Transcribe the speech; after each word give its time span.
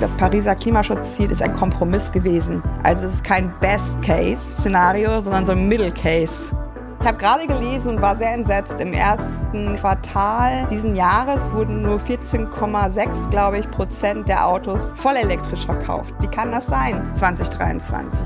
Das 0.00 0.12
Pariser 0.12 0.54
Klimaschutzziel 0.54 1.30
ist 1.30 1.40
ein 1.40 1.52
Kompromiss 1.52 2.10
gewesen. 2.10 2.62
Also 2.82 3.06
es 3.06 3.14
ist 3.14 3.24
kein 3.24 3.52
Best-Case-Szenario, 3.60 5.20
sondern 5.20 5.46
so 5.46 5.52
ein 5.52 5.68
Middle-Case. 5.68 6.54
Ich 7.00 7.06
habe 7.06 7.18
gerade 7.18 7.46
gelesen 7.46 7.96
und 7.96 8.02
war 8.02 8.16
sehr 8.16 8.32
entsetzt. 8.32 8.80
Im 8.80 8.92
ersten 8.92 9.76
Quartal 9.76 10.66
diesen 10.70 10.96
Jahres 10.96 11.52
wurden 11.52 11.82
nur 11.82 11.98
14,6, 11.98 13.30
glaube 13.30 13.58
ich, 13.58 13.70
Prozent 13.70 14.28
der 14.28 14.46
Autos 14.46 14.94
voll 14.96 15.16
elektrisch 15.16 15.66
verkauft. 15.66 16.14
Wie 16.20 16.28
kann 16.28 16.50
das 16.50 16.66
sein 16.66 17.10
2023? 17.14 18.20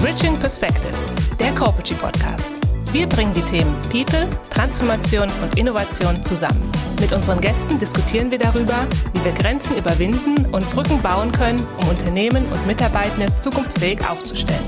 Bridging 0.00 0.38
Perspectives, 0.38 1.06
der 1.40 1.52
Corporate 1.52 1.94
Podcast. 1.96 2.65
Wir 2.96 3.06
bringen 3.06 3.34
die 3.34 3.42
Themen 3.42 3.74
People, 3.92 4.26
Transformation 4.48 5.28
und 5.42 5.58
Innovation 5.58 6.22
zusammen. 6.22 6.72
Mit 6.98 7.12
unseren 7.12 7.42
Gästen 7.42 7.78
diskutieren 7.78 8.30
wir 8.30 8.38
darüber, 8.38 8.88
wie 9.12 9.22
wir 9.22 9.32
Grenzen 9.32 9.76
überwinden 9.76 10.46
und 10.46 10.70
Brücken 10.70 11.02
bauen 11.02 11.30
können, 11.30 11.62
um 11.78 11.90
Unternehmen 11.90 12.50
und 12.50 12.66
Mitarbeitende 12.66 13.36
zukunftsfähig 13.36 14.00
aufzustellen. 14.08 14.64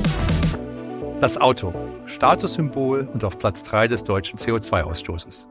Das 1.23 1.39
Auto, 1.39 1.73
Statussymbol 2.05 3.09
und 3.15 3.25
auf 3.25 3.39
Platz 3.39 3.63
3 3.63 3.89
des 3.89 4.05
deutschen 4.05 4.39
CO2-Ausstoßes. 4.39 5.47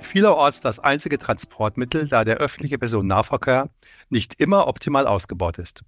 Vielerorts 0.00 0.60
das 0.60 0.80
einzige 0.80 1.16
Transportmittel, 1.16 2.08
da 2.08 2.24
der 2.24 2.36
öffentliche 2.36 2.76
Personennahverkehr 2.76 3.70
nicht 4.10 4.34
immer 4.38 4.66
optimal 4.66 5.06
ausgebaut 5.06 5.56
ist. 5.56 5.82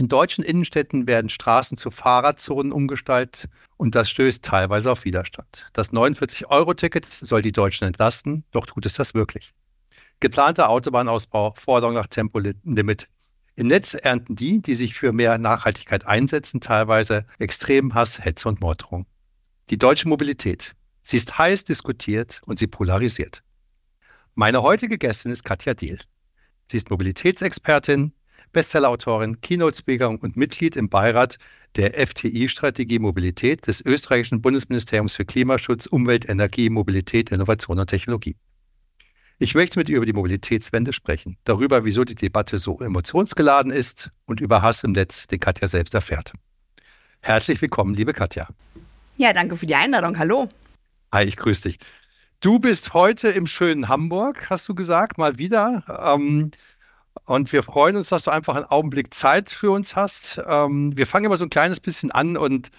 In 0.00 0.06
deutschen 0.06 0.44
Innenstädten 0.44 1.08
werden 1.08 1.28
Straßen 1.28 1.76
zu 1.76 1.90
Fahrradzonen 1.90 2.70
umgestaltet 2.70 3.48
und 3.78 3.96
das 3.96 4.08
stößt 4.08 4.44
teilweise 4.44 4.92
auf 4.92 5.04
Widerstand. 5.04 5.68
Das 5.72 5.92
49-Euro-Ticket 5.92 7.04
soll 7.04 7.42
die 7.42 7.50
Deutschen 7.50 7.84
entlasten, 7.84 8.44
doch 8.52 8.64
tut 8.64 8.86
es 8.86 8.92
das 8.92 9.14
wirklich. 9.14 9.54
Geplanter 10.20 10.68
Autobahnausbau, 10.68 11.52
Forderung 11.56 11.96
nach 11.96 12.06
Tempolimit. 12.06 13.08
Im 13.56 13.66
Netz 13.66 13.94
ernten 13.94 14.36
die, 14.36 14.62
die 14.62 14.74
sich 14.74 14.94
für 14.94 15.12
mehr 15.12 15.36
Nachhaltigkeit 15.36 16.06
einsetzen, 16.06 16.60
teilweise 16.60 17.26
extremen 17.40 17.92
Hass, 17.92 18.20
Hetze 18.24 18.48
und 18.48 18.60
Morddrohung. 18.60 19.04
Die 19.70 19.78
deutsche 19.78 20.06
Mobilität. 20.06 20.76
Sie 21.02 21.16
ist 21.16 21.38
heiß 21.38 21.64
diskutiert 21.64 22.40
und 22.46 22.60
sie 22.60 22.68
polarisiert. 22.68 23.42
Meine 24.36 24.62
heutige 24.62 24.96
Gästin 24.96 25.32
ist 25.32 25.42
Katja 25.42 25.74
Diel. 25.74 25.98
Sie 26.70 26.76
ist 26.76 26.88
Mobilitätsexpertin, 26.88 28.12
Bestsellerautorin, 28.52 29.40
Keynote-Speaker 29.40 30.08
und 30.08 30.36
Mitglied 30.36 30.76
im 30.76 30.88
Beirat 30.88 31.38
der 31.76 31.94
FTI-Strategie 32.06 32.98
Mobilität 32.98 33.66
des 33.66 33.80
österreichischen 33.84 34.40
Bundesministeriums 34.42 35.14
für 35.14 35.24
Klimaschutz, 35.24 35.86
Umwelt, 35.86 36.28
Energie, 36.28 36.70
Mobilität, 36.70 37.30
Innovation 37.30 37.78
und 37.78 37.86
Technologie. 37.88 38.36
Ich 39.40 39.54
möchte 39.54 39.78
mit 39.78 39.88
ihr 39.88 39.98
über 39.98 40.06
die 40.06 40.12
Mobilitätswende 40.12 40.92
sprechen, 40.92 41.36
darüber, 41.44 41.84
wieso 41.84 42.04
die 42.04 42.16
Debatte 42.16 42.58
so 42.58 42.80
emotionsgeladen 42.80 43.70
ist 43.70 44.10
und 44.26 44.40
über 44.40 44.62
Hass 44.62 44.82
im 44.82 44.92
Netz, 44.92 45.28
den 45.28 45.38
Katja 45.38 45.68
selbst 45.68 45.94
erfährt. 45.94 46.32
Herzlich 47.20 47.62
willkommen, 47.62 47.94
liebe 47.94 48.12
Katja. 48.12 48.48
Ja, 49.16 49.32
danke 49.32 49.56
für 49.56 49.66
die 49.66 49.74
Einladung. 49.74 50.18
Hallo. 50.18 50.48
Hi, 51.12 51.24
ich 51.24 51.36
grüße 51.36 51.68
dich. 51.68 51.78
Du 52.40 52.58
bist 52.58 52.94
heute 52.94 53.28
im 53.28 53.46
schönen 53.46 53.88
Hamburg, 53.88 54.48
hast 54.50 54.68
du 54.68 54.74
gesagt, 54.74 55.18
mal 55.18 55.38
wieder. 55.38 55.82
Ähm, 55.88 56.52
und 57.24 57.52
wir 57.52 57.62
freuen 57.62 57.96
uns, 57.96 58.08
dass 58.08 58.24
du 58.24 58.30
einfach 58.30 58.56
einen 58.56 58.64
Augenblick 58.64 59.14
Zeit 59.14 59.50
für 59.50 59.70
uns 59.70 59.96
hast. 59.96 60.40
Ähm, 60.46 60.96
wir 60.96 61.06
fangen 61.06 61.26
immer 61.26 61.36
so 61.36 61.44
ein 61.44 61.50
kleines 61.50 61.80
bisschen 61.80 62.10
an 62.10 62.36
und 62.36 62.70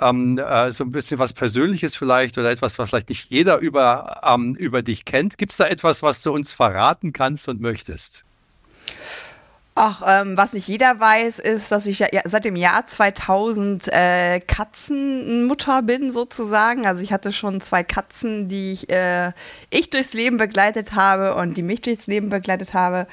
ähm, 0.00 0.38
äh, 0.38 0.72
so 0.72 0.84
ein 0.84 0.92
bisschen 0.92 1.18
was 1.18 1.32
Persönliches 1.32 1.96
vielleicht 1.96 2.38
oder 2.38 2.50
etwas, 2.50 2.78
was 2.78 2.88
vielleicht 2.88 3.08
nicht 3.08 3.30
jeder 3.30 3.58
über, 3.58 4.20
ähm, 4.24 4.54
über 4.54 4.82
dich 4.82 5.04
kennt. 5.04 5.38
Gibt 5.38 5.52
es 5.52 5.58
da 5.58 5.66
etwas, 5.66 6.02
was 6.02 6.22
du 6.22 6.32
uns 6.32 6.52
verraten 6.52 7.12
kannst 7.12 7.48
und 7.48 7.60
möchtest? 7.60 8.24
Ach, 9.74 10.02
ähm, 10.06 10.36
was 10.36 10.52
nicht 10.52 10.68
jeder 10.68 11.00
weiß, 11.00 11.38
ist, 11.38 11.72
dass 11.72 11.86
ich 11.86 12.00
ja, 12.00 12.08
seit 12.24 12.44
dem 12.44 12.56
Jahr 12.56 12.86
2000 12.86 13.88
äh, 13.88 14.40
Katzenmutter 14.40 15.80
bin, 15.80 16.12
sozusagen. 16.12 16.86
Also 16.86 17.02
ich 17.02 17.10
hatte 17.10 17.32
schon 17.32 17.62
zwei 17.62 17.82
Katzen, 17.82 18.48
die 18.48 18.72
ich, 18.72 18.90
äh, 18.90 19.32
ich 19.70 19.88
durchs 19.88 20.12
Leben 20.12 20.36
begleitet 20.36 20.94
habe 20.94 21.36
und 21.36 21.56
die 21.56 21.62
mich 21.62 21.80
durchs 21.80 22.06
Leben 22.06 22.28
begleitet 22.28 22.74
habe. 22.74 23.06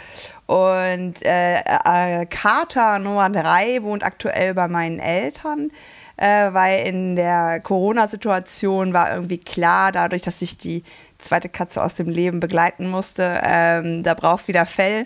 Und 0.50 1.24
äh, 1.24 1.60
äh, 1.60 2.26
Kater 2.26 2.98
Nummer 2.98 3.30
drei 3.30 3.84
wohnt 3.84 4.04
aktuell 4.04 4.56
bei 4.56 4.68
meinen 4.68 4.98
Eltern, 4.98 5.70
äh, 6.18 6.52
weil 6.52 6.88
in 6.88 7.16
der 7.16 7.60
Corona-Situation 7.60 8.92
war 8.92 9.14
irgendwie 9.14 9.38
klar, 9.38 9.92
dadurch, 9.92 10.24
dass 10.24 10.42
ich 10.42 10.58
die 10.58 10.84
zweite 11.20 11.50
Katze 11.50 11.84
aus 11.84 11.94
dem 11.94 12.10
Leben 12.10 12.40
begleiten 12.40 12.88
musste, 12.88 13.42
ähm, 13.44 14.02
da 14.02 14.16
brauchst 14.16 14.48
wieder 14.48 14.66
Fell. 14.66 15.06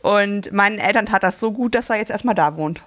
Und 0.00 0.50
meinen 0.50 0.78
Eltern 0.78 1.06
tat 1.06 1.22
das 1.22 1.38
so 1.38 1.52
gut, 1.52 1.76
dass 1.76 1.88
er 1.88 1.98
jetzt 1.98 2.10
erstmal 2.10 2.34
da 2.34 2.56
wohnt. 2.56 2.82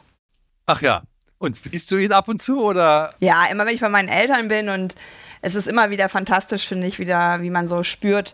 Ach 0.66 0.81
ja. 0.81 1.03
Und 1.38 1.56
siehst 1.56 1.91
du 1.91 1.95
ihn 1.95 2.12
ab 2.12 2.27
und 2.27 2.41
zu 2.41 2.62
oder? 2.62 3.09
Ja, 3.19 3.45
immer 3.50 3.66
wenn 3.66 3.73
ich 3.73 3.79
bei 3.79 3.88
meinen 3.88 4.09
Eltern 4.09 4.50
bin 4.50 4.67
und 4.67 4.95
es 5.45 5.53
ist 5.53 5.67
immer 5.67 5.91
wieder 5.91 6.09
fantastisch, 6.09 6.67
finde 6.67 6.88
ich, 6.88 6.97
wieder, 6.97 7.39
wie 7.41 7.51
man 7.51 7.67
so 7.67 7.83
spürt, 7.83 8.33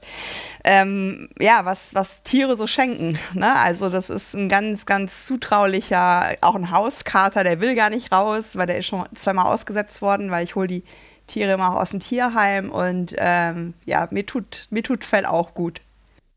ähm, 0.64 1.28
ja, 1.40 1.66
was, 1.66 1.94
was 1.94 2.24
Tiere 2.24 2.56
so 2.56 2.68
schenken. 2.68 3.20
Ne? 3.34 3.54
Also 3.54 3.90
das 3.90 4.10
ist 4.10 4.34
ein 4.34 4.48
ganz, 4.48 4.86
ganz 4.86 5.26
zutraulicher, 5.26 6.36
auch 6.40 6.56
ein 6.56 6.72
Hauskater, 6.72 7.44
der 7.44 7.60
will 7.60 7.76
gar 7.76 7.90
nicht 7.90 8.14
raus, 8.14 8.56
weil 8.56 8.68
der 8.68 8.78
ist 8.78 8.86
schon 8.86 9.06
zweimal 9.14 9.48
ausgesetzt 9.48 10.02
worden, 10.02 10.32
weil 10.32 10.46
ich 10.46 10.56
hole 10.56 10.68
die 10.68 10.84
Tiere 11.28 11.54
immer 11.54 11.74
auch 11.74 11.82
aus 11.82 11.92
dem 11.92 12.00
Tierheim 12.00 12.72
und 12.72 13.14
ähm, 13.18 13.74
ja, 13.86 14.08
mir 14.12 14.26
tut, 14.26 14.68
mir 14.70 14.84
tut 14.84 15.04
Fell 15.04 15.26
auch 15.26 15.54
gut. 15.54 15.82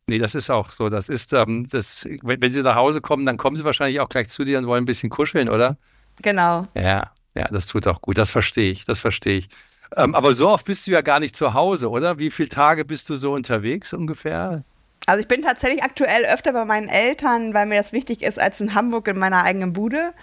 Nee, 0.08 0.18
das 0.18 0.34
ist 0.34 0.50
auch 0.50 0.72
so. 0.72 0.90
Das 0.90 1.08
ist, 1.08 1.32
ähm, 1.32 1.68
das, 1.70 2.04
wenn, 2.22 2.42
wenn, 2.42 2.52
sie 2.52 2.62
nach 2.62 2.74
Hause 2.74 3.00
kommen, 3.00 3.24
dann 3.26 3.36
kommen 3.36 3.56
sie 3.56 3.64
wahrscheinlich 3.64 4.00
auch 4.00 4.08
gleich 4.08 4.28
zu 4.28 4.44
dir 4.44 4.58
und 4.58 4.66
wollen 4.66 4.82
ein 4.82 4.86
bisschen 4.86 5.08
kuscheln, 5.08 5.48
oder? 5.48 5.76
Genau. 6.20 6.66
Ja, 6.74 7.12
ja, 7.34 7.48
das 7.48 7.66
tut 7.66 7.86
auch 7.86 8.02
gut. 8.02 8.18
Das 8.18 8.30
verstehe 8.30 8.72
ich, 8.72 8.84
das 8.84 8.98
verstehe 8.98 9.38
ich. 9.38 9.48
Ähm, 9.96 10.14
aber 10.14 10.34
so 10.34 10.48
oft 10.48 10.66
bist 10.66 10.86
du 10.86 10.92
ja 10.92 11.00
gar 11.00 11.20
nicht 11.20 11.36
zu 11.36 11.54
Hause, 11.54 11.90
oder? 11.90 12.18
Wie 12.18 12.30
viele 12.30 12.48
Tage 12.48 12.84
bist 12.84 13.08
du 13.08 13.16
so 13.16 13.32
unterwegs 13.32 13.92
ungefähr? 13.92 14.64
Also 15.06 15.20
ich 15.20 15.28
bin 15.28 15.42
tatsächlich 15.42 15.82
aktuell 15.82 16.24
öfter 16.24 16.54
bei 16.54 16.64
meinen 16.64 16.88
Eltern, 16.88 17.52
weil 17.52 17.66
mir 17.66 17.76
das 17.76 17.92
wichtig 17.92 18.22
ist, 18.22 18.40
als 18.40 18.60
in 18.62 18.74
Hamburg 18.74 19.06
in 19.08 19.18
meiner 19.18 19.42
eigenen 19.42 19.74
Bude. 19.74 20.14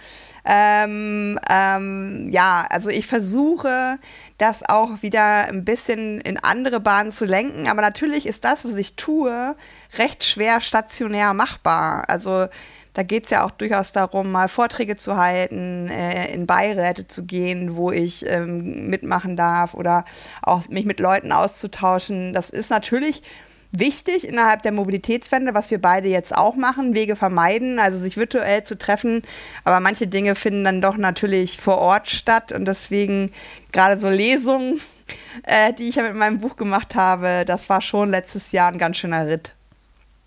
Ähm, 0.44 1.38
ähm, 1.48 2.28
ja, 2.32 2.66
also 2.68 2.90
ich 2.90 3.06
versuche 3.06 4.00
das 4.38 4.68
auch 4.68 5.02
wieder 5.02 5.44
ein 5.44 5.64
bisschen 5.64 6.20
in 6.20 6.36
andere 6.36 6.80
Bahnen 6.80 7.12
zu 7.12 7.26
lenken, 7.26 7.68
aber 7.68 7.80
natürlich 7.80 8.26
ist 8.26 8.44
das, 8.44 8.64
was 8.64 8.74
ich 8.74 8.96
tue, 8.96 9.54
recht 9.98 10.24
schwer 10.24 10.60
stationär 10.60 11.32
machbar. 11.32 12.02
Also 12.08 12.48
da 12.94 13.02
geht 13.02 13.24
es 13.24 13.30
ja 13.30 13.44
auch 13.44 13.50
durchaus 13.50 13.92
darum, 13.92 14.30
mal 14.30 14.48
Vorträge 14.48 14.96
zu 14.96 15.16
halten, 15.16 15.88
äh, 15.88 16.32
in 16.32 16.46
Beiräte 16.46 17.06
zu 17.06 17.24
gehen, 17.24 17.76
wo 17.76 17.90
ich 17.90 18.26
ähm, 18.28 18.88
mitmachen 18.88 19.36
darf 19.36 19.74
oder 19.74 20.04
auch 20.42 20.68
mich 20.68 20.84
mit 20.84 21.00
Leuten 21.00 21.32
auszutauschen. 21.32 22.34
Das 22.34 22.50
ist 22.50 22.70
natürlich 22.70 23.22
wichtig 23.70 24.28
innerhalb 24.28 24.62
der 24.62 24.72
Mobilitätswende, 24.72 25.54
was 25.54 25.70
wir 25.70 25.80
beide 25.80 26.08
jetzt 26.08 26.36
auch 26.36 26.54
machen, 26.54 26.94
Wege 26.94 27.16
vermeiden, 27.16 27.78
also 27.78 27.96
sich 27.96 28.18
virtuell 28.18 28.62
zu 28.62 28.76
treffen. 28.76 29.22
Aber 29.64 29.80
manche 29.80 30.06
Dinge 30.06 30.34
finden 30.34 30.64
dann 30.64 30.82
doch 30.82 30.98
natürlich 30.98 31.58
vor 31.58 31.78
Ort 31.78 32.10
statt 32.10 32.52
und 32.52 32.66
deswegen 32.66 33.32
gerade 33.72 33.98
so 33.98 34.10
Lesungen, 34.10 34.80
äh, 35.44 35.72
die 35.72 35.88
ich 35.88 35.96
ja 35.96 36.02
mit 36.02 36.14
meinem 36.14 36.40
Buch 36.40 36.56
gemacht 36.56 36.94
habe, 36.94 37.44
das 37.46 37.70
war 37.70 37.80
schon 37.80 38.10
letztes 38.10 38.52
Jahr 38.52 38.70
ein 38.70 38.78
ganz 38.78 38.98
schöner 38.98 39.26
Ritt. 39.26 39.54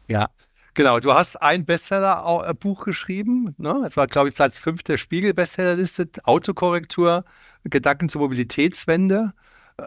Ja, 0.08 0.30
Genau, 0.75 1.00
du 1.00 1.13
hast 1.13 1.38
ein 1.38 1.66
Bestseller-Buch 1.66 2.84
geschrieben. 2.84 3.56
Ne? 3.58 3.80
Das 3.81 3.96
war, 3.96 4.08
glaube 4.08 4.28
ich, 4.28 4.36
Platz 4.36 4.58
5 4.59 4.84
der 4.84 4.97
Spiegel-Bestsellerliste. 4.97 6.09
Autokorrektur, 6.25 7.24
Gedanken 7.63 8.09
zur 8.09 8.22
Mobilitätswende. 8.22 9.34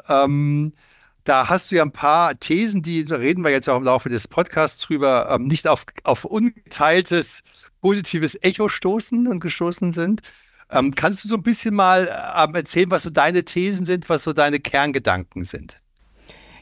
Ähm, 0.08 0.72
da 1.24 1.50
hast 1.50 1.70
du 1.70 1.76
ja 1.76 1.82
ein 1.82 1.92
paar 1.92 2.40
Thesen, 2.40 2.82
die 2.82 3.02
reden 3.02 3.44
wir 3.44 3.50
jetzt 3.50 3.68
auch 3.68 3.76
im 3.76 3.84
Laufe 3.84 4.08
des 4.08 4.26
Podcasts 4.28 4.82
drüber, 4.82 5.28
ähm, 5.30 5.46
nicht 5.46 5.68
auf, 5.68 5.84
auf 6.04 6.24
ungeteiltes 6.24 7.42
positives 7.82 8.38
Echo 8.42 8.68
stoßen 8.68 9.26
und 9.28 9.40
gestoßen 9.40 9.92
sind. 9.92 10.22
Ähm, 10.70 10.94
kannst 10.94 11.22
du 11.24 11.28
so 11.28 11.34
ein 11.34 11.42
bisschen 11.42 11.74
mal 11.74 12.08
ähm, 12.34 12.54
erzählen, 12.54 12.90
was 12.90 13.02
so 13.02 13.10
deine 13.10 13.44
Thesen 13.44 13.84
sind, 13.84 14.08
was 14.08 14.22
so 14.22 14.32
deine 14.32 14.58
Kerngedanken 14.58 15.44
sind? 15.44 15.82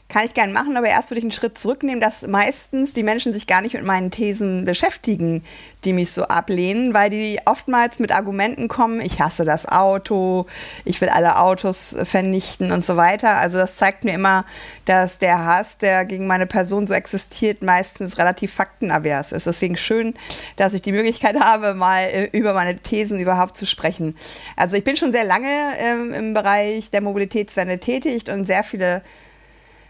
Kann 0.09 0.23
ich 0.23 0.33
gerne 0.33 0.53
machen, 0.53 0.77
aber 0.77 0.87
erst 0.87 1.11
würde 1.11 1.19
ich 1.19 1.25
einen 1.25 1.33
Schritt 1.33 1.57
zurücknehmen, 1.57 1.99
dass 1.99 2.25
meistens 2.25 2.93
die 2.93 3.03
Menschen 3.03 3.33
sich 3.33 3.45
gar 3.45 3.59
nicht 3.59 3.73
mit 3.73 3.83
meinen 3.83 4.09
Thesen 4.09 4.63
beschäftigen, 4.63 5.43
die 5.83 5.91
mich 5.91 6.11
so 6.11 6.23
ablehnen, 6.23 6.93
weil 6.93 7.09
die 7.09 7.39
oftmals 7.43 7.99
mit 7.99 8.13
Argumenten 8.13 8.69
kommen, 8.69 9.01
ich 9.01 9.19
hasse 9.19 9.43
das 9.43 9.67
Auto, 9.67 10.45
ich 10.85 11.01
will 11.01 11.09
alle 11.09 11.37
Autos 11.37 11.97
vernichten 12.03 12.71
und 12.71 12.85
so 12.85 12.95
weiter. 12.95 13.35
Also 13.35 13.57
das 13.57 13.75
zeigt 13.75 14.05
mir 14.05 14.13
immer, 14.13 14.45
dass 14.85 15.19
der 15.19 15.43
Hass, 15.43 15.77
der 15.77 16.05
gegen 16.05 16.25
meine 16.25 16.47
Person 16.47 16.87
so 16.87 16.93
existiert, 16.93 17.61
meistens 17.61 18.17
relativ 18.17 18.53
faktenavers 18.53 19.33
ist. 19.33 19.45
Deswegen 19.45 19.75
schön, 19.75 20.13
dass 20.55 20.73
ich 20.73 20.81
die 20.81 20.93
Möglichkeit 20.93 21.37
habe, 21.37 21.73
mal 21.73 22.03
äh, 22.03 22.29
über 22.31 22.53
meine 22.53 22.77
Thesen 22.77 23.19
überhaupt 23.19 23.57
zu 23.57 23.65
sprechen. 23.65 24.15
Also 24.55 24.77
ich 24.77 24.85
bin 24.85 24.95
schon 24.95 25.11
sehr 25.11 25.25
lange 25.25 25.73
ähm, 25.79 26.13
im 26.13 26.33
Bereich 26.33 26.91
der 26.91 27.01
Mobilitätswende 27.01 27.79
tätig 27.79 28.31
und 28.31 28.45
sehr 28.45 28.63
viele 28.63 29.01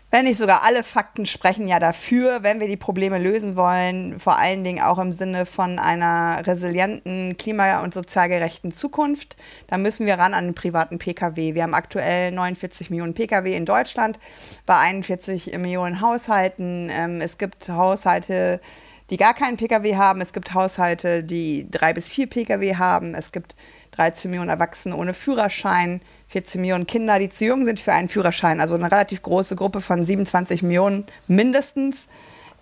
wenn 0.09 0.23
nicht 0.23 0.37
sogar 0.37 0.63
alle 0.63 0.83
Fakten 0.83 1.25
sprechen 1.25 1.67
ja 1.67 1.79
dafür, 1.79 2.41
wenn 2.41 2.61
wir 2.61 2.67
die 2.67 2.77
Probleme 2.77 3.17
lösen 3.17 3.57
wollen, 3.57 4.19
vor 4.19 4.39
allen 4.39 4.63
Dingen 4.63 4.81
auch 4.81 4.99
im 4.99 5.11
Sinne 5.11 5.45
von 5.45 5.79
einer 5.79 6.47
resilienten, 6.47 7.35
klima- 7.35 7.81
und 7.83 7.93
sozial 7.93 8.29
gerechten 8.29 8.71
Zukunft, 8.71 9.35
dann 9.67 9.81
müssen 9.81 10.05
wir 10.05 10.15
ran 10.15 10.33
an 10.33 10.45
den 10.45 10.55
privaten 10.55 10.97
Pkw. 10.97 11.55
Wir 11.55 11.63
haben 11.63 11.73
aktuell 11.73 12.31
49 12.31 12.89
Millionen 12.89 13.15
Pkw 13.15 13.53
in 13.53 13.65
Deutschland, 13.65 14.17
bei 14.65 14.77
41 14.77 15.57
Millionen 15.57 15.99
Haushalten. 15.99 16.89
Ähm, 16.89 17.19
es 17.19 17.37
gibt 17.37 17.67
Haushalte, 17.67 18.61
die 19.09 19.17
gar 19.17 19.33
keinen 19.33 19.57
Pkw 19.57 19.97
haben. 19.97 20.21
Es 20.21 20.31
gibt 20.31 20.53
Haushalte, 20.53 21.23
die 21.23 21.69
drei 21.69 21.91
bis 21.91 22.11
vier 22.11 22.27
Pkw 22.27 22.75
haben. 22.75 23.13
Es 23.13 23.33
gibt 23.33 23.57
13 23.91 24.31
Millionen 24.31 24.49
Erwachsene 24.49 24.95
ohne 24.95 25.13
Führerschein. 25.13 26.01
14 26.29 26.59
Millionen 26.61 26.87
Kinder, 26.87 27.19
die 27.19 27.29
zu 27.29 27.45
jung 27.45 27.65
sind 27.65 27.79
für 27.79 27.93
einen 27.93 28.09
Führerschein. 28.09 28.59
Also 28.59 28.75
eine 28.75 28.91
relativ 28.91 29.21
große 29.21 29.55
Gruppe 29.55 29.81
von 29.81 30.03
27 30.03 30.61
Millionen 30.61 31.05
mindestens, 31.27 32.09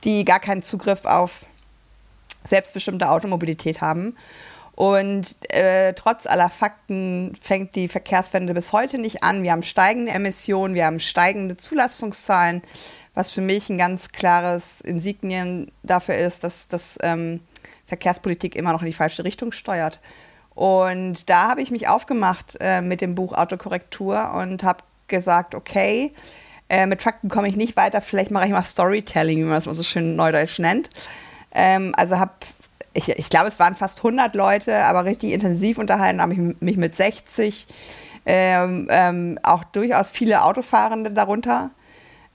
die 0.04 0.24
gar 0.24 0.40
keinen 0.40 0.62
Zugriff 0.62 1.06
auf 1.06 1.46
selbstbestimmte 2.44 3.10
Automobilität 3.10 3.82
haben. 3.82 4.16
Und 4.76 5.36
äh, 5.54 5.94
trotz 5.94 6.28
aller 6.28 6.50
Fakten 6.50 7.38
fängt 7.42 7.76
die 7.76 7.88
Verkehrswende 7.88 8.54
bis 8.54 8.74
heute 8.74 8.98
nicht 8.98 9.24
an. 9.24 9.42
Wir 9.42 9.54
haben 9.54 9.64
steigende 9.64 10.12
Emissionen, 10.12 10.76
wir 10.76 10.86
haben 10.86 11.00
steigende 11.00 11.56
Zulassungszahlen, 11.56 12.62
was 13.14 13.34
für 13.34 13.42
mich 13.42 13.70
ein 13.70 13.78
ganz 13.78 14.12
klares 14.12 14.82
Insignien 14.82 15.72
dafür 15.84 16.16
ist, 16.16 16.44
dass, 16.44 16.68
dass 16.68 17.00
ähm, 17.02 17.40
Verkehrspolitik 17.88 18.56
immer 18.56 18.74
noch 18.74 18.82
in 18.82 18.88
die 18.88 18.94
falsche 18.94 19.24
Richtung 19.24 19.54
steuert. 19.54 20.02
Und 20.56 21.30
da 21.30 21.50
habe 21.50 21.62
ich 21.62 21.70
mich 21.70 21.88
aufgemacht 21.88 22.58
äh, 22.62 22.82
mit 22.82 23.02
dem 23.02 23.14
Buch 23.14 23.34
Autokorrektur 23.34 24.34
und 24.34 24.64
habe 24.64 24.84
gesagt, 25.08 25.54
okay, 25.54 26.14
äh, 26.70 26.86
mit 26.88 27.02
Fakten 27.02 27.30
komme 27.30 27.48
ich 27.48 27.58
nicht 27.58 27.78
weiter, 27.78 28.02
vielleicht 28.02 28.32
mache 28.32 28.46
ich 28.46 28.52
mal 28.52 28.64
Storytelling, 28.64 29.38
wie 29.38 29.44
man 29.44 29.54
das 29.54 29.68
mal 29.68 29.76
so 29.76 29.84
schön 29.84 30.16
neudeutsch 30.16 30.60
nennt. 30.60 30.90
Ähm, 31.54 31.94
also 31.96 32.18
habe, 32.18 32.32
ich, 32.94 33.10
ich 33.10 33.30
glaube, 33.30 33.48
es 33.48 33.60
waren 33.60 33.76
fast 33.76 34.00
100 34.00 34.34
Leute, 34.34 34.84
aber 34.86 35.06
richtig 35.06 35.34
intensiv 35.34 35.78
unterhalten 35.78 36.22
habe 36.22 36.34
ich 36.34 36.40
mich 36.60 36.78
mit 36.78 36.96
60, 36.96 37.68
ähm, 38.26 38.88
ähm, 38.90 39.40
auch 39.44 39.64
durchaus 39.66 40.10
viele 40.10 40.44
Autofahrende 40.44 41.12
darunter 41.12 41.70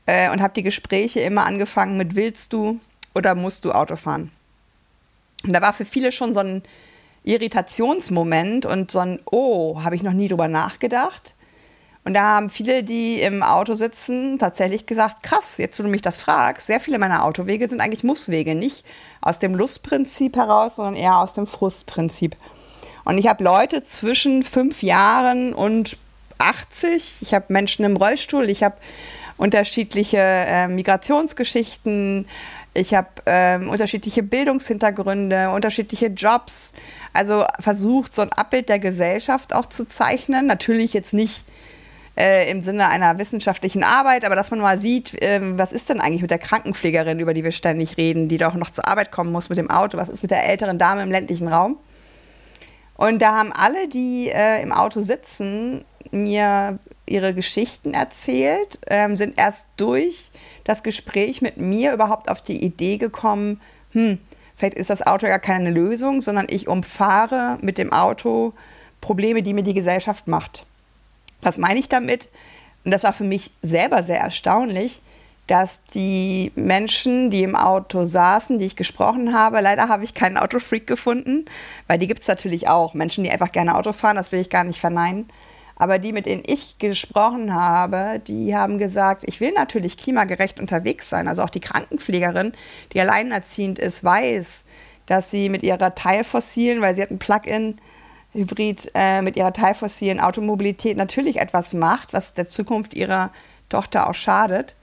äh, 0.07 0.31
und 0.31 0.41
habe 0.41 0.53
die 0.55 0.63
Gespräche 0.63 1.21
immer 1.21 1.47
angefangen 1.47 1.97
mit 1.97 2.15
willst 2.15 2.53
du 2.53 2.79
oder 3.15 3.35
musst 3.35 3.65
du 3.65 3.73
Auto 3.73 3.97
fahren? 3.97 4.31
Und 5.45 5.55
da 5.55 5.63
war 5.63 5.73
für 5.73 5.85
viele 5.87 6.13
schon 6.13 6.35
so 6.35 6.41
ein 6.41 6.63
Irritationsmoment 7.25 8.67
und 8.67 8.91
so 8.91 9.01
ein, 9.01 9.21
oh, 9.31 9.83
habe 9.83 9.95
ich 9.95 10.03
noch 10.03 10.13
nie 10.13 10.29
drüber 10.29 10.49
nachgedacht. 10.49 11.35
Und 12.05 12.15
da 12.15 12.23
haben 12.23 12.49
viele, 12.49 12.83
die 12.83 13.21
im 13.21 13.43
Auto 13.43 13.75
sitzen, 13.75 14.39
tatsächlich 14.39 14.87
gesagt, 14.87 15.23
krass, 15.23 15.59
jetzt 15.59 15.79
wo 15.79 15.83
du 15.83 15.91
mich 15.91 16.01
das 16.01 16.19
fragst, 16.19 16.67
sehr 16.67 16.81
viele 16.81 16.99
meiner 16.99 17.25
Autowege 17.25 17.69
sind 17.69 17.81
eigentlich 17.81 18.05
Musswege, 18.05 18.55
nicht 18.55 18.87
aus 19.21 19.39
dem 19.39 19.55
Lustprinzip 19.55 20.37
heraus, 20.37 20.77
sondern 20.77 20.97
eher 20.97 21.19
aus 21.19 21.35
dem 21.35 21.47
Frustprinzip. 21.47 22.37
Und 23.05 23.19
ich 23.19 23.29
habe 23.29 23.45
Leute 23.45 23.83
zwischen 23.83 24.43
fünf 24.43 24.83
Jahren 24.83 25.53
und 25.53 25.99
80, 26.39 27.19
ich 27.21 27.35
habe 27.35 27.47
Menschen 27.49 27.85
im 27.85 27.97
Rollstuhl, 27.97 28.49
ich 28.49 28.63
habe 28.63 28.77
unterschiedliche 29.37 30.19
äh, 30.19 30.69
Migrationsgeschichten, 30.69 32.29
ich 32.73 32.95
habe 32.95 33.09
ähm, 33.27 33.69
unterschiedliche 33.69 34.23
Bildungshintergründe, 34.23 35.51
unterschiedliche 35.51 36.07
Jobs. 36.07 36.73
Also 37.13 37.45
versucht, 37.59 38.15
so 38.15 38.23
ein 38.23 38.33
Abbild 38.33 38.69
der 38.69 38.79
Gesellschaft 38.79 39.55
auch 39.55 39.67
zu 39.67 39.89
zeichnen. 39.89 40.47
Natürlich 40.47 40.93
jetzt 40.93 41.13
nicht 41.13 41.45
äh, 42.17 42.49
im 42.51 42.63
Sinne 42.63 42.89
einer 42.89 43.19
wissenschaftlichen 43.19 43.83
Arbeit, 43.83 44.25
aber 44.25 44.37
dass 44.37 44.51
man 44.51 44.61
mal 44.61 44.79
sieht, 44.79 45.21
äh, 45.21 45.41
was 45.59 45.73
ist 45.73 45.89
denn 45.89 46.01
eigentlich 46.01 46.23
mit 46.23 46.31
der 46.31 46.39
Krankenpflegerin, 46.39 47.19
über 47.19 47.35
die 47.35 47.43
wir 47.43 47.53
ständig 47.53 47.97
reden, 47.97 48.29
die 48.29 48.37
doch 48.37 48.55
noch 48.55 48.71
zur 48.71 48.87
Arbeit 48.87 49.11
kommen 49.11 49.33
muss 49.33 49.49
mit 49.49 49.59
dem 49.59 49.71
Auto. 49.71 49.99
Was 49.99 50.09
ist 50.09 50.23
mit 50.23 50.31
der 50.31 50.49
älteren 50.49 50.79
Dame 50.79 51.03
im 51.03 51.11
ländlichen 51.11 51.49
Raum? 51.49 51.79
Und 52.97 53.23
da 53.23 53.35
haben 53.35 53.53
alle, 53.53 53.89
die 53.89 54.29
äh, 54.29 54.63
im 54.63 54.73
Auto 54.73 55.01
sitzen, 55.01 55.85
mir 56.11 56.79
ihre 57.07 57.35
Geschichten 57.35 57.95
erzählt, 57.95 58.79
ähm, 58.87 59.17
sind 59.17 59.39
erst 59.39 59.69
durch 59.77 60.31
das 60.65 60.83
Gespräch 60.83 61.43
mit 61.43 61.57
mir 61.57 61.93
überhaupt 61.93 62.31
auf 62.31 62.43
die 62.43 62.63
Idee 62.65 62.97
gekommen, 62.97 63.61
hm, 63.93 64.19
vielleicht 64.57 64.77
ist 64.77 64.91
das 64.91 65.07
Auto 65.07 65.27
ja 65.27 65.39
keine 65.39 65.71
Lösung, 65.71 66.21
sondern 66.21 66.47
ich 66.49 66.69
umfahre 66.69 67.59
mit 67.61 67.79
dem 67.79 67.93
Auto 67.93 68.53
Probleme, 69.01 69.43
die 69.43 69.55
mir 69.55 69.63
die 69.63 69.75
Gesellschaft 69.75 70.29
macht. 70.29 70.67
Was 71.43 71.59
meine 71.59 71.81
ich 71.81 71.89
damit? 71.89 72.29
Und 72.85 72.91
das 72.91 73.05
war 73.05 73.13
für 73.13 73.25
mich 73.25 73.51
selber 73.63 74.03
sehr 74.03 74.21
erstaunlich, 74.21 75.03
dass 75.47 75.83
die 75.85 76.53
Menschen, 76.55 77.29
die 77.31 77.43
im 77.43 77.57
Auto 77.57 78.05
saßen, 78.05 78.59
die 78.59 78.67
ich 78.67 78.77
gesprochen 78.77 79.35
habe, 79.35 79.61
leider 79.61 79.89
habe 79.89 80.05
ich 80.05 80.15
keinen 80.15 80.37
Autofreak 80.37 80.87
gefunden, 80.87 81.47
weil 81.89 81.99
die 81.99 82.07
gibt 82.07 82.21
es 82.21 82.29
natürlich 82.29 82.69
auch. 82.69 82.95
Menschen, 82.95 83.25
die 83.25 83.31
einfach 83.31 83.51
gerne 83.51 83.75
Auto 83.75 83.93
fahren, 83.93 84.17
das 84.17 84.31
will 84.31 84.41
ich 84.41 84.49
gar 84.49 84.63
nicht 84.63 84.79
verneinen. 84.79 85.29
Aber 85.81 85.99
die, 85.99 86.13
mit 86.13 86.27
denen 86.27 86.43
ich 86.47 86.77
gesprochen 86.77 87.55
habe, 87.55 88.21
die 88.29 88.55
haben 88.55 88.77
gesagt, 88.77 89.23
ich 89.25 89.41
will 89.41 89.53
natürlich 89.53 89.97
klimagerecht 89.97 90.61
unterwegs 90.61 91.09
sein. 91.09 91.27
Also 91.27 91.43
auch 91.43 91.49
die 91.49 91.61
Krankenpflegerin, 91.61 92.53
die 92.93 93.01
alleinerziehend 93.01 93.79
ist, 93.79 94.05
weiß, 94.05 94.67
dass 95.07 95.31
sie 95.31 95.49
mit 95.49 95.63
ihrer 95.63 95.95
teilfossilen, 95.95 96.83
weil 96.83 96.95
sie 96.95 97.01
hat 97.01 97.11
ein 97.11 97.19
Plug-in, 97.19 97.81
Hybrid 98.35 98.91
äh, 98.95 99.23
mit 99.23 99.39
ihrer 99.39 99.55
teilfossilen 99.55 100.21
Automobilität 100.21 100.99
natürlich 100.99 101.41
etwas 101.41 101.73
macht, 101.73 102.13
was 102.13 102.35
der 102.35 102.47
Zukunft 102.47 102.93
ihrer 102.93 103.31
Tochter 103.71 104.11
auch 104.11 104.15
schadet. 104.15 104.77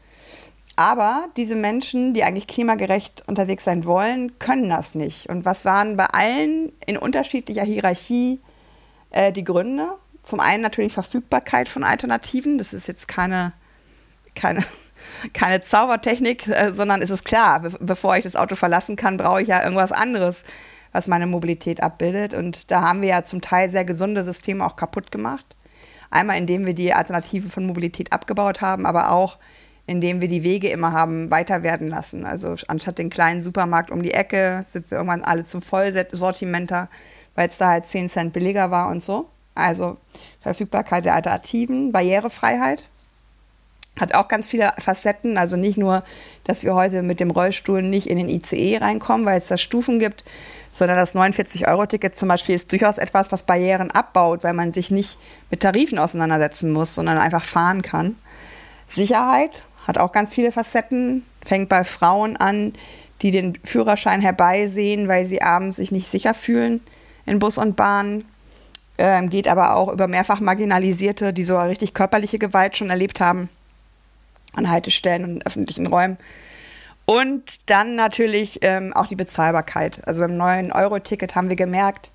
Aber 0.77 1.25
diese 1.37 1.55
Menschen, 1.55 2.15
die 2.15 2.23
eigentlich 2.23 2.47
klimagerecht 2.47 3.23
unterwegs 3.27 3.65
sein 3.65 3.85
wollen, 3.85 4.39
können 4.39 4.69
das 4.69 4.95
nicht. 4.95 5.29
Und 5.29 5.45
was 5.45 5.63
waren 5.63 5.95
bei 5.95 6.05
allen 6.05 6.71
in 6.87 6.97
unterschiedlicher 6.97 7.63
Hierarchie 7.63 8.39
äh, 9.11 9.31
die 9.31 9.43
Gründe? 9.43 9.89
Zum 10.27 10.41
einen 10.41 10.61
natürlich 10.61 10.91
Verfügbarkeit 10.91 11.69
von 11.69 11.85
Alternativen. 11.85 12.57
Das 12.57 12.73
ist 12.73 12.87
jetzt 12.87 13.07
keine, 13.07 13.53
keine, 14.35 14.61
keine 15.33 15.61
Zaubertechnik, 15.61 16.49
äh, 16.49 16.73
sondern 16.73 17.01
es 17.01 17.09
ist 17.09 17.23
klar, 17.23 17.61
be 17.61 17.71
bevor 17.79 18.17
ich 18.17 18.25
das 18.25 18.35
Auto 18.35 18.55
verlassen 18.55 18.97
kann, 18.97 19.15
brauche 19.15 19.41
ich 19.41 19.47
ja 19.47 19.63
irgendwas 19.63 19.93
anderes, 19.93 20.43
was 20.91 21.07
meine 21.07 21.27
Mobilität 21.27 21.81
abbildet. 21.81 22.33
Und 22.33 22.71
da 22.71 22.81
haben 22.81 23.01
wir 23.01 23.07
ja 23.07 23.23
zum 23.23 23.39
Teil 23.39 23.69
sehr 23.69 23.85
gesunde 23.85 24.21
Systeme 24.21 24.65
auch 24.65 24.75
kaputt 24.75 25.11
gemacht. 25.13 25.45
Einmal, 26.09 26.37
indem 26.37 26.65
wir 26.65 26.73
die 26.73 26.93
Alternative 26.93 27.49
von 27.49 27.65
Mobilität 27.65 28.11
abgebaut 28.11 28.59
haben, 28.59 28.85
aber 28.85 29.11
auch, 29.11 29.37
indem 29.85 30.19
wir 30.19 30.27
die 30.27 30.43
Wege 30.43 30.69
immer 30.69 30.91
haben 30.91 31.31
weiter 31.31 31.63
werden 31.63 31.87
lassen. 31.87 32.25
Also 32.25 32.53
anstatt 32.67 32.97
den 32.97 33.09
kleinen 33.09 33.41
Supermarkt 33.41 33.91
um 33.91 34.03
die 34.03 34.13
Ecke 34.13 34.65
sind 34.67 34.91
wir 34.91 34.97
irgendwann 34.97 35.23
alle 35.23 35.45
zum 35.45 35.61
Vollsortimenter, 35.61 36.89
weil 37.35 37.47
es 37.47 37.57
da 37.57 37.69
halt 37.69 37.85
10 37.85 38.09
Cent 38.09 38.33
billiger 38.33 38.71
war 38.71 38.89
und 38.89 39.01
so. 39.01 39.29
Also 39.57 39.97
Verfügbarkeit 40.41 41.05
der 41.05 41.15
Alternativen, 41.15 41.91
Barrierefreiheit 41.91 42.87
hat 43.99 44.13
auch 44.13 44.27
ganz 44.27 44.49
viele 44.49 44.71
Facetten. 44.77 45.37
Also 45.37 45.57
nicht 45.57 45.77
nur, 45.77 46.03
dass 46.43 46.63
wir 46.63 46.75
heute 46.75 47.01
mit 47.01 47.19
dem 47.19 47.31
Rollstuhl 47.31 47.81
nicht 47.81 48.07
in 48.07 48.17
den 48.17 48.29
ICE 48.29 48.77
reinkommen, 48.77 49.25
weil 49.25 49.39
es 49.39 49.47
da 49.47 49.57
Stufen 49.57 49.99
gibt, 49.99 50.23
sondern 50.71 50.97
das 50.97 51.15
49-Euro-Ticket 51.15 52.15
zum 52.15 52.29
Beispiel 52.29 52.55
ist 52.55 52.71
durchaus 52.71 52.97
etwas, 52.97 53.31
was 53.31 53.43
Barrieren 53.43 53.91
abbaut, 53.91 54.43
weil 54.43 54.53
man 54.53 54.73
sich 54.73 54.91
nicht 54.91 55.17
mit 55.49 55.61
Tarifen 55.61 55.97
auseinandersetzen 55.97 56.71
muss, 56.71 56.93
sondern 56.93 57.17
einfach 57.17 57.43
fahren 57.43 57.81
kann. 57.81 58.15
Sicherheit 58.87 59.63
hat 59.87 59.97
auch 59.97 60.11
ganz 60.11 60.33
viele 60.33 60.51
Facetten, 60.51 61.25
fängt 61.43 61.69
bei 61.69 61.83
Frauen 61.83 62.37
an, 62.37 62.73
die 63.21 63.31
den 63.31 63.57
Führerschein 63.63 64.21
herbeisehen, 64.21 65.07
weil 65.07 65.25
sie 65.25 65.41
abends 65.41 65.77
sich 65.77 65.91
nicht 65.91 66.07
sicher 66.07 66.33
fühlen 66.33 66.81
in 67.25 67.39
Bus 67.39 67.57
und 67.57 67.75
Bahn 67.75 68.25
ähm, 68.97 69.29
geht 69.29 69.47
aber 69.47 69.75
auch 69.75 69.91
über 69.91 70.07
mehrfach 70.07 70.39
Marginalisierte, 70.39 71.33
die 71.33 71.43
so 71.43 71.57
richtig 71.59 71.93
körperliche 71.93 72.39
Gewalt 72.39 72.77
schon 72.77 72.89
erlebt 72.89 73.19
haben 73.19 73.49
an 74.53 74.69
Haltestellen 74.69 75.23
und 75.23 75.45
öffentlichen 75.45 75.87
Räumen. 75.87 76.17
Und 77.05 77.69
dann 77.69 77.95
natürlich 77.95 78.59
ähm, 78.61 78.91
auch 78.93 79.07
die 79.07 79.15
Bezahlbarkeit. 79.15 80.05
Also 80.07 80.21
beim 80.21 80.35
neuen 80.35 80.71
Euro-Ticket 80.71 81.35
haben 81.35 81.49
wir 81.49 81.55
gemerkt, 81.55 82.11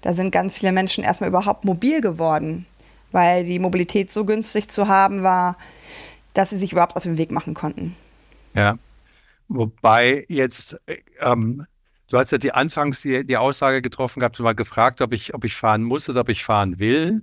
da 0.00 0.12
sind 0.12 0.32
ganz 0.32 0.58
viele 0.58 0.72
Menschen 0.72 1.04
erstmal 1.04 1.30
überhaupt 1.30 1.64
mobil 1.64 2.00
geworden, 2.00 2.66
weil 3.12 3.44
die 3.44 3.58
Mobilität 3.58 4.12
so 4.12 4.24
günstig 4.24 4.68
zu 4.68 4.88
haben 4.88 5.22
war, 5.22 5.56
dass 6.34 6.50
sie 6.50 6.58
sich 6.58 6.72
überhaupt 6.72 6.96
aus 6.96 7.04
dem 7.04 7.16
Weg 7.16 7.30
machen 7.30 7.54
konnten. 7.54 7.96
Ja, 8.54 8.76
wobei 9.48 10.24
jetzt 10.28 10.80
ähm, 11.20 11.64
Du 12.08 12.18
hast 12.18 12.32
ja 12.32 12.38
die 12.38 12.52
anfangs 12.52 13.00
die, 13.02 13.26
die 13.26 13.36
Aussage 13.36 13.82
getroffen 13.82 14.20
gehabt 14.20 14.38
und 14.38 14.44
mal 14.44 14.54
gefragt, 14.54 15.00
ob 15.00 15.12
ich, 15.12 15.34
ob 15.34 15.44
ich 15.44 15.54
fahren 15.54 15.82
muss 15.82 16.08
oder 16.08 16.20
ob 16.20 16.28
ich 16.28 16.44
fahren 16.44 16.78
will. 16.78 17.22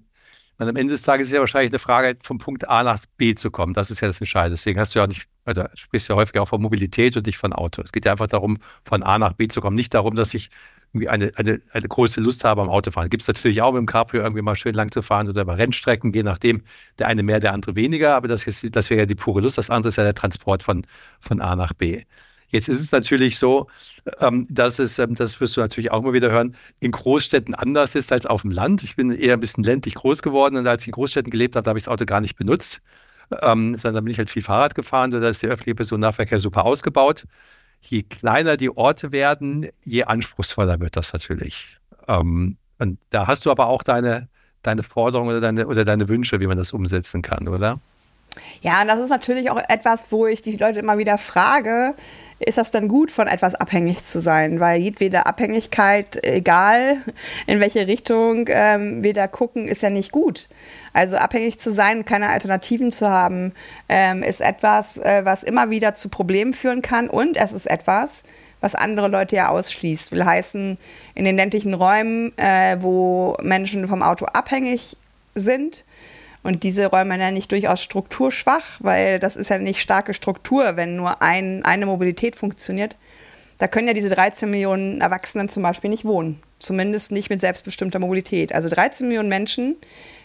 Und 0.57 0.67
am 0.69 0.75
Ende 0.75 0.93
des 0.93 1.03
Tages 1.03 1.27
ist 1.27 1.33
ja 1.33 1.39
wahrscheinlich 1.39 1.71
eine 1.71 1.79
Frage, 1.79 2.17
vom 2.23 2.37
Punkt 2.37 2.69
A 2.69 2.83
nach 2.83 3.03
B 3.17 3.35
zu 3.35 3.51
kommen. 3.51 3.73
Das 3.73 3.91
ist 3.91 4.01
ja 4.01 4.07
das 4.07 4.19
Entscheidende. 4.21 4.55
Deswegen 4.55 4.79
hast 4.79 4.93
du 4.95 4.99
ja 4.99 5.07
nicht 5.07 5.27
Also 5.45 5.63
sprichst 5.75 6.07
ja 6.09 6.15
häufig 6.15 6.39
auch 6.39 6.47
von 6.47 6.61
Mobilität 6.61 7.17
und 7.17 7.25
nicht 7.25 7.37
von 7.37 7.53
Auto. 7.53 7.81
Es 7.81 7.91
geht 7.91 8.05
ja 8.05 8.11
einfach 8.11 8.27
darum, 8.27 8.57
von 8.85 9.03
A 9.03 9.17
nach 9.19 9.33
B 9.33 9.47
zu 9.47 9.61
kommen. 9.61 9.75
Nicht 9.75 9.93
darum, 9.93 10.15
dass 10.15 10.33
ich 10.33 10.49
irgendwie 10.93 11.09
eine, 11.09 11.31
eine, 11.35 11.61
eine 11.71 11.87
große 11.87 12.21
Lust 12.21 12.43
habe 12.43 12.61
am 12.61 12.69
Autofahren. 12.69 13.09
Gibt 13.09 13.23
es 13.23 13.27
natürlich 13.27 13.61
auch 13.61 13.71
mit 13.73 13.79
dem 13.79 13.85
Cabrio 13.87 14.21
irgendwie 14.23 14.41
mal 14.41 14.55
schön 14.57 14.75
lang 14.75 14.91
zu 14.91 15.01
fahren 15.01 15.29
oder 15.29 15.41
über 15.43 15.57
Rennstrecken, 15.57 16.13
je 16.13 16.23
nachdem, 16.23 16.63
der 16.99 17.07
eine 17.07 17.23
mehr, 17.23 17.39
der 17.39 17.53
andere 17.53 17.75
weniger, 17.75 18.15
aber 18.15 18.27
das, 18.27 18.45
das 18.45 18.89
wäre 18.89 19.01
ja 19.01 19.05
die 19.05 19.15
pure 19.15 19.41
Lust. 19.41 19.57
Das 19.57 19.69
andere 19.69 19.89
ist 19.89 19.95
ja 19.95 20.03
der 20.03 20.15
Transport 20.15 20.63
von, 20.63 20.85
von 21.19 21.41
A 21.41 21.55
nach 21.55 21.73
B. 21.73 22.03
Jetzt 22.51 22.67
ist 22.69 22.81
es 22.81 22.91
natürlich 22.91 23.37
so, 23.37 23.67
ähm, 24.19 24.45
dass 24.49 24.79
es, 24.79 24.99
ähm, 24.99 25.15
das 25.15 25.39
wirst 25.39 25.57
du 25.57 25.61
natürlich 25.61 25.91
auch 25.91 26.01
mal 26.01 26.13
wieder 26.13 26.31
hören, 26.31 26.55
in 26.79 26.91
Großstädten 26.91 27.55
anders 27.55 27.95
ist 27.95 28.11
als 28.11 28.25
auf 28.25 28.41
dem 28.41 28.51
Land. 28.51 28.83
Ich 28.83 28.95
bin 28.95 29.11
eher 29.11 29.33
ein 29.33 29.39
bisschen 29.39 29.63
ländlich 29.63 29.95
groß 29.95 30.21
geworden 30.21 30.57
und 30.57 30.67
als 30.67 30.83
ich 30.83 30.89
in 30.89 30.93
Großstädten 30.93 31.31
gelebt 31.31 31.55
habe, 31.55 31.69
habe 31.69 31.79
ich 31.79 31.85
das 31.85 31.93
Auto 31.93 32.05
gar 32.05 32.21
nicht 32.21 32.35
benutzt, 32.35 32.81
ähm, 33.41 33.75
sondern 33.77 34.03
bin 34.03 34.11
ich 34.11 34.17
halt 34.17 34.29
viel 34.29 34.43
Fahrrad 34.43 34.75
gefahren. 34.75 35.11
Da 35.11 35.27
ist 35.27 35.43
der 35.43 35.49
öffentliche 35.51 35.75
Personennahverkehr 35.75 36.39
super 36.39 36.65
ausgebaut 36.65 37.25
je 37.81 38.03
kleiner 38.03 38.57
die 38.57 38.69
Orte 38.75 39.11
werden, 39.11 39.67
je 39.83 40.03
anspruchsvoller 40.03 40.79
wird 40.79 40.95
das 40.95 41.13
natürlich. 41.13 41.77
Ähm, 42.07 42.57
und 42.79 42.99
da 43.09 43.27
hast 43.27 43.45
du 43.45 43.51
aber 43.51 43.67
auch 43.67 43.83
deine, 43.83 44.29
deine 44.61 44.83
Forderungen 44.83 45.31
oder 45.31 45.41
deine, 45.41 45.67
oder 45.67 45.85
deine 45.85 46.07
Wünsche, 46.07 46.39
wie 46.39 46.47
man 46.47 46.57
das 46.57 46.73
umsetzen 46.73 47.21
kann, 47.21 47.47
oder? 47.47 47.79
Ja, 48.61 48.85
das 48.85 48.99
ist 48.99 49.09
natürlich 49.09 49.49
auch 49.49 49.61
etwas, 49.69 50.05
wo 50.09 50.25
ich 50.25 50.41
die 50.41 50.55
Leute 50.55 50.79
immer 50.79 50.97
wieder 50.97 51.17
frage, 51.17 51.95
ist 52.39 52.57
das 52.57 52.71
denn 52.71 52.87
gut, 52.87 53.11
von 53.11 53.27
etwas 53.27 53.55
abhängig 53.55 54.03
zu 54.03 54.19
sein? 54.19 54.59
Weil 54.59 54.81
jedwede 54.81 55.25
Abhängigkeit, 55.25 56.23
egal 56.23 56.97
in 57.45 57.59
welche 57.59 57.85
Richtung 57.87 58.45
ähm, 58.47 59.03
wir 59.03 59.13
da 59.13 59.27
gucken, 59.27 59.67
ist 59.67 59.83
ja 59.83 59.89
nicht 59.89 60.11
gut. 60.11 60.49
Also 60.93 61.17
abhängig 61.17 61.59
zu 61.59 61.71
sein 61.71 61.99
und 61.99 62.05
keine 62.05 62.29
Alternativen 62.29 62.91
zu 62.91 63.09
haben, 63.09 63.53
ähm, 63.89 64.23
ist 64.23 64.41
etwas, 64.41 64.97
äh, 64.97 65.23
was 65.23 65.43
immer 65.43 65.69
wieder 65.69 65.93
zu 65.93 66.09
Problemen 66.09 66.53
führen 66.53 66.81
kann. 66.81 67.09
Und 67.09 67.37
es 67.37 67.53
ist 67.53 67.67
etwas, 67.67 68.23
was 68.59 68.75
andere 68.75 69.07
Leute 69.07 69.35
ja 69.35 69.49
ausschließt. 69.49 70.11
Will 70.11 70.25
heißen, 70.25 70.77
in 71.13 71.25
den 71.25 71.35
ländlichen 71.35 71.73
Räumen, 71.73 72.35
äh, 72.37 72.77
wo 72.79 73.37
Menschen 73.41 73.87
vom 73.87 74.01
Auto 74.01 74.25
abhängig 74.25 74.97
sind, 75.35 75.83
und 76.43 76.63
diese 76.63 76.87
Räume 76.87 77.17
nenne 77.17 77.37
ich 77.37 77.47
durchaus 77.47 77.81
strukturschwach, 77.81 78.63
weil 78.79 79.19
das 79.19 79.35
ist 79.35 79.49
ja 79.49 79.57
nicht 79.57 79.81
starke 79.81 80.13
Struktur, 80.13 80.75
wenn 80.75 80.95
nur 80.95 81.21
ein, 81.21 81.63
eine 81.65 81.85
Mobilität 81.85 82.35
funktioniert. 82.35 82.97
Da 83.59 83.67
können 83.67 83.87
ja 83.87 83.93
diese 83.93 84.09
13 84.09 84.49
Millionen 84.49 85.01
Erwachsenen 85.01 85.47
zum 85.47 85.61
Beispiel 85.61 85.91
nicht 85.91 86.03
wohnen. 86.03 86.41
Zumindest 86.57 87.11
nicht 87.11 87.29
mit 87.29 87.41
selbstbestimmter 87.41 87.99
Mobilität. 87.99 88.55
Also 88.55 88.69
13 88.69 89.07
Millionen 89.07 89.29
Menschen 89.29 89.75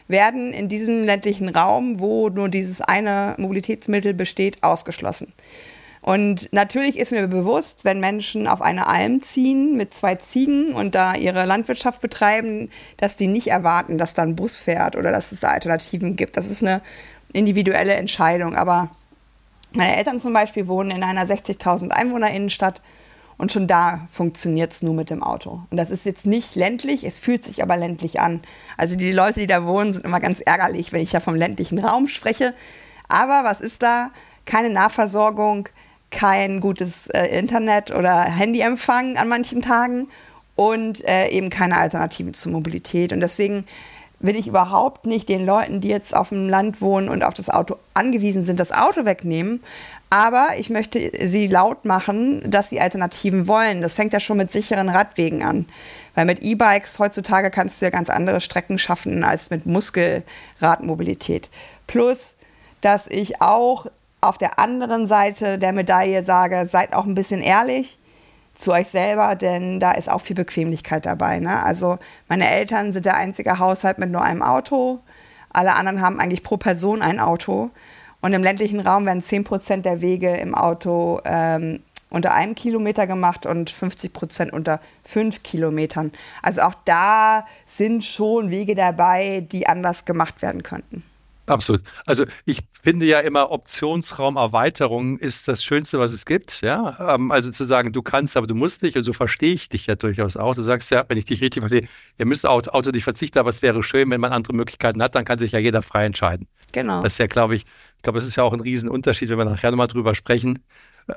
werden 0.08 0.54
in 0.54 0.68
diesem 0.68 1.04
ländlichen 1.04 1.50
Raum, 1.50 2.00
wo 2.00 2.30
nur 2.30 2.48
dieses 2.48 2.80
eine 2.80 3.34
Mobilitätsmittel 3.36 4.14
besteht, 4.14 4.62
ausgeschlossen. 4.62 5.34
Und 6.06 6.52
natürlich 6.52 6.96
ist 7.00 7.10
mir 7.10 7.26
bewusst, 7.26 7.84
wenn 7.84 7.98
Menschen 7.98 8.46
auf 8.46 8.62
eine 8.62 8.86
Alm 8.86 9.22
ziehen 9.22 9.76
mit 9.76 9.92
zwei 9.92 10.14
Ziegen 10.14 10.72
und 10.72 10.94
da 10.94 11.16
ihre 11.16 11.44
Landwirtschaft 11.46 12.00
betreiben, 12.00 12.70
dass 12.96 13.16
die 13.16 13.26
nicht 13.26 13.48
erwarten, 13.48 13.98
dass 13.98 14.14
da 14.14 14.22
ein 14.22 14.36
Bus 14.36 14.60
fährt 14.60 14.94
oder 14.94 15.10
dass 15.10 15.32
es 15.32 15.40
da 15.40 15.48
Alternativen 15.48 16.14
gibt. 16.14 16.36
Das 16.36 16.48
ist 16.48 16.62
eine 16.62 16.80
individuelle 17.32 17.94
Entscheidung. 17.94 18.54
Aber 18.54 18.88
meine 19.72 19.96
Eltern 19.96 20.20
zum 20.20 20.32
Beispiel 20.32 20.68
wohnen 20.68 20.92
in 20.92 21.02
einer 21.02 21.26
60.000 21.26 21.90
Einwohner-Innenstadt 21.90 22.82
und 23.36 23.50
schon 23.50 23.66
da 23.66 24.06
funktioniert 24.12 24.72
es 24.72 24.82
nur 24.82 24.94
mit 24.94 25.10
dem 25.10 25.24
Auto. 25.24 25.62
Und 25.72 25.76
das 25.76 25.90
ist 25.90 26.06
jetzt 26.06 26.24
nicht 26.24 26.54
ländlich, 26.54 27.02
es 27.02 27.18
fühlt 27.18 27.42
sich 27.42 27.64
aber 27.64 27.76
ländlich 27.76 28.20
an. 28.20 28.42
Also 28.76 28.94
die 28.94 29.10
Leute, 29.10 29.40
die 29.40 29.48
da 29.48 29.66
wohnen, 29.66 29.92
sind 29.92 30.04
immer 30.04 30.20
ganz 30.20 30.38
ärgerlich, 30.38 30.92
wenn 30.92 31.02
ich 31.02 31.10
ja 31.10 31.18
vom 31.18 31.34
ländlichen 31.34 31.80
Raum 31.80 32.06
spreche. 32.06 32.54
Aber 33.08 33.42
was 33.42 33.60
ist 33.60 33.82
da? 33.82 34.12
Keine 34.44 34.70
Nahversorgung, 34.70 35.68
kein 36.10 36.60
gutes 36.60 37.08
äh, 37.08 37.26
Internet 37.26 37.90
oder 37.90 38.22
Handyempfang 38.22 39.16
an 39.16 39.28
manchen 39.28 39.62
Tagen 39.62 40.08
und 40.54 41.04
äh, 41.06 41.28
eben 41.28 41.50
keine 41.50 41.76
Alternativen 41.76 42.34
zur 42.34 42.52
Mobilität. 42.52 43.12
Und 43.12 43.20
deswegen 43.20 43.66
will 44.18 44.36
ich 44.36 44.48
überhaupt 44.48 45.06
nicht 45.06 45.28
den 45.28 45.44
Leuten, 45.44 45.80
die 45.80 45.88
jetzt 45.88 46.16
auf 46.16 46.30
dem 46.30 46.48
Land 46.48 46.80
wohnen 46.80 47.08
und 47.08 47.22
auf 47.22 47.34
das 47.34 47.50
Auto 47.50 47.76
angewiesen 47.94 48.42
sind, 48.42 48.58
das 48.58 48.72
Auto 48.72 49.04
wegnehmen. 49.04 49.62
Aber 50.08 50.50
ich 50.56 50.70
möchte 50.70 51.10
sie 51.26 51.48
laut 51.48 51.84
machen, 51.84 52.48
dass 52.48 52.70
sie 52.70 52.80
Alternativen 52.80 53.48
wollen. 53.48 53.82
Das 53.82 53.96
fängt 53.96 54.12
ja 54.12 54.20
schon 54.20 54.36
mit 54.36 54.52
sicheren 54.52 54.88
Radwegen 54.88 55.42
an. 55.42 55.66
Weil 56.14 56.26
mit 56.26 56.42
E-Bikes 56.42 56.98
heutzutage 56.98 57.50
kannst 57.50 57.80
du 57.80 57.86
ja 57.86 57.90
ganz 57.90 58.08
andere 58.08 58.40
Strecken 58.40 58.78
schaffen 58.78 59.24
als 59.24 59.50
mit 59.50 59.66
Muskelradmobilität. 59.66 61.50
Plus, 61.86 62.36
dass 62.80 63.08
ich 63.08 63.42
auch 63.42 63.86
auf 64.28 64.38
der 64.38 64.58
anderen 64.58 65.06
Seite 65.06 65.58
der 65.58 65.72
Medaille 65.72 66.22
sage, 66.24 66.66
seid 66.66 66.94
auch 66.94 67.04
ein 67.04 67.14
bisschen 67.14 67.40
ehrlich 67.40 67.98
zu 68.54 68.72
euch 68.72 68.88
selber, 68.88 69.34
denn 69.34 69.80
da 69.80 69.92
ist 69.92 70.10
auch 70.10 70.20
viel 70.20 70.36
Bequemlichkeit 70.36 71.06
dabei. 71.06 71.40
Ne? 71.40 71.62
Also 71.62 71.98
meine 72.28 72.48
Eltern 72.48 72.92
sind 72.92 73.06
der 73.06 73.16
einzige 73.16 73.58
Haushalt 73.58 73.98
mit 73.98 74.10
nur 74.10 74.22
einem 74.22 74.42
Auto. 74.42 75.00
Alle 75.50 75.74
anderen 75.74 76.00
haben 76.00 76.20
eigentlich 76.20 76.42
pro 76.42 76.56
Person 76.56 77.02
ein 77.02 77.20
Auto. 77.20 77.70
Und 78.22 78.32
im 78.32 78.42
ländlichen 78.42 78.80
Raum 78.80 79.06
werden 79.06 79.20
10 79.20 79.44
Prozent 79.44 79.86
der 79.86 80.00
Wege 80.00 80.36
im 80.36 80.54
Auto 80.54 81.20
ähm, 81.24 81.80
unter 82.08 82.32
einem 82.32 82.54
Kilometer 82.54 83.06
gemacht 83.06 83.46
und 83.46 83.70
50 83.70 84.12
Prozent 84.12 84.52
unter 84.52 84.80
fünf 85.04 85.42
Kilometern. 85.42 86.12
Also 86.42 86.62
auch 86.62 86.74
da 86.84 87.46
sind 87.66 88.04
schon 88.04 88.50
Wege 88.50 88.74
dabei, 88.74 89.40
die 89.40 89.66
anders 89.66 90.04
gemacht 90.04 90.40
werden 90.40 90.62
könnten. 90.62 91.04
Absolut. 91.46 91.82
Also 92.06 92.24
ich 92.44 92.60
finde 92.82 93.06
ja 93.06 93.20
immer 93.20 93.50
Optionsraumerweiterung 93.50 95.18
ist 95.18 95.46
das 95.46 95.62
Schönste, 95.62 95.98
was 95.98 96.12
es 96.12 96.26
gibt. 96.26 96.60
Ja, 96.60 97.14
ähm, 97.14 97.30
also 97.30 97.50
zu 97.50 97.64
sagen, 97.64 97.92
du 97.92 98.02
kannst, 98.02 98.36
aber 98.36 98.46
du 98.46 98.54
musst 98.54 98.82
nicht. 98.82 98.96
Und 98.96 99.04
so 99.04 99.12
verstehe 99.12 99.54
ich 99.54 99.68
dich 99.68 99.86
ja 99.86 99.94
durchaus 99.94 100.36
auch. 100.36 100.54
Du 100.54 100.62
sagst 100.62 100.90
ja, 100.90 101.04
wenn 101.08 101.18
ich 101.18 101.24
dich 101.24 101.40
richtig 101.40 101.60
verstehe, 101.60 101.88
ihr 102.18 102.26
müsst 102.26 102.46
Auto, 102.46 102.70
Auto 102.70 102.90
nicht 102.90 103.04
verzichten, 103.04 103.38
aber 103.38 103.50
es 103.50 103.62
wäre 103.62 103.82
schön, 103.82 104.10
wenn 104.10 104.20
man 104.20 104.32
andere 104.32 104.54
Möglichkeiten 104.54 105.00
hat, 105.02 105.14
dann 105.14 105.24
kann 105.24 105.38
sich 105.38 105.52
ja 105.52 105.58
jeder 105.60 105.82
frei 105.82 106.04
entscheiden. 106.04 106.48
Genau. 106.72 107.00
Das 107.00 107.12
ist 107.12 107.18
ja, 107.18 107.26
glaube 107.26 107.54
ich, 107.54 107.64
ich 107.96 108.02
glaube, 108.02 108.18
es 108.18 108.26
ist 108.26 108.36
ja 108.36 108.42
auch 108.42 108.52
ein 108.52 108.60
Riesenunterschied, 108.60 109.28
wenn 109.28 109.38
wir 109.38 109.44
nachher 109.44 109.70
nochmal 109.70 109.88
drüber 109.88 110.14
sprechen. 110.14 110.58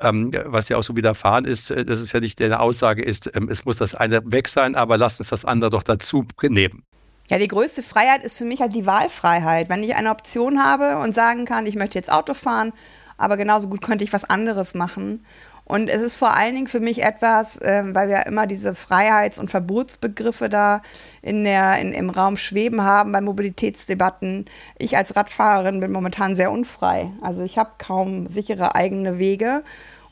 Ähm, 0.01 0.31
was 0.45 0.69
ja 0.69 0.77
auch 0.77 0.83
so 0.83 0.95
widerfahren 0.95 1.45
ist, 1.45 1.71
äh, 1.71 1.83
dass 1.83 1.99
es 1.99 2.11
ja 2.11 2.19
nicht 2.19 2.39
eine 2.41 2.59
Aussage 2.59 3.01
ist, 3.01 3.35
ähm, 3.35 3.49
es 3.49 3.65
muss 3.65 3.77
das 3.77 3.95
eine 3.95 4.21
weg 4.23 4.47
sein, 4.47 4.75
aber 4.75 4.97
lass 4.97 5.19
uns 5.19 5.29
das 5.29 5.45
andere 5.45 5.71
doch 5.71 5.81
dazu 5.81 6.27
nehmen. 6.43 6.83
Ja, 7.29 7.37
die 7.37 7.47
größte 7.47 7.83
Freiheit 7.83 8.23
ist 8.23 8.39
für 8.39 8.45
mich 8.45 8.59
halt 8.59 8.73
die 8.73 8.87
Wahlfreiheit. 8.87 9.69
Wenn 9.69 9.83
ich 9.83 9.95
eine 9.95 10.09
Option 10.09 10.63
habe 10.63 10.97
und 10.97 11.13
sagen 11.13 11.45
kann, 11.45 11.67
ich 11.67 11.75
möchte 11.75 11.97
jetzt 11.97 12.11
Auto 12.11 12.33
fahren, 12.33 12.73
aber 13.17 13.37
genauso 13.37 13.69
gut 13.69 13.83
könnte 13.83 14.03
ich 14.03 14.13
was 14.13 14.25
anderes 14.25 14.73
machen. 14.73 15.23
Und 15.63 15.87
es 15.87 16.01
ist 16.01 16.17
vor 16.17 16.35
allen 16.35 16.55
Dingen 16.55 16.67
für 16.67 16.79
mich 16.79 17.03
etwas, 17.03 17.57
äh, 17.57 17.83
weil 17.85 18.09
wir 18.09 18.25
immer 18.25 18.47
diese 18.47 18.73
Freiheits- 18.73 19.37
und 19.37 19.51
Verbotsbegriffe 19.51 20.49
da 20.49 20.81
in 21.21 21.43
der, 21.43 21.77
in, 21.77 21.93
im 21.93 22.09
Raum 22.09 22.37
schweben 22.37 22.81
haben 22.81 23.11
bei 23.11 23.21
Mobilitätsdebatten. 23.21 24.45
Ich 24.79 24.97
als 24.97 25.15
Radfahrerin 25.15 25.79
bin 25.79 25.91
momentan 25.91 26.35
sehr 26.35 26.51
unfrei. 26.51 27.11
Also 27.21 27.43
ich 27.43 27.59
habe 27.59 27.73
kaum 27.77 28.27
sichere 28.27 28.73
eigene 28.73 29.19
Wege 29.19 29.63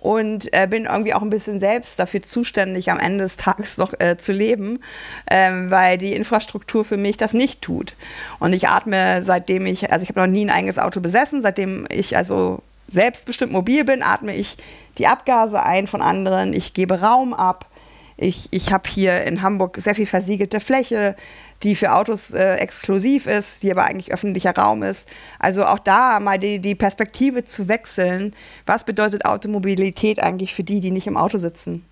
und 0.07 0.53
äh, 0.53 0.67
bin 0.67 0.85
irgendwie 0.85 1.13
auch 1.13 1.21
ein 1.21 1.29
bisschen 1.29 1.59
selbst 1.59 1.99
dafür 1.99 2.21
zuständig, 2.21 2.89
am 2.89 2.97
Ende 2.97 3.25
des 3.25 3.35
Tages 3.35 3.77
noch 3.77 3.93
äh, 3.99 4.15
zu 4.15 4.31
leben, 4.31 4.79
ähm, 5.29 5.69
weil 5.69 5.97
die 5.97 6.13
Infrastruktur 6.13 6.85
für 6.85 6.95
mich 6.95 7.17
das 7.17 7.33
nicht 7.33 7.61
tut. 7.61 7.95
Und 8.39 8.53
ich 8.53 8.69
atme 8.69 9.25
seitdem 9.25 9.65
ich, 9.65 9.91
also 9.91 10.03
ich 10.03 10.09
habe 10.09 10.21
noch 10.21 10.27
nie 10.27 10.45
ein 10.45 10.49
eigenes 10.49 10.79
Auto 10.79 11.01
besessen, 11.01 11.41
seitdem 11.41 11.85
ich 11.89 12.15
also 12.15 12.61
selbstbestimmt 12.87 13.51
mobil 13.51 13.83
bin, 13.83 14.01
atme 14.01 14.33
ich 14.33 14.55
die 14.97 15.07
Abgase 15.07 15.61
ein 15.61 15.87
von 15.87 16.01
anderen, 16.01 16.53
ich 16.53 16.73
gebe 16.73 17.01
Raum 17.01 17.33
ab. 17.33 17.65
Ich, 18.15 18.47
ich 18.51 18.71
habe 18.71 18.89
hier 18.89 19.25
in 19.25 19.41
Hamburg 19.41 19.75
sehr 19.77 19.93
viel 19.93 20.05
versiegelte 20.05 20.61
Fläche 20.61 21.17
die 21.63 21.75
für 21.75 21.93
Autos 21.93 22.33
äh, 22.33 22.55
exklusiv 22.55 23.25
ist, 23.27 23.63
die 23.63 23.71
aber 23.71 23.85
eigentlich 23.85 24.13
öffentlicher 24.13 24.55
Raum 24.55 24.83
ist. 24.83 25.09
Also 25.39 25.65
auch 25.65 25.79
da 25.79 26.19
mal 26.19 26.37
die, 26.37 26.59
die 26.59 26.75
Perspektive 26.75 27.43
zu 27.43 27.67
wechseln. 27.67 28.35
Was 28.65 28.83
bedeutet 28.83 29.25
Automobilität 29.25 30.21
eigentlich 30.21 30.53
für 30.53 30.63
die, 30.63 30.79
die 30.79 30.91
nicht 30.91 31.07
im 31.07 31.17
Auto 31.17 31.37
sitzen? 31.37 31.85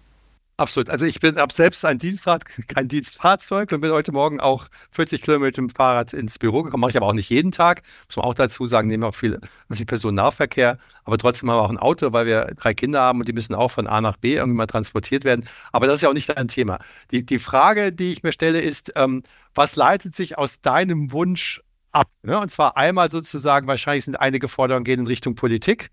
Absolut. 0.57 0.89
Also 0.89 1.05
ich 1.05 1.19
bin 1.19 1.37
ab 1.37 1.51
selbst 1.51 1.83
ein 1.83 1.97
Dienstrad, 1.97 2.45
kein 2.69 2.87
Dienstfahrzeug 2.87 3.73
und 3.73 3.81
bin 3.81 3.91
heute 3.91 4.13
Morgen 4.13 4.39
auch 4.39 4.67
40 4.91 5.21
Kilometer 5.21 5.45
mit 5.45 5.57
dem 5.57 5.69
Fahrrad 5.69 6.13
ins 6.13 6.39
Büro 6.39 6.63
gekommen. 6.63 6.79
Mache 6.79 6.91
ich 6.91 6.97
aber 6.97 7.07
auch 7.07 7.13
nicht 7.13 7.29
jeden 7.29 7.51
Tag. 7.51 7.81
Muss 8.07 8.15
man 8.15 8.25
auch 8.25 8.33
dazu 8.33 8.65
sagen, 8.65 8.87
nehmen 8.87 9.03
auch 9.03 9.15
viel, 9.15 9.37
viel 9.69 9.85
Personennahverkehr. 9.85 10.77
Aber 11.03 11.17
trotzdem 11.17 11.51
haben 11.51 11.57
wir 11.57 11.61
auch 11.61 11.69
ein 11.69 11.77
Auto, 11.77 12.13
weil 12.13 12.25
wir 12.25 12.53
drei 12.57 12.73
Kinder 12.73 13.01
haben 13.01 13.19
und 13.19 13.27
die 13.27 13.33
müssen 13.33 13.53
auch 13.53 13.67
von 13.67 13.85
A 13.85 13.99
nach 13.99 14.15
B 14.15 14.35
irgendwie 14.35 14.55
mal 14.55 14.65
transportiert 14.65 15.25
werden. 15.25 15.47
Aber 15.73 15.87
das 15.87 15.95
ist 15.95 16.01
ja 16.03 16.09
auch 16.09 16.13
nicht 16.13 16.35
ein 16.37 16.47
Thema. 16.47 16.79
Die, 17.11 17.25
die 17.25 17.39
Frage, 17.39 17.91
die 17.91 18.13
ich 18.13 18.23
mir 18.23 18.31
stelle, 18.31 18.61
ist, 18.61 18.93
ähm, 18.95 19.23
was 19.55 19.75
leitet 19.75 20.15
sich 20.15 20.37
aus 20.37 20.61
deinem 20.61 21.11
Wunsch 21.11 21.61
ab? 21.91 22.07
Ne? 22.23 22.39
Und 22.39 22.49
zwar 22.49 22.77
einmal 22.77 23.11
sozusagen, 23.11 23.67
wahrscheinlich 23.67 24.05
sind 24.05 24.15
einige 24.15 24.47
Forderungen 24.47 24.85
gehen 24.85 25.01
in 25.01 25.07
Richtung 25.07 25.35
Politik. 25.35 25.91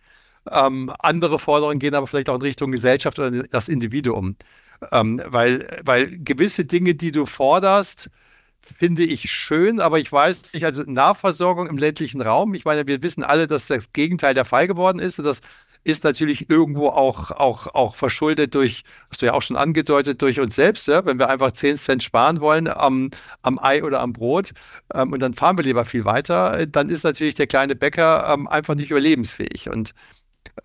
Ähm, 0.50 0.92
andere 1.00 1.38
Forderungen 1.38 1.78
gehen 1.78 1.94
aber 1.94 2.06
vielleicht 2.06 2.28
auch 2.28 2.36
in 2.36 2.42
Richtung 2.42 2.72
Gesellschaft 2.72 3.18
oder 3.18 3.30
das 3.44 3.68
Individuum. 3.68 4.36
Ähm, 4.90 5.22
weil, 5.26 5.80
weil 5.84 6.18
gewisse 6.18 6.64
Dinge, 6.64 6.94
die 6.94 7.12
du 7.12 7.26
forderst, 7.26 8.10
finde 8.62 9.04
ich 9.04 9.30
schön, 9.30 9.80
aber 9.80 9.98
ich 9.98 10.10
weiß 10.10 10.54
nicht, 10.54 10.64
also 10.64 10.82
Nahversorgung 10.86 11.68
im 11.68 11.78
ländlichen 11.78 12.20
Raum, 12.20 12.54
ich 12.54 12.64
meine, 12.64 12.86
wir 12.86 13.02
wissen 13.02 13.24
alle, 13.24 13.46
dass 13.46 13.66
das 13.66 13.92
Gegenteil 13.92 14.34
der 14.34 14.44
Fall 14.44 14.66
geworden 14.66 14.98
ist, 14.98 15.18
dass 15.18 15.40
ist 15.84 16.04
natürlich 16.04 16.48
irgendwo 16.48 16.88
auch, 16.88 17.30
auch, 17.30 17.66
auch 17.74 17.94
verschuldet 17.96 18.54
durch, 18.54 18.84
hast 19.10 19.22
du 19.22 19.26
ja 19.26 19.34
auch 19.34 19.42
schon 19.42 19.56
angedeutet, 19.56 20.22
durch 20.22 20.38
uns 20.38 20.54
selbst. 20.54 20.86
Ja? 20.86 21.04
Wenn 21.04 21.18
wir 21.18 21.28
einfach 21.28 21.52
10 21.52 21.76
Cent 21.76 22.02
sparen 22.02 22.40
wollen 22.40 22.68
am, 22.68 23.10
am 23.42 23.58
Ei 23.58 23.82
oder 23.82 24.00
am 24.00 24.12
Brot 24.12 24.52
ähm, 24.94 25.12
und 25.12 25.20
dann 25.20 25.34
fahren 25.34 25.56
wir 25.58 25.64
lieber 25.64 25.84
viel 25.84 26.04
weiter, 26.04 26.66
dann 26.66 26.88
ist 26.88 27.02
natürlich 27.04 27.34
der 27.34 27.46
kleine 27.46 27.74
Bäcker 27.74 28.32
ähm, 28.32 28.46
einfach 28.48 28.74
nicht 28.74 28.90
überlebensfähig. 28.90 29.68
Und 29.70 29.92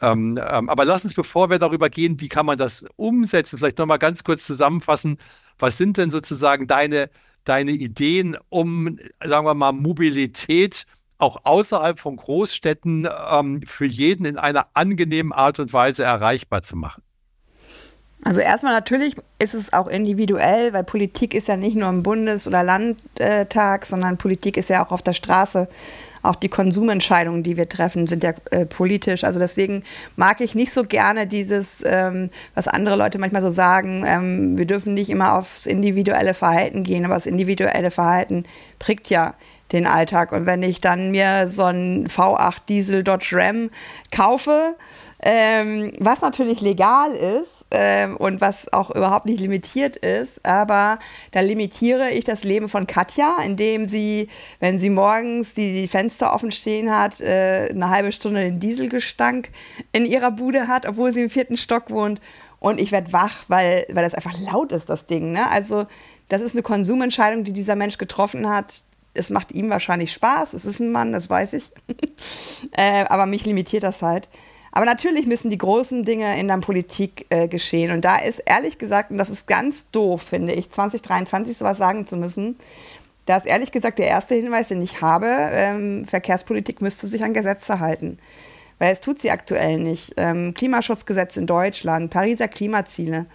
ähm, 0.02 0.40
ähm, 0.50 0.70
aber 0.70 0.86
lass 0.86 1.04
uns, 1.04 1.14
bevor 1.14 1.50
wir 1.50 1.60
darüber 1.60 1.90
gehen, 1.90 2.20
wie 2.20 2.28
kann 2.28 2.46
man 2.46 2.58
das 2.58 2.86
umsetzen, 2.96 3.58
vielleicht 3.58 3.78
nochmal 3.78 4.00
ganz 4.00 4.24
kurz 4.24 4.46
zusammenfassen. 4.46 5.18
Was 5.60 5.78
sind 5.78 5.98
denn 5.98 6.12
sozusagen 6.12 6.68
deine, 6.68 7.10
deine 7.46 7.72
Ideen, 7.72 8.38
um, 8.50 9.00
sagen 9.24 9.46
wir 9.46 9.54
mal, 9.54 9.72
Mobilität 9.72 10.86
auch 11.18 11.38
außerhalb 11.46 12.00
von 12.00 12.16
Großstädten 12.18 13.08
ähm, 13.32 13.62
für 13.66 13.86
jeden 13.86 14.26
in 14.26 14.38
einer 14.38 14.68
angenehmen 14.74 15.32
Art 15.32 15.60
und 15.60 15.74
Weise 15.74 16.04
erreichbar 16.04 16.62
zu 16.62 16.76
machen? 16.76 17.02
Also 18.24 18.42
erstmal 18.42 18.74
natürlich 18.74 19.16
ist 19.40 19.54
es 19.54 19.74
auch 19.74 19.88
individuell, 19.88 20.74
weil 20.74 20.84
Politik 20.84 21.34
ist 21.34 21.48
ja 21.48 21.56
nicht 21.56 21.76
nur 21.76 21.90
im 21.90 22.04
Bundes- 22.04 22.48
oder 22.48 22.64
Landtag, 22.64 23.86
sondern 23.86 24.18
Politik 24.18 24.58
ist 24.58 24.70
ja 24.70 24.86
auch 24.86 24.92
auf 24.92 25.02
der 25.02 25.14
Straße. 25.14 25.68
Auch 26.24 26.36
die 26.36 26.50
Konsumentscheidungen, 26.50 27.44
die 27.44 27.58
wir 27.58 27.70
treffen, 27.70 28.08
sind 28.08 28.24
ja 28.24 28.34
äh, 28.52 28.66
politisch. 28.66 29.24
Also 29.24 29.40
deswegen 29.40 29.84
mag 30.16 30.42
ich 30.42 30.56
nicht 30.56 30.72
so 30.72 30.84
gerne 30.84 31.28
dieses, 31.28 31.84
ähm, 31.86 32.30
was 32.56 32.68
andere 32.68 32.96
Leute 32.96 33.20
manchmal 33.20 33.42
so 33.42 33.50
sagen, 33.50 34.04
ähm, 34.06 34.58
wir 34.58 34.66
dürfen 34.66 34.94
nicht 34.94 35.10
immer 35.10 35.38
aufs 35.38 35.66
individuelle 35.66 36.34
Verhalten 36.34 36.84
gehen, 36.84 37.06
aber 37.06 37.14
das 37.16 37.26
individuelle 37.26 37.92
Verhalten 37.92 38.44
prägt 38.80 39.10
ja 39.10 39.36
den 39.72 39.86
Alltag. 39.86 40.32
Und 40.32 40.46
wenn 40.46 40.64
ich 40.64 40.82
dann 40.82 41.12
mir 41.12 41.50
so 41.50 41.64
einen 41.64 42.08
V8 42.08 42.58
Diesel 42.70 43.04
Dodge 43.04 43.32
Ram 43.34 43.70
kaufe, 44.12 44.76
ähm, 45.20 45.92
was 46.00 46.22
natürlich 46.22 46.62
legal 46.62 47.12
ist 47.14 47.66
ähm, 47.72 48.16
und 48.18 48.40
was 48.40 48.72
auch 48.72 48.92
überhaupt 48.92 49.26
nicht 49.26 49.40
limitiert 49.40 49.98
ist, 49.98 50.46
aber 50.46 51.00
da 51.32 51.42
limitiere 51.42 52.12
ich 52.12 52.24
das 52.24 52.44
Leben 52.44 52.70
von 52.70 52.86
Katja, 52.86 53.38
indem 53.44 53.88
sie, 53.88 54.30
wenn 54.60 54.78
sie 54.78 54.92
morgens 54.92 55.56
die, 55.56 55.74
die 55.74 55.88
Fenster 55.88 56.34
offen 56.34 56.52
stehen 56.52 56.96
hat, 56.96 57.20
äh, 57.20 57.70
eine 57.70 57.90
halbe 57.90 58.12
Stunde 58.12 58.42
den 58.42 58.60
Dieselgestank 58.60 59.50
in 59.92 60.06
ihrer 60.06 60.32
Bude 60.32 60.68
hat, 60.68 60.86
obwohl 60.86 61.12
sie 61.12 61.24
im 61.24 61.30
vierten 61.32 61.58
Stock 61.58 61.90
wohnt. 61.90 62.22
Und 62.60 62.80
ich 62.80 62.92
werde 62.92 63.14
wach, 63.14 63.44
weil, 63.48 63.86
weil 63.92 64.04
das 64.04 64.14
einfach 64.14 64.40
laut 64.40 64.72
ist, 64.72 64.90
das 64.90 65.08
Ding. 65.08 65.32
Ne? 65.32 65.50
Also 65.50 65.88
das 66.30 66.42
ist 66.42 66.54
eine 66.54 66.64
Konsumentscheidung, 66.64 67.44
die 67.44 67.54
dieser 67.54 67.76
Mensch 67.76 67.98
getroffen 67.98 68.50
hat, 68.50 68.84
es 69.18 69.30
macht 69.30 69.52
ihm 69.52 69.70
wahrscheinlich 69.70 70.14
Spaß, 70.14 70.54
es 70.54 70.66
ist 70.66 70.80
ein 70.80 70.92
Mann, 70.92 71.12
das 71.12 71.30
weiß 71.30 71.54
ich. 71.54 71.72
äh, 72.72 73.06
aber 73.06 73.26
mich 73.26 73.46
limitiert 73.46 73.84
das 73.84 74.02
halt. 74.02 74.30
Aber 74.72 74.86
natürlich 74.86 75.26
müssen 75.26 75.50
die 75.50 75.58
großen 75.58 76.04
Dinge 76.04 76.40
in 76.40 76.48
der 76.48 76.58
Politik 76.58 77.26
äh, 77.30 77.48
geschehen. 77.48 77.92
Und 77.92 78.06
da 78.06 78.18
ist 78.18 78.40
ehrlich 78.46 78.78
gesagt, 78.78 79.10
und 79.10 79.18
das 79.18 79.30
ist 79.30 79.48
ganz 79.48 79.90
doof, 79.90 80.22
finde 80.22 80.54
ich, 80.54 80.70
2023 80.70 81.58
sowas 81.58 81.78
sagen 81.78 82.06
zu 82.06 82.16
müssen, 82.16 82.58
da 83.26 83.38
ist 83.38 83.46
ehrlich 83.46 83.72
gesagt 83.72 84.00
der 84.00 84.08
erste 84.08 84.36
Hinweis, 84.36 84.70
den 84.70 84.82
ich 84.82 85.02
habe, 85.02 85.28
ähm, 85.28 86.06
Verkehrspolitik 86.06 86.82
müsste 86.82 87.08
sich 87.08 87.24
an 87.24 87.34
Gesetze 87.34 87.80
halten. 87.80 88.20
Weil 88.80 88.94
es 88.94 89.02
tut 89.02 89.20
sie 89.20 89.32
aktuell 89.32 89.80
nicht. 89.80 90.14
Ähm, 90.18 90.54
Klimaschutzgesetz 90.54 91.36
in 91.38 91.48
Deutschland, 91.48 92.10
Pariser 92.10 92.48
Klimaziele. 92.48 93.26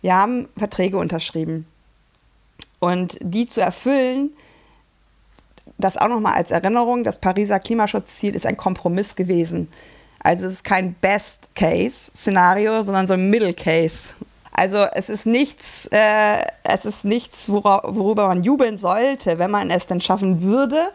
Wir 0.00 0.14
haben 0.14 0.48
Verträge 0.56 0.96
unterschrieben. 0.96 1.66
Und 2.78 3.18
die 3.20 3.46
zu 3.46 3.60
erfüllen, 3.60 4.30
das 5.84 5.96
auch 5.96 6.08
nochmal 6.08 6.34
als 6.34 6.50
Erinnerung, 6.50 7.04
das 7.04 7.18
Pariser 7.18 7.60
Klimaschutzziel 7.60 8.34
ist 8.34 8.46
ein 8.46 8.56
Kompromiss 8.56 9.14
gewesen. 9.16 9.68
Also 10.20 10.46
es 10.46 10.54
ist 10.54 10.64
kein 10.64 10.94
Best-Case-Szenario, 10.94 12.82
sondern 12.82 13.06
so 13.06 13.14
ein 13.14 13.28
Middle-Case. 13.28 14.14
Also 14.52 14.84
es 14.92 15.08
ist 15.08 15.26
nichts, 15.26 15.86
äh, 15.86 16.44
es 16.62 16.84
ist 16.84 17.04
nichts, 17.04 17.48
worüber 17.48 18.28
man 18.28 18.44
jubeln 18.44 18.76
sollte, 18.76 19.38
wenn 19.38 19.50
man 19.50 19.70
es 19.70 19.86
denn 19.86 20.00
schaffen 20.00 20.42
würde. 20.42 20.90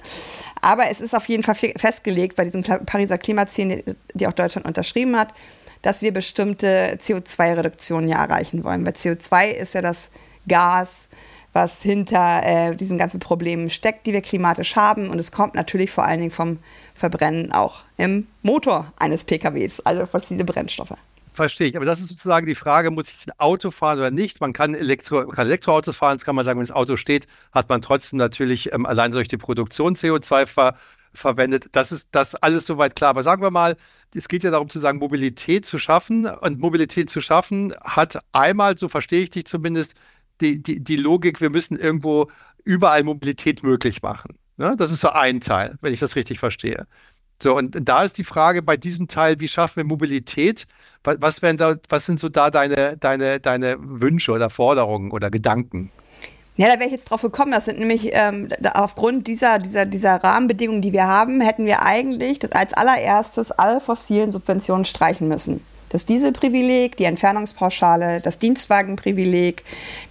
Aber 0.62 0.89
es 0.89 1.01
ist 1.01 1.15
auf 1.15 1.27
jeden 1.27 1.44
Fall 1.44 1.56
festgelegt 1.56 2.36
bei 2.36 2.44
diesem 2.44 2.62
Pariser 2.63 3.17
Klimaziel, 3.17 3.84
die 4.13 4.27
auch 4.27 4.34
Deutschland 4.34 4.67
unterschrieben 4.67 5.17
hat, 5.17 5.34
dass 5.82 6.03
wir 6.03 6.13
bestimmte 6.13 6.98
CO2-Reduktionen 7.01 8.08
ja 8.08 8.24
erreichen 8.24 8.63
wollen. 8.63 8.86
Weil 8.86 8.94
CO2 8.94 9.50
ist 9.50 9.74
ja 9.74 9.82
das 9.82 10.12
Gas, 10.48 11.10
was 11.58 11.82
hinter 11.82 12.44
äh, 12.44 12.76
diesen 12.76 13.00
ganzen 13.00 13.20
Problemen 13.20 13.72
steckt, 13.72 14.06
die 14.06 14.14
wir 14.14 14.22
klimatisch 14.22 14.76
haben. 14.76 15.10
Und 15.10 15.17
es 15.17 15.32
kommt 15.32 15.56
natürlich 15.56 15.89
vor 15.89 16.06
allen 16.06 16.20
Dingen 16.20 16.32
vom 16.32 16.60
Verbrennen 16.93 17.52
auch 17.52 17.82
im 17.98 18.28
Motor 18.43 18.93
eines 18.98 19.26
PKWs, 19.26 19.80
also 19.80 20.06
fossile 20.06 20.46
Brennstoffe. 20.46 20.93
Verstehe 21.34 21.70
ich. 21.70 21.76
Aber 21.76 21.86
das 21.86 22.00
ist 22.00 22.10
sozusagen 22.10 22.46
die 22.46 22.54
Frage, 22.54 22.91
muss 22.91 23.10
ich 23.10 23.26
ein 23.26 23.34
Auto 23.39 23.72
fahren 23.72 23.98
oder 23.98 24.12
nicht? 24.12 24.39
Man 24.39 24.54
kann, 24.54 24.76
Elektro, 24.76 25.28
kann 25.30 25.48
Elektroautos 25.48 25.96
fahren, 25.96 26.17
das 26.17 26.26
kann 26.26 26.36
man 26.36 26.46
sagen, 26.46 26.60
wenn 26.60 26.67
das 26.67 26.76
Auto 26.76 26.96
steht, 26.96 27.28
hat 27.52 27.70
man 27.70 27.82
trotzdem 27.82 28.20
natürlich 28.20 28.72
ähm, 28.72 28.86
allein 28.86 29.12
durch 29.12 29.28
die 29.28 29.38
Produktion 29.38 29.96
CO2 29.96 30.46
ver 30.46 30.76
verwendet. 31.15 31.70
Das 31.72 31.91
ist 31.91 32.10
das 32.12 32.36
alles 32.36 32.67
soweit 32.67 32.96
klar. 32.96 33.10
Aber 33.10 33.24
sagen 33.24 33.41
wir 33.41 33.50
mal, 33.50 33.76
es 34.13 34.28
geht 34.28 34.43
ja 34.43 34.52
darum 34.52 34.70
zu 34.70 34.78
sagen, 34.78 35.00
Mobilität 35.00 35.65
zu 35.65 35.80
schaffen. 35.80 36.28
Und 36.28 36.60
Mobilität 36.60 37.10
zu 37.10 37.20
schaffen 37.20 37.74
hat 37.82 38.20
einmal, 38.32 38.78
so 38.78 38.88
verstehe 38.88 39.24
ich 39.24 39.32
dich 39.32 39.46
zumindest, 39.46 39.96
die, 40.41 40.62
die, 40.62 40.84
die 40.84 40.95
Logik, 40.95 41.41
wir 41.41 41.50
müssen 41.50 41.78
irgendwo 41.78 42.28
überall 42.63 43.04
Mobilität 43.04 43.63
möglich 43.63 44.02
machen. 44.02 44.38
Ne? 44.58 44.76
Das 44.78 44.91
ist 44.91 45.00
so 45.00 45.10
ein 45.10 45.39
Teil, 45.39 45.78
wenn 45.82 45.93
ich 45.93 46.00
das 46.00 46.15
richtig 46.15 46.39
verstehe. 46.39 46.88
So, 47.41 47.56
und 47.56 47.78
da 47.88 48.04
ist 48.04 48.17
die 48.17 48.23
Frage 48.23 48.63
bei 48.63 48.78
diesem 48.78 49.08
Teil, 49.08 49.39
wie 49.39 49.47
schaffen 49.47 49.78
wir 49.78 49.84
Mobilität? 49.84 50.65
Was, 51.04 51.17
was, 51.21 51.58
da, 51.58 51.76
was 51.88 52.06
sind 52.06 52.19
so 52.19 52.30
da 52.30 52.50
deine, 52.50 52.97
deine, 52.97 53.39
deine 53.39 53.78
Wünsche 53.80 54.32
oder 54.32 54.50
Forderungen 54.50 55.12
oder 55.12 55.30
Gedanken? 55.30 55.91
Ja, 56.56 56.65
da 56.67 56.80
wäre 56.80 56.86
ich 56.86 56.91
jetzt 56.91 57.12
drauf 57.12 57.21
gekommen. 57.21 57.52
Das 57.52 57.65
sind 57.65 57.78
nämlich 57.78 58.10
ähm, 58.13 58.50
aufgrund 58.73 59.28
dieser, 59.28 59.60
dieser, 59.60 59.86
dieser 59.86 60.15
Rahmenbedingungen, 60.15 60.82
die 60.82 60.93
wir 60.93 61.06
haben, 61.06 61.39
hätten 61.39 61.67
wir 61.67 61.84
eigentlich 61.84 62.39
das 62.39 62.54
als 62.54 62.73
allererstes 62.73 63.52
alle 63.52 63.80
fossilen 63.80 64.32
Subventionen 64.32 64.84
streichen 64.84 65.28
müssen 65.28 65.62
das 65.89 66.06
Dieselprivileg, 66.06 66.95
die 66.97 67.06
Entfernungspauschale, 67.06 68.19
das 68.21 68.38
Dienstwagenprivileg, 68.39 69.63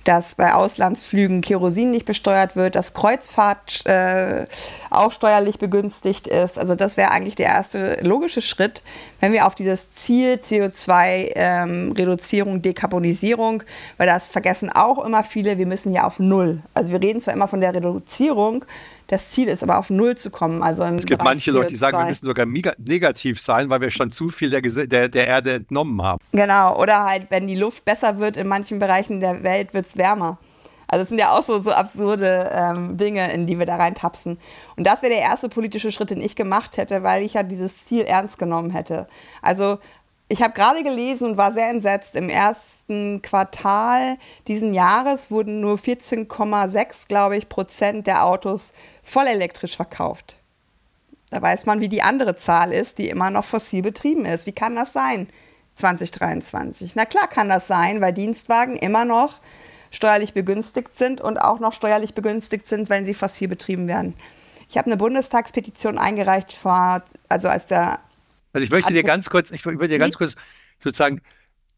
dass 0.04 0.34
bei 0.34 0.54
Auslandsflügen 0.54 1.42
Kerosin 1.42 1.90
nicht 1.90 2.06
besteuert 2.06 2.56
wird, 2.56 2.74
dass 2.74 2.94
Kreuzfahrt 2.94 3.84
äh, 3.86 4.46
auch 4.90 5.12
steuerlich 5.12 5.58
begünstigt 5.58 6.26
ist. 6.26 6.58
Also 6.58 6.74
das 6.74 6.96
wäre 6.96 7.10
eigentlich 7.10 7.34
der 7.34 7.46
erste 7.46 7.98
logische 8.02 8.40
Schritt, 8.42 8.82
wenn 9.20 9.32
wir 9.32 9.46
auf 9.46 9.54
dieses 9.54 9.92
Ziel 9.92 10.40
CO2-Reduzierung, 10.42 12.54
ähm, 12.54 12.62
Dekarbonisierung, 12.62 13.62
weil 13.96 14.06
das 14.06 14.32
vergessen 14.32 14.70
auch 14.70 15.04
immer 15.04 15.24
viele, 15.24 15.58
wir 15.58 15.66
müssen 15.66 15.92
ja 15.92 16.06
auf 16.06 16.18
Null. 16.18 16.60
Also 16.74 16.92
wir 16.92 17.02
reden 17.02 17.20
zwar 17.20 17.34
immer 17.34 17.48
von 17.48 17.60
der 17.60 17.74
Reduzierung, 17.74 18.64
das 19.08 19.30
Ziel 19.30 19.48
ist 19.48 19.62
aber 19.62 19.78
auf 19.78 19.90
Null 19.90 20.16
zu 20.16 20.30
kommen. 20.30 20.62
Also 20.62 20.82
es 20.84 21.06
gibt 21.06 21.18
Bereich 21.18 21.34
manche 21.34 21.50
Leute, 21.52 21.68
die 21.68 21.76
sagen, 21.76 21.98
wir 21.98 22.06
müssen 22.06 22.26
sogar 22.26 22.46
negativ 22.46 23.40
sein, 23.40 23.70
weil 23.70 23.80
wir 23.80 23.90
schon 23.90 24.10
zu 24.10 24.28
viel 24.28 24.50
der, 24.50 24.60
der, 24.62 25.08
der 25.08 25.26
Erde 25.26 25.54
entnommen 25.54 26.02
haben. 26.02 26.18
Genau, 26.32 26.76
oder 26.80 27.04
halt, 27.04 27.26
wenn 27.30 27.46
die 27.46 27.54
Luft 27.54 27.84
besser 27.84 28.18
wird 28.18 28.36
in 28.36 28.48
manchen 28.48 28.78
Bereichen 28.78 29.20
der 29.20 29.42
Welt, 29.42 29.74
wird 29.74 29.86
es 29.86 29.96
wärmer. 29.96 30.38
Also 30.88 31.02
es 31.02 31.08
sind 31.08 31.18
ja 31.18 31.32
auch 31.32 31.42
so, 31.42 31.58
so 31.58 31.72
absurde 31.72 32.50
ähm, 32.52 32.96
Dinge, 32.96 33.32
in 33.32 33.46
die 33.46 33.58
wir 33.58 33.66
da 33.66 33.76
reintapsen. 33.76 34.38
Und 34.76 34.86
das 34.86 35.02
wäre 35.02 35.12
der 35.12 35.22
erste 35.22 35.48
politische 35.48 35.90
Schritt, 35.90 36.10
den 36.10 36.20
ich 36.20 36.36
gemacht 36.36 36.76
hätte, 36.76 37.02
weil 37.02 37.24
ich 37.24 37.34
ja 37.34 37.42
dieses 37.42 37.86
Ziel 37.86 38.02
ernst 38.02 38.38
genommen 38.38 38.70
hätte. 38.70 39.08
Also 39.42 39.78
ich 40.28 40.42
habe 40.42 40.54
gerade 40.54 40.82
gelesen 40.82 41.30
und 41.30 41.36
war 41.36 41.52
sehr 41.52 41.70
entsetzt. 41.70 42.16
Im 42.16 42.28
ersten 42.28 43.22
Quartal 43.22 44.16
diesen 44.48 44.74
Jahres 44.74 45.30
wurden 45.30 45.60
nur 45.60 45.76
14,6, 45.76 47.06
glaube 47.06 47.36
ich, 47.36 47.48
Prozent 47.48 48.06
der 48.06 48.24
Autos 48.24 48.72
voll 49.06 49.26
elektrisch 49.28 49.76
verkauft. 49.76 50.36
Da 51.30 51.40
weiß 51.40 51.64
man, 51.66 51.80
wie 51.80 51.88
die 51.88 52.02
andere 52.02 52.36
Zahl 52.36 52.72
ist, 52.72 52.98
die 52.98 53.08
immer 53.08 53.30
noch 53.30 53.44
fossil 53.44 53.82
betrieben 53.82 54.26
ist. 54.26 54.46
Wie 54.46 54.52
kann 54.52 54.74
das 54.74 54.92
sein 54.92 55.28
2023? 55.74 56.96
Na 56.96 57.04
klar 57.04 57.28
kann 57.28 57.48
das 57.48 57.66
sein, 57.66 58.00
weil 58.00 58.12
Dienstwagen 58.12 58.76
immer 58.76 59.04
noch 59.04 59.40
steuerlich 59.90 60.34
begünstigt 60.34 60.96
sind 60.96 61.20
und 61.20 61.38
auch 61.38 61.60
noch 61.60 61.72
steuerlich 61.72 62.14
begünstigt 62.14 62.66
sind, 62.66 62.90
wenn 62.90 63.06
sie 63.06 63.14
fossil 63.14 63.48
betrieben 63.48 63.86
werden. 63.86 64.14
Ich 64.68 64.76
habe 64.76 64.86
eine 64.86 64.96
Bundestagspetition 64.96 65.98
eingereicht 65.98 66.52
vor, 66.52 67.02
also 67.28 67.48
als 67.48 67.66
der 67.66 68.00
also 68.52 68.64
ich 68.64 68.70
möchte 68.70 68.92
dir 68.92 69.04
ganz 69.04 69.28
kurz, 69.28 69.50
ich 69.50 69.66
will 69.66 69.86
dir 69.86 69.98
ganz 69.98 70.16
kurz 70.16 70.34
sozusagen, 70.78 71.20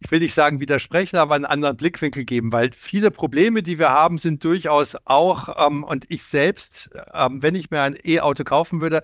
ich 0.01 0.11
will 0.11 0.21
nicht 0.21 0.35
sagen 0.35 0.61
widersprechen, 0.61 1.17
aber 1.17 1.35
einen 1.35 1.45
anderen 1.45 1.77
Blickwinkel 1.77 2.25
geben, 2.25 2.53
weil 2.53 2.71
viele 2.73 3.11
Probleme, 3.11 3.63
die 3.63 3.79
wir 3.79 3.91
haben, 3.91 4.19
sind 4.19 4.45
durchaus 4.45 4.97
auch, 5.05 5.67
ähm, 5.67 5.83
und 5.85 6.05
ich 6.09 6.23
selbst, 6.23 6.91
ähm, 7.13 7.43
wenn 7.43 7.55
ich 7.55 7.71
mir 7.71 7.83
ein 7.83 7.97
E-Auto 8.05 8.45
kaufen 8.45 8.81
würde, 8.81 9.03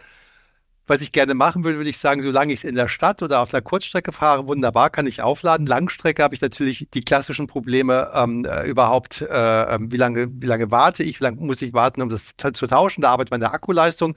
was 0.87 1.01
ich 1.01 1.13
gerne 1.13 1.35
machen 1.35 1.65
würde, 1.65 1.79
würde 1.79 1.91
ich 1.91 1.99
sagen, 1.99 2.23
solange 2.23 2.53
ich 2.53 2.61
es 2.61 2.65
in 2.65 2.75
der 2.75 2.89
Stadt 2.89 3.23
oder 3.23 3.41
auf 3.41 3.51
der 3.51 3.63
Kurzstrecke 3.63 4.13
fahre, 4.13 4.47
wunderbar, 4.47 4.91
kann 4.91 5.07
ich 5.07 5.23
aufladen. 5.23 5.67
Langstrecke 5.67 6.23
habe 6.23 6.35
ich 6.35 6.43
natürlich 6.43 6.89
die 6.93 7.01
klassischen 7.05 7.47
Probleme 7.47 8.11
ähm, 8.15 8.45
äh, 8.45 8.69
überhaupt, 8.69 9.23
äh, 9.23 9.75
ähm, 9.75 9.91
wie, 9.91 9.97
lange, 9.97 10.29
wie 10.31 10.47
lange 10.47 10.71
warte 10.71 11.03
ich, 11.03 11.21
wie 11.21 11.25
lange 11.25 11.41
muss 11.41 11.63
ich 11.63 11.73
warten, 11.73 12.03
um 12.03 12.11
das 12.11 12.35
zu 12.37 12.67
tauschen. 12.67 13.01
Da 13.01 13.11
arbeitet 13.11 13.31
meine 13.31 13.51
Akkuleistung. 13.53 14.15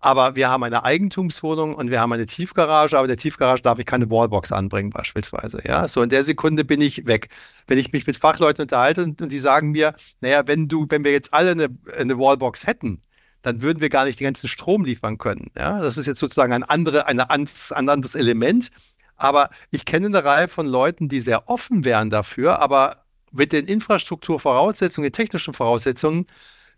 Aber 0.00 0.34
wir 0.34 0.48
haben 0.48 0.62
eine 0.62 0.82
Eigentumswohnung 0.82 1.74
und 1.74 1.90
wir 1.90 2.00
haben 2.00 2.12
eine 2.12 2.24
Tiefgarage, 2.24 2.96
aber 2.96 3.04
in 3.04 3.10
der 3.10 3.18
Tiefgarage 3.18 3.60
darf 3.60 3.78
ich 3.78 3.84
keine 3.84 4.10
Wallbox 4.10 4.50
anbringen 4.50 4.88
beispielsweise. 4.90 5.60
Ja, 5.66 5.86
so 5.86 6.02
in 6.02 6.08
der 6.08 6.24
Sekunde 6.24 6.64
bin 6.64 6.80
ich 6.80 7.06
weg. 7.06 7.28
Wenn 7.66 7.78
ich 7.78 7.92
mich 7.92 8.06
mit 8.06 8.16
Fachleuten 8.16 8.62
unterhalte 8.62 9.02
und, 9.02 9.20
und 9.20 9.30
die 9.30 9.38
sagen 9.38 9.72
mir, 9.72 9.94
naja, 10.22 10.46
wenn 10.46 10.68
du, 10.68 10.86
wenn 10.88 11.04
wir 11.04 11.12
jetzt 11.12 11.34
alle 11.34 11.50
eine, 11.50 11.68
eine 11.98 12.18
Wallbox 12.18 12.66
hätten, 12.66 13.02
dann 13.42 13.60
würden 13.60 13.80
wir 13.80 13.90
gar 13.90 14.06
nicht 14.06 14.20
den 14.20 14.24
ganzen 14.24 14.48
Strom 14.48 14.84
liefern 14.84 15.18
können. 15.18 15.50
Ja, 15.56 15.80
das 15.80 15.98
ist 15.98 16.06
jetzt 16.06 16.20
sozusagen 16.20 16.52
ein, 16.52 16.62
andere, 16.62 17.06
ein 17.06 17.20
anderes 17.20 18.14
Element. 18.14 18.70
Aber 19.16 19.50
ich 19.70 19.84
kenne 19.84 20.06
eine 20.06 20.24
Reihe 20.24 20.48
von 20.48 20.66
Leuten, 20.66 21.08
die 21.08 21.20
sehr 21.20 21.48
offen 21.50 21.84
wären 21.84 22.08
dafür, 22.08 22.58
aber 22.60 23.04
mit 23.32 23.52
den 23.52 23.66
Infrastrukturvoraussetzungen, 23.66 25.06
den 25.06 25.12
technischen 25.12 25.52
Voraussetzungen, 25.54 26.26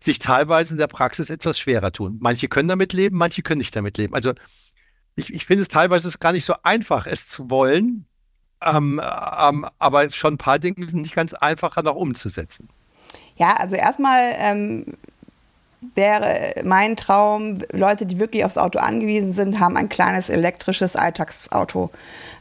sich 0.03 0.19
teilweise 0.19 0.73
in 0.73 0.79
der 0.79 0.87
Praxis 0.87 1.29
etwas 1.29 1.57
schwerer 1.57 1.91
tun. 1.91 2.17
Manche 2.19 2.49
können 2.49 2.67
damit 2.67 2.91
leben, 2.91 3.17
manche 3.17 3.41
können 3.41 3.59
nicht 3.59 3.75
damit 3.75 3.97
leben. 3.97 4.13
Also 4.13 4.33
ich, 5.15 5.33
ich 5.33 5.45
finde 5.45 5.61
es 5.61 5.69
teilweise 5.69 6.09
ist 6.09 6.19
gar 6.19 6.33
nicht 6.33 6.43
so 6.43 6.55
einfach, 6.63 7.07
es 7.07 7.27
zu 7.29 7.49
wollen, 7.49 8.05
ähm, 8.61 8.99
ähm, 9.01 9.65
aber 9.79 10.11
schon 10.11 10.33
ein 10.33 10.37
paar 10.37 10.59
Dinge 10.59 10.87
sind 10.89 11.03
nicht 11.03 11.15
ganz 11.15 11.33
einfach 11.33 11.81
noch 11.83 11.95
umzusetzen. 11.95 12.67
Ja, 13.37 13.53
also 13.53 13.77
erstmal 13.77 14.33
ähm, 14.37 14.85
wäre 15.95 16.61
mein 16.63 16.95
Traum, 16.97 17.59
Leute, 17.71 18.05
die 18.05 18.19
wirklich 18.19 18.43
aufs 18.43 18.57
Auto 18.57 18.79
angewiesen 18.79 19.31
sind, 19.31 19.59
haben 19.59 19.77
ein 19.77 19.89
kleines 19.89 20.29
elektrisches 20.29 20.95
Alltagsauto. 20.95 21.91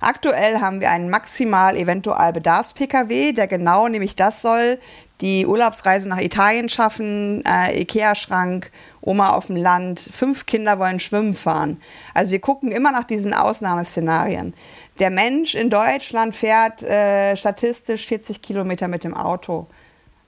Aktuell 0.00 0.60
haben 0.60 0.80
wir 0.80 0.90
einen 0.90 1.10
maximal 1.10 1.76
eventual 1.76 2.32
Bedarfs-Pkw, 2.32 3.32
der 3.32 3.46
genau 3.46 3.88
nämlich 3.88 4.16
das 4.16 4.42
soll, 4.42 4.78
die 5.22 5.46
Urlaubsreise 5.46 6.08
nach 6.08 6.20
Italien 6.20 6.68
schaffen, 6.68 7.42
äh, 7.46 7.80
Ikea-Schrank, 7.80 8.70
Oma 9.00 9.30
auf 9.30 9.46
dem 9.46 9.56
Land, 9.56 10.00
fünf 10.00 10.44
Kinder 10.46 10.78
wollen 10.78 11.00
schwimmen 11.00 11.34
fahren. 11.34 11.80
Also 12.12 12.32
wir 12.32 12.40
gucken 12.40 12.70
immer 12.72 12.92
nach 12.92 13.04
diesen 13.04 13.32
Ausnahmeszenarien. 13.32 14.52
Der 14.98 15.10
Mensch 15.10 15.54
in 15.54 15.70
Deutschland 15.70 16.34
fährt 16.34 16.82
äh, 16.82 17.36
statistisch 17.36 18.06
40 18.06 18.42
Kilometer 18.42 18.88
mit 18.88 19.04
dem 19.04 19.16
Auto. 19.16 19.66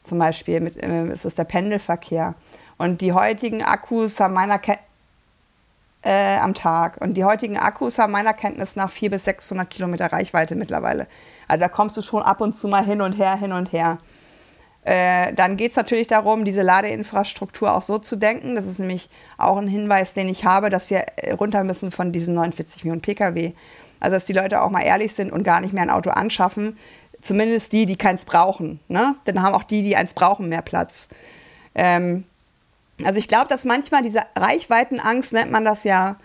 Zum 0.02 0.18
Beispiel 0.18 0.61
mit, 0.61 0.83
äh, 0.83 1.07
ist 1.09 1.24
es 1.24 1.35
der 1.35 1.44
Pendelverkehr. 1.44 2.35
Und 2.78 3.00
die 3.00 3.12
heutigen 3.12 3.62
Akkus 3.62 4.18
haben 4.20 4.35
meiner 4.35 4.59
Kenntnis 4.59 4.88
äh, 6.04 6.37
am 6.37 6.54
Tag. 6.54 6.98
Und 7.00 7.14
die 7.14 7.24
heutigen 7.24 7.57
Akkus 7.57 7.98
haben 7.98 8.12
meiner 8.12 8.35
Kenntnis 8.35 8.76
nach 8.76 8.90
400 8.90 9.16
bis 9.16 9.24
600 9.24 9.70
Kilometer 9.70 10.12
Reichweite 10.12 10.54
mittlerweile. 10.54 11.07
Also 11.48 11.61
da 11.62 11.68
kommst 11.68 11.96
du 11.96 12.02
schon 12.02 12.22
ab 12.22 12.40
und 12.40 12.54
zu 12.54 12.68
mal 12.68 12.85
hin 12.85 13.00
und 13.00 13.14
her, 13.14 13.37
hin 13.37 13.52
und 13.52 13.72
her. 13.72 13.98
Äh, 14.84 15.32
dann 15.32 15.56
geht 15.56 15.70
es 15.70 15.76
natürlich 15.76 16.08
darum, 16.08 16.44
diese 16.44 16.60
Ladeinfrastruktur 16.62 17.74
auch 17.74 17.82
so 17.82 17.98
zu 17.98 18.16
denken. 18.16 18.54
Das 18.54 18.66
ist 18.66 18.78
nämlich 18.78 19.08
auch 19.38 19.56
ein 19.56 19.66
Hinweis, 19.66 20.12
den 20.12 20.28
ich 20.28 20.44
habe, 20.44 20.68
dass 20.68 20.90
wir 20.90 21.04
äh, 21.16 21.32
runter 21.32 21.64
müssen 21.64 21.90
von 21.90 22.12
diesen 22.12 22.34
49 22.34 22.84
Millionen 22.84 23.00
Pkw. 23.00 23.52
Also 24.00 24.16
dass 24.16 24.26
die 24.26 24.34
Leute 24.34 24.60
auch 24.60 24.70
mal 24.70 24.82
ehrlich 24.82 25.14
sind 25.14 25.32
und 25.32 25.42
gar 25.42 25.62
nicht 25.62 25.72
mehr 25.72 25.82
ein 25.82 25.90
Auto 25.90 26.10
anschaffen. 26.10 26.78
Zumindest 27.22 27.72
die, 27.72 27.86
die 27.86 27.96
keins 27.96 28.26
brauchen. 28.26 28.80
Ne? 28.88 29.16
Dann 29.24 29.42
haben 29.42 29.54
auch 29.54 29.62
die, 29.62 29.82
die 29.82 29.96
eins 29.96 30.12
brauchen, 30.12 30.50
mehr 30.50 30.60
Platz. 30.60 31.08
Ähm, 31.74 32.24
also 33.02 33.18
ich 33.18 33.26
glaube, 33.26 33.48
dass 33.48 33.64
manchmal 33.64 34.02
diese 34.02 34.20
Reichweitenangst, 34.36 35.32
nennt 35.32 35.50
man 35.50 35.64
das 35.64 35.84
ja, 35.84 36.16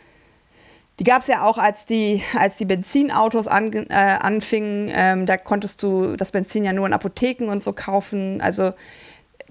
die 0.99 1.05
gab 1.05 1.21
es 1.21 1.27
ja 1.27 1.43
auch, 1.43 1.57
als 1.57 1.85
die, 1.85 2.21
als 2.37 2.57
die 2.57 2.65
Benzinautos 2.65 3.47
an, 3.47 3.71
äh, 3.71 3.93
anfingen. 3.93 4.91
Ähm, 4.93 5.25
da 5.25 5.37
konntest 5.37 5.81
du 5.81 6.17
das 6.17 6.33
Benzin 6.33 6.65
ja 6.65 6.73
nur 6.73 6.85
in 6.85 6.93
Apotheken 6.93 7.49
und 7.49 7.63
so 7.63 7.71
kaufen. 7.71 8.41
Also 8.41 8.73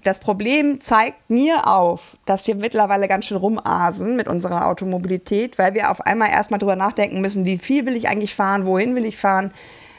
das 0.03 0.19
Problem 0.19 0.79
zeigt 0.79 1.29
mir 1.29 1.67
auf, 1.67 2.17
dass 2.25 2.47
wir 2.47 2.55
mittlerweile 2.55 3.07
ganz 3.07 3.25
schön 3.25 3.37
rumasen 3.37 4.15
mit 4.15 4.27
unserer 4.27 4.67
Automobilität, 4.67 5.57
weil 5.57 5.73
wir 5.73 5.89
auf 5.89 6.01
einmal 6.01 6.29
erstmal 6.29 6.59
drüber 6.59 6.75
nachdenken 6.75 7.19
müssen, 7.19 7.45
wie 7.45 7.57
viel 7.57 7.85
will 7.85 7.95
ich 7.95 8.07
eigentlich 8.07 8.35
fahren, 8.35 8.65
wohin 8.65 8.95
will 8.95 9.05
ich 9.05 9.17
fahren. 9.17 9.51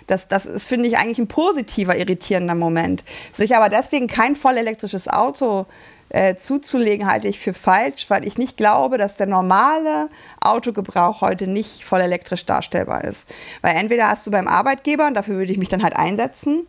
Das, 0.06 0.28
das 0.28 0.46
ist, 0.46 0.68
finde 0.68 0.88
ich, 0.88 0.98
eigentlich 0.98 1.18
ein 1.18 1.28
positiver, 1.28 1.96
irritierender 1.96 2.54
Moment. 2.54 3.04
Sich 3.32 3.56
aber 3.56 3.68
deswegen 3.68 4.06
kein 4.06 4.36
voll 4.36 4.56
elektrisches 4.56 5.08
Auto 5.08 5.66
äh, 6.10 6.34
zuzulegen, 6.34 7.10
halte 7.10 7.28
ich 7.28 7.40
für 7.40 7.54
falsch, 7.54 8.10
weil 8.10 8.26
ich 8.26 8.38
nicht 8.38 8.56
glaube, 8.56 8.98
dass 8.98 9.16
der 9.16 9.26
normale 9.26 10.08
Autogebrauch 10.40 11.20
heute 11.20 11.46
nicht 11.46 11.84
voll 11.84 12.00
elektrisch 12.00 12.44
darstellbar 12.46 13.04
ist. 13.04 13.32
Weil 13.62 13.76
entweder 13.76 14.08
hast 14.08 14.26
du 14.26 14.30
beim 14.30 14.48
Arbeitgeber, 14.48 15.06
und 15.06 15.14
dafür 15.14 15.36
würde 15.36 15.52
ich 15.52 15.58
mich 15.58 15.68
dann 15.68 15.82
halt 15.82 15.96
einsetzen, 15.96 16.66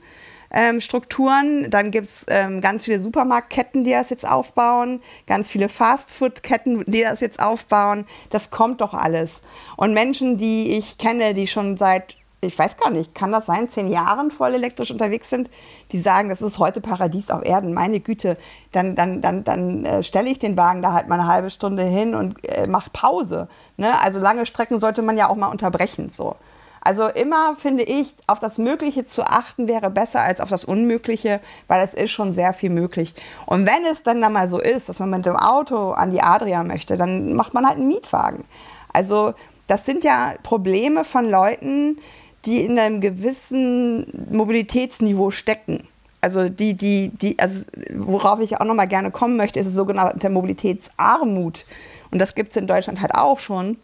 ähm, 0.54 0.82
Strukturen. 0.82 1.70
Dann 1.70 1.92
gibt 1.92 2.06
es 2.06 2.26
ähm, 2.30 2.62
ganz 2.62 2.86
viele 2.86 3.00
Supermarktketten, 3.00 3.84
die 3.84 3.92
das 3.92 4.10
jetzt 4.10 4.28
aufbauen, 4.28 5.02
ganz 5.28 5.50
viele 5.50 5.70
Fastfood-Ketten, 5.70 6.84
die 6.88 7.02
das 7.02 7.20
jetzt 7.20 7.42
aufbauen. 7.42 8.06
Das 8.30 8.52
kommt 8.52 8.82
doch 8.82 8.94
alles. 8.94 9.44
Und 9.78 9.94
Menschen, 9.94 10.38
die 10.38 10.78
ich 10.78 10.98
kenne, 10.98 11.34
die 11.34 11.48
schon 11.48 11.78
seit 11.78 12.16
ich 12.44 12.58
weiß 12.58 12.78
gar 12.78 12.90
nicht, 12.90 13.14
kann 13.14 13.32
das 13.32 13.46
sein, 13.46 13.70
zehn 13.70 13.88
Jahren 13.88 14.32
voll 14.32 14.56
elektrisch 14.56 14.90
unterwegs 14.90 15.30
sind, 15.30 15.50
die 15.92 16.00
sagen, 16.00 16.30
das 16.30 16.42
ist 16.42 16.58
heute 16.58 16.82
Paradies 16.82 17.30
auf 17.30 17.46
Erden, 17.46 17.74
meine 17.74 18.00
Güte, 18.00 18.36
dann, 18.72 18.96
dann, 18.96 19.22
dann, 19.22 19.44
dann 19.44 19.86
äh, 19.86 20.04
stelle 20.04 20.30
ich 20.30 20.40
den 20.40 20.58
Wagen 20.58 20.82
da 20.82 20.94
halt 20.94 21.08
mal 21.08 21.20
eine 21.20 21.28
halbe 21.28 21.52
Stunde 21.52 21.84
hin 21.84 22.16
und 22.16 22.44
äh, 22.44 22.68
mache 22.68 22.90
Pause. 22.92 23.48
Ne? 23.78 24.00
Also 24.02 24.20
lange 24.20 24.48
Strecken 24.48 24.80
sollte 24.80 25.04
man 25.04 25.18
ja 25.18 25.30
auch 25.30 25.36
mal 25.36 25.50
unterbrechen. 25.50 26.10
So. 26.10 26.36
Also 26.84 27.08
immer 27.08 27.56
finde 27.58 27.84
ich, 27.84 28.16
auf 28.26 28.40
das 28.40 28.58
Mögliche 28.58 29.06
zu 29.06 29.24
achten 29.24 29.68
wäre 29.68 29.92
besser 29.92 30.22
als 30.22 30.42
auf 30.42 30.50
das 30.50 30.66
Unmögliche, 30.66 31.42
weil 31.68 31.84
es 31.84 31.94
ist 31.94 32.10
schon 32.10 32.34
sehr 32.34 32.54
viel 32.54 32.72
möglich. 32.72 33.14
Und 33.46 33.68
wenn 33.68 33.86
es 33.86 34.02
dann, 34.02 34.20
dann 34.20 34.34
mal 34.34 34.48
so 34.48 34.60
ist, 34.60 34.90
dass 34.90 35.00
man 35.00 35.12
mit 35.12 35.28
dem 35.28 35.36
Auto 35.36 35.92
an 35.92 36.10
die 36.10 36.24
Adria 36.24 36.64
möchte, 36.64 36.98
dann 36.98 37.36
macht 37.36 37.54
man 37.54 37.68
halt 37.68 37.78
einen 37.78 37.88
Mietwagen. 37.88 38.46
Also 38.92 39.36
das 39.68 39.86
sind 39.86 40.04
ja 40.04 40.34
Probleme 40.42 41.04
von 41.04 41.30
Leuten, 41.30 41.98
die 42.46 42.64
in 42.64 42.78
einem 42.80 43.02
gewissen 43.02 44.08
Mobilitätsniveau 44.32 45.32
stecken. 45.32 45.88
Also 46.22 46.50
die, 46.50 46.76
die, 46.76 47.10
die, 47.10 47.40
also 47.40 47.66
worauf 47.94 48.40
ich 48.40 48.60
auch 48.60 48.66
nochmal 48.66 48.88
gerne 48.88 49.12
kommen 49.12 49.38
möchte, 49.38 49.60
ist 49.60 49.68
das 49.68 49.76
sogenannte 49.76 50.30
Mobilitätsarmut. 50.30 51.66
Und 52.12 52.20
das 52.20 52.36
gibt 52.36 52.52
es 52.52 52.58
in 52.58 52.68
Deutschland 52.68 53.02
halt 53.02 53.16
auch 53.16 53.40
schon, 53.40 53.78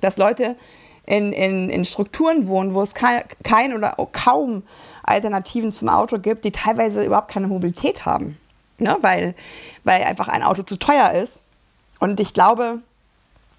dass 0.00 0.16
Leute 0.16 0.56
in, 1.06 1.32
in, 1.32 1.70
in 1.70 1.84
Strukturen 1.84 2.48
wohnen, 2.48 2.74
wo 2.74 2.82
es 2.82 2.94
kein, 2.94 3.22
kein 3.44 3.72
oder 3.72 3.94
kaum 4.12 4.64
Alternativen 5.04 5.70
zum 5.70 5.88
Auto 5.88 6.18
gibt, 6.18 6.44
die 6.44 6.50
teilweise 6.50 7.04
überhaupt 7.04 7.30
keine 7.30 7.46
Mobilität 7.46 8.04
haben. 8.04 8.38
Ne? 8.78 8.96
Weil, 9.00 9.34
weil 9.84 10.02
einfach 10.02 10.28
ein 10.28 10.42
Auto 10.42 10.62
zu 10.62 10.76
teuer 10.76 11.12
ist. 11.12 11.42
Und 12.00 12.18
ich 12.18 12.34
glaube, 12.34 12.82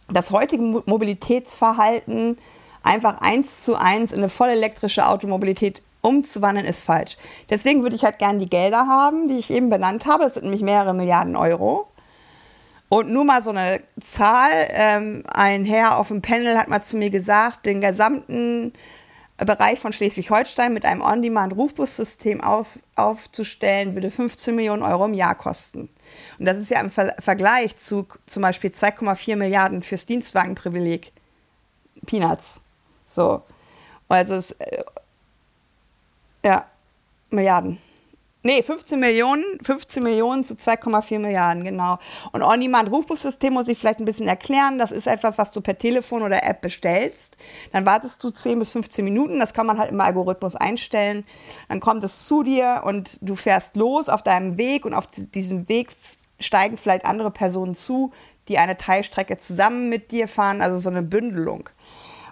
das 0.09 0.31
heutige 0.31 0.63
Mobilitätsverhalten 0.63 2.37
einfach 2.83 3.21
eins 3.21 3.63
zu 3.63 3.75
eins 3.75 4.11
in 4.11 4.19
eine 4.19 4.29
voll 4.29 4.49
elektrische 4.49 5.07
Automobilität 5.07 5.81
umzuwandeln, 6.01 6.65
ist 6.65 6.83
falsch. 6.83 7.17
Deswegen 7.49 7.83
würde 7.83 7.95
ich 7.95 8.03
halt 8.03 8.19
gerne 8.19 8.39
die 8.39 8.49
Gelder 8.49 8.87
haben, 8.87 9.27
die 9.27 9.37
ich 9.37 9.51
eben 9.51 9.69
benannt 9.69 10.05
habe. 10.05 10.23
Das 10.23 10.35
sind 10.35 10.43
nämlich 10.43 10.61
mehrere 10.61 10.93
Milliarden 10.93 11.35
Euro. 11.35 11.87
Und 12.89 13.09
nur 13.09 13.25
mal 13.25 13.43
so 13.43 13.49
eine 13.49 13.81
Zahl. 14.01 14.67
Ähm, 14.69 15.23
ein 15.27 15.65
Herr 15.65 15.97
auf 15.97 16.07
dem 16.07 16.21
Panel 16.21 16.57
hat 16.57 16.69
mal 16.69 16.81
zu 16.81 16.97
mir 16.97 17.09
gesagt, 17.09 17.65
den 17.65 17.81
gesamten 17.81 18.73
Bereich 19.37 19.79
von 19.79 19.93
Schleswig-Holstein 19.93 20.73
mit 20.73 20.83
einem 20.83 21.01
On-Demand-Rufbussystem 21.01 22.41
auf, 22.41 22.79
aufzustellen, 22.95 23.93
würde 23.93 24.09
15 24.09 24.55
Millionen 24.55 24.81
Euro 24.81 25.05
im 25.05 25.13
Jahr 25.13 25.35
kosten. 25.35 25.89
Und 26.39 26.45
das 26.45 26.57
ist 26.57 26.71
ja 26.71 26.79
im 26.79 26.89
Ver 26.89 27.13
Vergleich 27.19 27.75
zu 27.75 28.07
zum 28.25 28.41
Beispiel 28.41 28.71
2,4 28.71 29.35
Milliarden 29.35 29.83
fürs 29.83 30.05
Dienstwagenprivileg. 30.07 31.11
Peanuts. 32.05 32.61
So. 33.07 33.41
Also 34.07 34.35
es, 34.35 34.51
äh, 34.51 34.83
ja, 36.43 36.65
Milliarden. 37.31 37.79
Nee, 38.43 38.61
15 38.61 38.99
Millionen, 38.99 39.43
15 39.61 40.01
Millionen 40.01 40.43
zu 40.43 40.53
2,4 40.53 41.19
Milliarden, 41.19 41.65
genau. 41.65 41.99
Und 42.31 42.43
On-Demand-Rufbussystem 42.43 43.51
muss 43.51 43.67
ich 43.67 43.77
vielleicht 43.77 43.99
ein 43.99 44.05
bisschen 44.05 44.29
erklären. 44.29 44.77
Das 44.77 44.91
ist 44.91 45.05
etwas, 45.05 45.37
was 45.37 45.51
du 45.51 45.59
per 45.59 45.77
Telefon 45.77 46.21
oder 46.21 46.43
App 46.45 46.61
bestellst. 46.61 47.35
Dann 47.73 47.85
wartest 47.85 48.23
du 48.23 48.29
10 48.29 48.59
bis 48.59 48.71
15 48.71 49.03
Minuten. 49.03 49.39
Das 49.39 49.53
kann 49.53 49.65
man 49.65 49.77
halt 49.77 49.91
im 49.91 49.99
Algorithmus 49.99 50.55
einstellen. 50.55 51.25
Dann 51.67 51.81
kommt 51.81 52.05
es 52.05 52.25
zu 52.25 52.43
dir 52.43 52.83
und 52.85 53.17
du 53.21 53.35
fährst 53.35 53.75
los 53.75 54.07
auf 54.07 54.23
deinem 54.23 54.57
Weg 54.57 54.85
und 54.85 54.93
auf 54.93 55.07
diesem 55.07 55.67
Weg 55.67 55.89
steigen 56.39 56.77
vielleicht 56.77 57.03
andere 57.03 57.31
Personen 57.31 57.75
zu, 57.75 58.13
die 58.47 58.59
eine 58.59 58.77
Teilstrecke 58.77 59.37
zusammen 59.37 59.89
mit 59.89 60.11
dir 60.11 60.29
fahren. 60.29 60.61
Also 60.61 60.77
so 60.77 60.89
eine 60.89 61.01
Bündelung. 61.01 61.69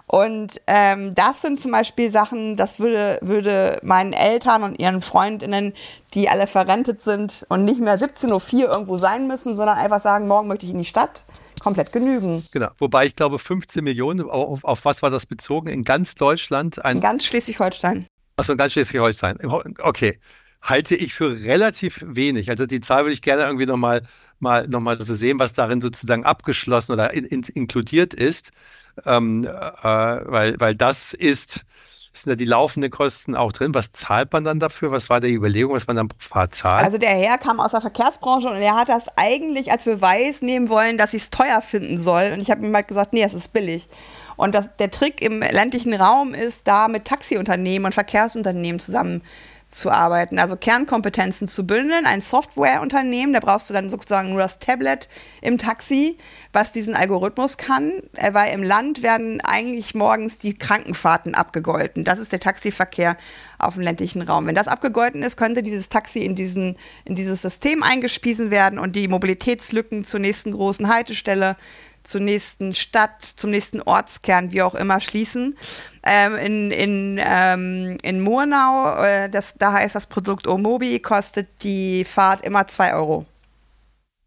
Und 0.08 0.60
ähm, 0.68 1.16
das 1.16 1.42
sind 1.42 1.60
zum 1.60 1.72
Beispiel 1.72 2.12
Sachen, 2.12 2.56
das 2.56 2.78
würde, 2.78 3.18
würde 3.22 3.80
meinen 3.82 4.12
Eltern 4.12 4.62
und 4.62 4.78
ihren 4.78 5.02
Freundinnen, 5.02 5.74
die 6.14 6.28
alle 6.28 6.46
verrentet 6.46 7.02
sind 7.02 7.44
und 7.48 7.64
nicht 7.64 7.80
mehr 7.80 7.98
17.04 7.98 8.54
Uhr 8.54 8.72
irgendwo 8.72 8.98
sein 8.98 9.26
müssen, 9.26 9.56
sondern 9.56 9.78
einfach 9.78 10.00
sagen, 10.00 10.28
morgen 10.28 10.46
möchte 10.46 10.64
ich 10.64 10.72
in 10.72 10.78
die 10.78 10.84
Stadt, 10.84 11.24
komplett 11.60 11.92
genügen. 11.92 12.44
Genau, 12.52 12.68
wobei 12.78 13.06
ich 13.06 13.16
glaube 13.16 13.40
15 13.40 13.82
Millionen, 13.82 14.30
auf, 14.30 14.62
auf 14.62 14.84
was 14.84 15.02
war 15.02 15.10
das 15.10 15.26
bezogen? 15.26 15.66
In 15.68 15.82
ganz 15.82 16.14
Deutschland? 16.14 16.84
Ein 16.84 16.96
in 16.96 17.02
ganz 17.02 17.24
Schleswig-Holstein. 17.24 18.06
Achso, 18.36 18.52
in 18.52 18.58
ganz 18.58 18.74
Schleswig-Holstein. 18.74 19.38
Okay 19.82 20.20
halte 20.62 20.96
ich 20.96 21.14
für 21.14 21.42
relativ 21.42 22.04
wenig. 22.04 22.50
Also 22.50 22.66
die 22.66 22.80
Zahl 22.80 23.04
würde 23.04 23.12
ich 23.12 23.22
gerne 23.22 23.42
irgendwie 23.44 23.66
nochmal 23.66 24.02
mal, 24.38 24.66
noch 24.68 24.80
mal 24.80 25.00
so 25.02 25.14
sehen, 25.14 25.38
was 25.38 25.52
darin 25.54 25.80
sozusagen 25.80 26.24
abgeschlossen 26.24 26.92
oder 26.92 27.12
in, 27.14 27.24
in, 27.24 27.42
inkludiert 27.54 28.14
ist. 28.14 28.50
Ähm, 29.04 29.44
äh, 29.44 29.50
weil, 29.50 30.58
weil 30.58 30.74
das 30.74 31.12
ist, 31.12 31.64
sind 32.12 32.30
da 32.30 32.34
die 32.36 32.44
laufenden 32.44 32.90
Kosten 32.90 33.34
auch 33.36 33.52
drin. 33.52 33.74
Was 33.74 33.92
zahlt 33.92 34.32
man 34.32 34.44
dann 34.44 34.58
dafür? 34.58 34.90
Was 34.90 35.10
war 35.10 35.20
die 35.20 35.34
Überlegung, 35.34 35.74
was 35.74 35.86
man 35.86 35.96
dann 35.96 36.08
pro 36.08 36.16
Fahrt 36.18 36.54
zahlt? 36.54 36.84
Also 36.84 36.98
der 36.98 37.10
Herr 37.10 37.38
kam 37.38 37.60
aus 37.60 37.72
der 37.72 37.80
Verkehrsbranche 37.80 38.48
und 38.48 38.56
er 38.56 38.74
hat 38.74 38.88
das 38.88 39.16
eigentlich 39.16 39.70
als 39.70 39.84
Beweis 39.84 40.42
nehmen 40.42 40.68
wollen, 40.68 40.98
dass 40.98 41.14
ich 41.14 41.22
es 41.22 41.30
teuer 41.30 41.60
finden 41.60 41.98
soll. 41.98 42.30
Und 42.32 42.40
ich 42.40 42.50
habe 42.50 42.64
ihm 42.64 42.74
halt 42.74 42.88
gesagt, 42.88 43.12
nee, 43.12 43.22
es 43.22 43.34
ist 43.34 43.52
billig. 43.52 43.88
Und 44.36 44.54
das, 44.54 44.76
der 44.76 44.90
Trick 44.90 45.22
im 45.22 45.40
ländlichen 45.40 45.94
Raum 45.94 46.34
ist, 46.34 46.68
da 46.68 46.88
mit 46.88 47.06
Taxiunternehmen 47.06 47.86
und 47.86 47.92
Verkehrsunternehmen 47.92 48.80
zusammen 48.80 49.22
zu 49.76 49.90
arbeiten, 49.90 50.38
also 50.38 50.56
Kernkompetenzen 50.56 51.48
zu 51.48 51.66
bündeln. 51.66 52.06
Ein 52.06 52.20
Softwareunternehmen, 52.20 53.32
da 53.32 53.40
brauchst 53.40 53.68
du 53.70 53.74
dann 53.74 53.90
sozusagen 53.90 54.30
nur 54.30 54.38
das 54.38 54.58
Tablet 54.58 55.08
im 55.42 55.58
Taxi, 55.58 56.16
was 56.52 56.72
diesen 56.72 56.94
Algorithmus 56.94 57.58
kann, 57.58 57.92
äh, 58.14 58.32
weil 58.34 58.52
im 58.54 58.62
Land 58.62 59.02
werden 59.02 59.40
eigentlich 59.42 59.94
morgens 59.94 60.38
die 60.38 60.54
Krankenfahrten 60.54 61.34
abgegolten. 61.34 62.04
Das 62.04 62.18
ist 62.18 62.32
der 62.32 62.40
Taxiverkehr 62.40 63.16
auf 63.58 63.74
dem 63.74 63.82
ländlichen 63.82 64.22
Raum. 64.22 64.46
Wenn 64.46 64.54
das 64.54 64.68
abgegolten 64.68 65.22
ist, 65.22 65.36
könnte 65.36 65.62
dieses 65.62 65.88
Taxi 65.88 66.20
in, 66.20 66.34
diesen, 66.34 66.76
in 67.04 67.14
dieses 67.14 67.42
System 67.42 67.82
eingespiesen 67.82 68.50
werden 68.50 68.78
und 68.78 68.96
die 68.96 69.08
Mobilitätslücken 69.08 70.04
zur 70.04 70.20
nächsten 70.20 70.52
großen 70.52 70.88
Haltestelle 70.88 71.56
zur 72.06 72.20
nächsten 72.20 72.74
Stadt, 72.74 73.22
zum 73.22 73.50
nächsten 73.50 73.80
Ortskern, 73.82 74.52
wie 74.52 74.62
auch 74.62 74.74
immer, 74.74 75.00
schließen. 75.00 75.56
Ähm, 76.02 76.36
in, 76.36 76.70
in, 76.70 77.20
ähm, 77.22 77.96
in 78.02 78.20
Murnau, 78.20 79.02
äh, 79.02 79.28
das, 79.28 79.54
da 79.54 79.72
heißt 79.72 79.94
das 79.94 80.06
Produkt 80.06 80.46
Omobi, 80.46 81.00
kostet 81.00 81.62
die 81.62 82.04
Fahrt 82.04 82.42
immer 82.42 82.66
2 82.66 82.94
Euro. 82.94 83.26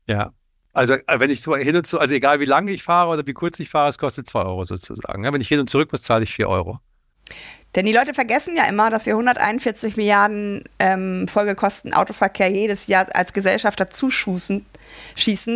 Ja. 0.07 0.31
Also 0.73 0.93
äh, 0.93 1.19
wenn 1.19 1.31
ich 1.31 1.43
hin 1.43 1.75
und 1.75 1.87
zu, 1.87 1.99
also 1.99 2.13
egal 2.13 2.39
wie 2.39 2.45
lange 2.45 2.71
ich 2.71 2.83
fahre 2.83 3.09
oder 3.09 3.25
wie 3.25 3.33
kurz 3.33 3.59
ich 3.59 3.69
fahre, 3.69 3.89
es 3.89 3.97
kostet 3.97 4.27
2 4.27 4.41
Euro 4.43 4.65
sozusagen. 4.65 5.23
Ja, 5.23 5.33
wenn 5.33 5.41
ich 5.41 5.47
hin 5.47 5.59
und 5.59 5.69
zurück 5.69 5.91
muss, 5.91 6.03
zahle 6.03 6.23
ich 6.23 6.33
4 6.33 6.47
Euro. 6.47 6.79
Denn 7.75 7.85
die 7.85 7.93
Leute 7.93 8.15
vergessen 8.15 8.55
ja 8.55 8.63
immer, 8.65 8.89
dass 8.89 9.05
wir 9.05 9.13
141 9.13 9.95
Milliarden 9.95 10.63
ähm, 10.79 11.27
Folgekosten 11.27 11.93
Autoverkehr 11.93 12.49
jedes 12.49 12.87
Jahr 12.87 13.07
als 13.13 13.31
Gesellschaft 13.31 13.79
dazu 13.79 14.09
schießen. 14.09 14.65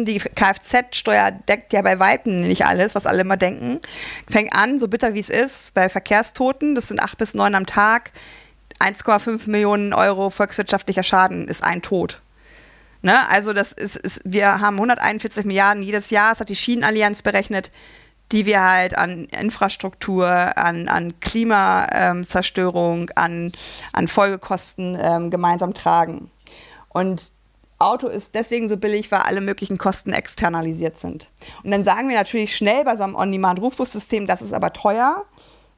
Die 0.06 0.20
Kfz-Steuer 0.20 1.32
deckt 1.32 1.74
ja 1.74 1.82
bei 1.82 2.00
Weitem 2.00 2.42
nicht 2.42 2.66
alles, 2.66 2.94
was 2.94 3.08
alle 3.08 3.22
immer 3.22 3.38
denken. 3.38 3.80
Fängt 4.30 4.56
an, 4.56 4.78
so 4.78 4.88
bitter 4.88 5.16
wie 5.16 5.20
es 5.20 5.32
ist, 5.32 5.74
bei 5.74 5.90
Verkehrstoten, 5.90 6.76
das 6.76 6.88
sind 6.88 7.02
acht 7.02 7.18
bis 7.18 7.34
neun 7.34 7.56
am 7.56 7.66
Tag, 7.66 8.12
1,5 8.80 9.50
Millionen 9.50 9.94
Euro 9.94 10.30
volkswirtschaftlicher 10.30 11.04
Schaden 11.04 11.48
ist 11.48 11.64
ein 11.64 11.82
Tod. 11.82 12.22
Ne? 13.02 13.28
Also 13.30 13.54
das 13.54 13.74
ist, 13.74 13.98
ist, 13.98 14.22
wir 14.24 14.60
haben 14.62 14.76
141 14.76 15.46
Milliarden 15.46 15.82
jedes 15.82 16.10
Jahr, 16.10 16.32
das 16.32 16.42
hat 16.42 16.50
die 16.50 16.56
Schienenallianz 16.56 17.22
berechnet 17.22 17.72
die 18.32 18.46
wir 18.46 18.62
halt 18.62 18.98
an 18.98 19.26
Infrastruktur, 19.26 20.28
an, 20.28 20.88
an 20.88 21.20
Klimazerstörung, 21.20 23.02
ähm, 23.02 23.16
an, 23.16 23.52
an 23.94 24.08
Folgekosten 24.08 24.98
ähm, 25.00 25.30
gemeinsam 25.30 25.74
tragen. 25.74 26.32
Und 26.90 27.32
Auto 27.80 28.08
ist 28.08 28.34
deswegen 28.34 28.68
so 28.68 28.78
billig, 28.78 29.12
weil 29.12 29.22
alle 29.22 29.42
möglichen 29.42 29.78
Kosten 29.78 30.14
externalisiert 30.14 30.98
sind. 30.98 31.30
Und 31.64 31.72
dann 31.72 31.84
sagen 31.84 32.10
wir 32.10 32.16
natürlich 32.16 32.56
schnell 32.56 32.86
bei 32.86 32.96
so 32.96 33.04
einem 33.04 33.16
On-Demand-Rufbussystem, 33.16 34.26
das 34.26 34.42
ist 34.42 34.54
aber 34.54 34.74
teuer, 34.74 35.26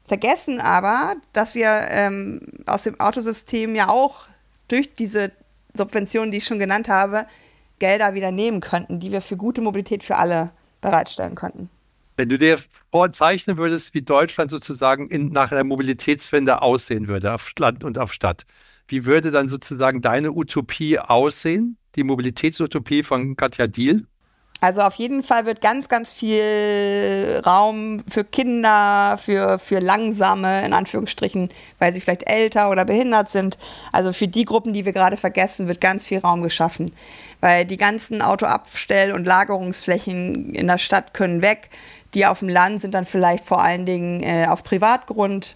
vergessen 0.06 0.60
aber, 0.60 1.16
dass 1.32 1.54
wir 1.54 1.86
ähm, 1.90 2.40
aus 2.66 2.84
dem 2.84 3.00
Autosystem 3.00 3.74
ja 3.74 3.88
auch 3.88 4.28
durch 4.68 4.94
diese 4.94 5.32
Subventionen, 5.74 6.30
die 6.30 6.38
ich 6.38 6.44
schon 6.44 6.58
genannt 6.58 6.88
habe, 6.88 7.26
Gelder 7.78 8.14
wieder 8.14 8.30
nehmen 8.30 8.60
könnten, 8.60 9.00
die 9.00 9.12
wir 9.12 9.20
für 9.20 9.36
gute 9.36 9.60
Mobilität 9.60 10.02
für 10.02 10.16
alle 10.16 10.50
bereitstellen 10.80 11.34
könnten. 11.34 11.70
Wenn 12.16 12.28
du 12.28 12.38
dir 12.38 12.58
vorzeichnen 12.90 13.58
würdest, 13.58 13.92
wie 13.94 14.02
Deutschland 14.02 14.50
sozusagen 14.50 15.08
in, 15.08 15.28
nach 15.28 15.52
einer 15.52 15.64
Mobilitätswende 15.64 16.62
aussehen 16.62 17.08
würde, 17.08 17.34
auf 17.34 17.52
Land 17.58 17.84
und 17.84 17.98
auf 17.98 18.12
Stadt, 18.12 18.44
wie 18.88 19.04
würde 19.04 19.30
dann 19.30 19.48
sozusagen 19.48 20.00
deine 20.00 20.32
Utopie 20.32 20.98
aussehen? 20.98 21.76
Die 21.96 22.04
Mobilitätsutopie 22.04 23.02
von 23.02 23.36
Katja 23.36 23.66
Diel? 23.66 24.06
Also 24.60 24.80
auf 24.80 24.94
jeden 24.94 25.22
Fall 25.22 25.44
wird 25.44 25.60
ganz, 25.60 25.88
ganz 25.88 26.14
viel 26.14 27.42
Raum 27.44 28.02
für 28.08 28.24
Kinder, 28.24 29.18
für, 29.22 29.58
für 29.58 29.80
langsame, 29.80 30.64
in 30.64 30.72
Anführungsstrichen, 30.72 31.50
weil 31.78 31.92
sie 31.92 32.00
vielleicht 32.00 32.28
älter 32.28 32.70
oder 32.70 32.86
behindert 32.86 33.28
sind. 33.28 33.58
Also 33.92 34.14
für 34.14 34.28
die 34.28 34.46
Gruppen, 34.46 34.72
die 34.72 34.86
wir 34.86 34.92
gerade 34.92 35.18
vergessen, 35.18 35.68
wird 35.68 35.82
ganz 35.82 36.06
viel 36.06 36.18
Raum 36.18 36.42
geschaffen. 36.42 36.94
Weil 37.40 37.66
die 37.66 37.76
ganzen 37.76 38.22
Autoabstell- 38.22 39.12
und 39.12 39.26
Lagerungsflächen 39.26 40.54
in 40.54 40.66
der 40.66 40.78
Stadt 40.78 41.12
können 41.12 41.42
weg. 41.42 41.68
Die 42.16 42.24
auf 42.24 42.38
dem 42.38 42.48
Land 42.48 42.80
sind 42.80 42.94
dann 42.94 43.04
vielleicht 43.04 43.44
vor 43.44 43.60
allen 43.60 43.84
Dingen 43.84 44.22
äh, 44.22 44.46
auf 44.48 44.64
Privatgrund. 44.64 45.54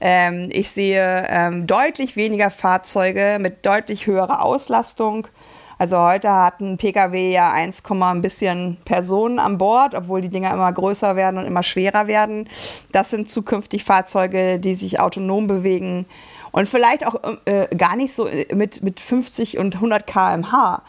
Ähm, 0.00 0.48
ich 0.50 0.70
sehe 0.70 1.26
ähm, 1.28 1.66
deutlich 1.66 2.16
weniger 2.16 2.50
Fahrzeuge 2.50 3.36
mit 3.38 3.66
deutlich 3.66 4.06
höherer 4.06 4.42
Auslastung. 4.42 5.28
Also 5.76 5.98
heute 5.98 6.32
hat 6.32 6.60
ein 6.60 6.78
Pkw 6.78 7.30
ja 7.30 7.52
1, 7.52 7.82
ein 7.90 8.22
bisschen 8.22 8.78
Personen 8.86 9.38
an 9.38 9.58
Bord, 9.58 9.94
obwohl 9.94 10.22
die 10.22 10.30
Dinger 10.30 10.50
immer 10.54 10.72
größer 10.72 11.14
werden 11.14 11.36
und 11.38 11.44
immer 11.44 11.62
schwerer 11.62 12.06
werden. 12.06 12.48
Das 12.90 13.10
sind 13.10 13.28
zukünftig 13.28 13.84
Fahrzeuge, 13.84 14.58
die 14.58 14.76
sich 14.76 15.00
autonom 15.00 15.46
bewegen 15.46 16.06
und 16.52 16.70
vielleicht 16.70 17.06
auch 17.06 17.16
äh, 17.44 17.66
gar 17.76 17.96
nicht 17.96 18.14
so 18.14 18.26
äh, 18.26 18.46
mit, 18.54 18.82
mit 18.82 18.98
50 18.98 19.58
und 19.58 19.74
100 19.74 20.06
km/h, 20.06 20.80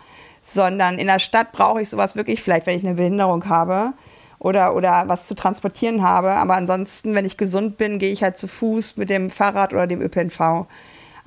sondern 0.44 0.98
in 0.98 1.08
der 1.08 1.20
Stadt 1.20 1.52
brauche 1.52 1.82
ich 1.82 1.90
sowas 1.90 2.16
wirklich 2.16 2.42
vielleicht, 2.42 2.68
wenn 2.68 2.78
ich 2.78 2.86
eine 2.86 2.96
Behinderung 2.96 3.50
habe 3.50 3.92
oder, 4.40 4.76
oder 4.76 5.04
was 5.08 5.28
zu 5.28 5.36
transportieren 5.36 6.02
habe. 6.02 6.32
Aber 6.32 6.56
ansonsten, 6.56 7.14
wenn 7.14 7.26
ich 7.26 7.38
gesund 7.38 7.78
bin, 7.78 8.00
gehe 8.00 8.12
ich 8.12 8.24
halt 8.24 8.38
zu 8.38 8.48
Fuß 8.48 8.98
mit 8.98 9.10
dem 9.10 9.30
Fahrrad 9.30 9.74
oder 9.74 9.86
dem 9.86 10.02
ÖPNV. 10.02 10.66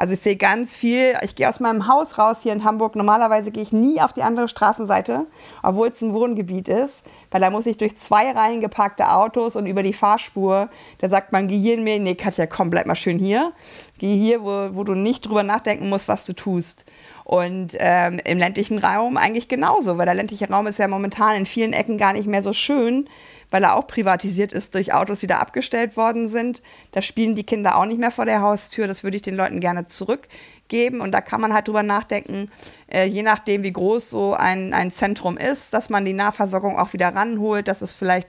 Also 0.02 0.14
ich 0.14 0.20
sehe 0.20 0.34
ganz 0.34 0.74
viel. 0.74 1.14
Ich 1.22 1.36
gehe 1.36 1.48
aus 1.48 1.60
meinem 1.60 1.86
Haus 1.86 2.18
raus 2.18 2.42
hier 2.42 2.52
in 2.52 2.64
Hamburg. 2.64 2.96
Normalerweise 2.96 3.52
gehe 3.52 3.62
ich 3.62 3.72
nie 3.72 4.00
auf 4.00 4.12
die 4.12 4.24
andere 4.24 4.48
Straßenseite, 4.48 5.26
obwohl 5.62 5.88
es 5.88 6.02
ein 6.02 6.12
Wohngebiet 6.12 6.68
ist, 6.68 7.04
weil 7.30 7.40
da 7.40 7.50
muss 7.50 7.66
ich 7.66 7.76
durch 7.76 7.96
zwei 7.96 8.32
Reihen 8.32 8.68
Autos 8.98 9.54
und 9.54 9.66
über 9.66 9.84
die 9.84 9.92
Fahrspur. 9.92 10.70
Da 10.98 11.08
sagt 11.08 11.30
man, 11.30 11.46
geh 11.46 11.56
hier 11.56 11.74
in 11.74 11.84
mir. 11.84 12.00
Nee, 12.00 12.16
Katja, 12.16 12.46
komm, 12.46 12.70
bleib 12.70 12.86
mal 12.86 12.96
schön 12.96 13.18
hier. 13.18 13.52
Geh 13.98 14.16
hier, 14.16 14.42
wo, 14.42 14.74
wo 14.74 14.82
du 14.82 14.94
nicht 14.94 15.28
drüber 15.28 15.44
nachdenken 15.44 15.88
musst, 15.88 16.08
was 16.08 16.24
du 16.24 16.32
tust. 16.32 16.84
Und 17.32 17.78
ähm, 17.78 18.20
im 18.26 18.36
ländlichen 18.36 18.76
Raum 18.76 19.16
eigentlich 19.16 19.48
genauso, 19.48 19.96
weil 19.96 20.04
der 20.04 20.14
ländliche 20.14 20.50
Raum 20.50 20.66
ist 20.66 20.78
ja 20.78 20.86
momentan 20.86 21.34
in 21.34 21.46
vielen 21.46 21.72
Ecken 21.72 21.96
gar 21.96 22.12
nicht 22.12 22.26
mehr 22.26 22.42
so 22.42 22.52
schön, 22.52 23.08
weil 23.50 23.62
er 23.62 23.74
auch 23.74 23.86
privatisiert 23.86 24.52
ist 24.52 24.74
durch 24.74 24.92
Autos, 24.92 25.20
die 25.20 25.28
da 25.28 25.38
abgestellt 25.38 25.96
worden 25.96 26.28
sind. 26.28 26.60
Da 26.90 27.00
spielen 27.00 27.34
die 27.34 27.44
Kinder 27.44 27.78
auch 27.78 27.86
nicht 27.86 27.98
mehr 27.98 28.10
vor 28.10 28.26
der 28.26 28.42
Haustür. 28.42 28.86
Das 28.86 29.02
würde 29.02 29.16
ich 29.16 29.22
den 29.22 29.34
Leuten 29.34 29.60
gerne 29.60 29.86
zurückgeben. 29.86 31.00
Und 31.00 31.12
da 31.12 31.22
kann 31.22 31.40
man 31.40 31.54
halt 31.54 31.68
drüber 31.68 31.82
nachdenken, 31.82 32.50
äh, 32.92 33.06
je 33.06 33.22
nachdem, 33.22 33.62
wie 33.62 33.72
groß 33.72 34.10
so 34.10 34.34
ein, 34.34 34.74
ein 34.74 34.90
Zentrum 34.90 35.38
ist, 35.38 35.72
dass 35.72 35.88
man 35.88 36.04
die 36.04 36.12
Nahversorgung 36.12 36.78
auch 36.78 36.92
wieder 36.92 37.14
ranholt, 37.14 37.66
dass 37.66 37.80
es 37.80 37.94
vielleicht 37.94 38.28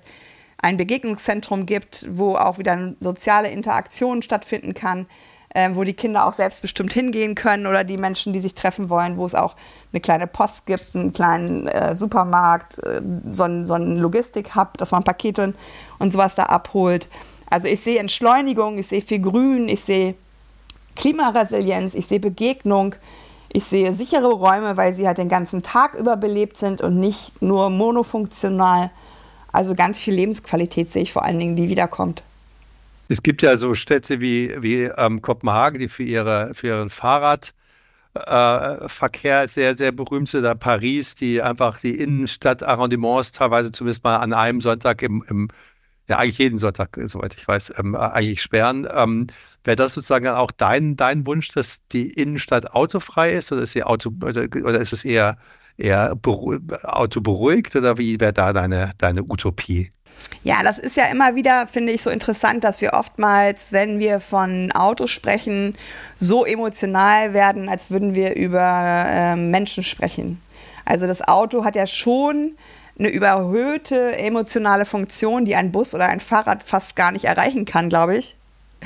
ein 0.61 0.77
Begegnungszentrum 0.77 1.65
gibt, 1.65 2.07
wo 2.09 2.37
auch 2.37 2.57
wieder 2.57 2.93
soziale 3.01 3.49
Interaktion 3.49 4.21
stattfinden 4.21 4.73
kann 4.73 5.07
äh, 5.53 5.69
wo 5.73 5.83
die 5.83 5.93
Kinder 5.93 6.25
auch 6.25 6.33
selbstbestimmt 6.33 6.93
hingehen 6.93 7.35
können 7.35 7.67
oder 7.67 7.83
die 7.83 7.97
Menschen, 7.97 8.33
die 8.33 8.39
sich 8.39 8.55
treffen 8.55 8.89
wollen, 8.89 9.17
wo 9.17 9.25
es 9.25 9.35
auch 9.35 9.55
eine 9.91 10.01
kleine 10.01 10.27
Post 10.27 10.65
gibt, 10.65 10.95
einen 10.95 11.13
kleinen 11.13 11.67
äh, 11.67 11.95
Supermarkt, 11.95 12.79
äh, 12.79 13.01
so 13.31 13.43
ein, 13.43 13.65
so 13.65 13.75
ein 13.75 13.97
Logistik-Hub, 13.97 14.77
dass 14.77 14.91
man 14.91 15.03
Pakete 15.03 15.53
und 15.99 16.11
sowas 16.11 16.35
da 16.35 16.43
abholt. 16.43 17.07
Also 17.49 17.67
ich 17.67 17.81
sehe 17.81 17.99
Entschleunigung, 17.99 18.77
ich 18.79 18.87
sehe 18.87 19.01
viel 19.01 19.19
Grün, 19.19 19.69
ich 19.69 19.81
sehe 19.81 20.15
Klimaresilienz, 20.95 21.93
ich 21.93 22.07
sehe 22.07 22.19
Begegnung, 22.19 22.95
ich 23.49 23.65
sehe 23.65 23.93
sichere 23.93 24.31
Räume, 24.31 24.77
weil 24.77 24.93
sie 24.93 25.05
halt 25.05 25.19
den 25.19 25.29
ganzen 25.29 25.61
Tag 25.61 25.93
über 25.93 26.17
belebt 26.17 26.57
sind 26.57 26.81
und 26.81 26.99
nicht 26.99 27.39
nur 27.41 27.69
monofunktional. 27.69 28.89
Also 29.51 29.75
ganz 29.75 29.99
viel 29.99 30.15
Lebensqualität 30.15 30.89
sehe 30.89 31.03
ich 31.03 31.13
vor 31.13 31.23
allen 31.23 31.37
Dingen, 31.37 31.55
die 31.55 31.69
wiederkommt. 31.69 32.23
Es 33.09 33.23
gibt 33.23 33.41
ja 33.41 33.57
so 33.57 33.73
Städte 33.73 34.21
wie, 34.21 34.55
wie 34.61 34.83
ähm, 34.83 35.21
Kopenhagen, 35.21 35.79
die 35.79 35.87
für, 35.87 36.03
ihre, 36.03 36.53
für 36.53 36.67
ihren 36.67 36.89
Fahrradverkehr 36.89 39.43
äh, 39.43 39.47
sehr, 39.47 39.77
sehr 39.77 39.91
berühmt 39.91 40.29
sind. 40.29 40.41
Oder 40.41 40.55
Paris, 40.55 41.15
die 41.15 41.41
einfach 41.41 41.79
die 41.79 41.99
Innenstadt-Arrondiments 41.99 43.31
teilweise 43.33 43.71
zumindest 43.71 44.03
mal 44.03 44.17
an 44.17 44.33
einem 44.33 44.61
Sonntag 44.61 45.01
im, 45.01 45.23
im 45.29 45.49
ja 46.07 46.17
eigentlich 46.17 46.37
jeden 46.37 46.59
Sonntag, 46.59 46.97
soweit 47.05 47.35
ich 47.35 47.47
weiß, 47.47 47.73
ähm, 47.77 47.95
eigentlich 47.95 48.41
sperren. 48.41 48.87
Ähm, 48.93 49.27
Wäre 49.63 49.77
das 49.77 49.93
sozusagen 49.93 50.27
auch 50.27 50.51
dein, 50.51 50.97
dein 50.97 51.25
Wunsch, 51.25 51.49
dass 51.49 51.85
die 51.87 52.11
Innenstadt 52.11 52.71
autofrei 52.71 53.33
ist 53.33 53.51
oder 53.51 53.63
ist, 53.63 53.71
sie 53.71 53.83
Auto, 53.83 54.11
oder, 54.21 54.43
oder 54.63 54.79
ist 54.79 54.93
es 54.93 55.05
eher, 55.05 55.37
eher 55.77 56.15
Auto 56.83 57.21
beruhigt 57.21 57.75
oder 57.75 57.97
wie 57.97 58.19
wäre 58.19 58.33
da 58.33 58.53
deine, 58.53 58.91
deine 58.97 59.23
Utopie? 59.23 59.91
Ja, 60.43 60.61
das 60.61 60.77
ist 60.77 60.97
ja 60.97 61.05
immer 61.05 61.35
wieder, 61.35 61.67
finde 61.67 61.93
ich, 61.93 62.01
so 62.01 62.09
interessant, 62.09 62.63
dass 62.63 62.81
wir 62.81 62.93
oftmals, 62.93 63.71
wenn 63.71 63.99
wir 63.99 64.19
von 64.19 64.71
Autos 64.73 65.11
sprechen, 65.11 65.77
so 66.15 66.45
emotional 66.45 67.33
werden, 67.33 67.69
als 67.69 67.91
würden 67.91 68.13
wir 68.13 68.35
über 68.35 69.05
äh, 69.07 69.35
Menschen 69.35 69.83
sprechen. 69.83 70.41
Also 70.85 71.07
das 71.07 71.25
Auto 71.25 71.63
hat 71.63 71.75
ja 71.75 71.87
schon 71.87 72.57
eine 72.99 73.07
überhöhte 73.09 74.17
emotionale 74.17 74.85
Funktion, 74.85 75.45
die 75.45 75.55
ein 75.55 75.71
Bus 75.71 75.95
oder 75.95 76.07
ein 76.07 76.19
Fahrrad 76.19 76.63
fast 76.63 76.95
gar 76.95 77.11
nicht 77.11 77.25
erreichen 77.25 77.65
kann, 77.65 77.89
glaube 77.89 78.17
ich. 78.17 78.35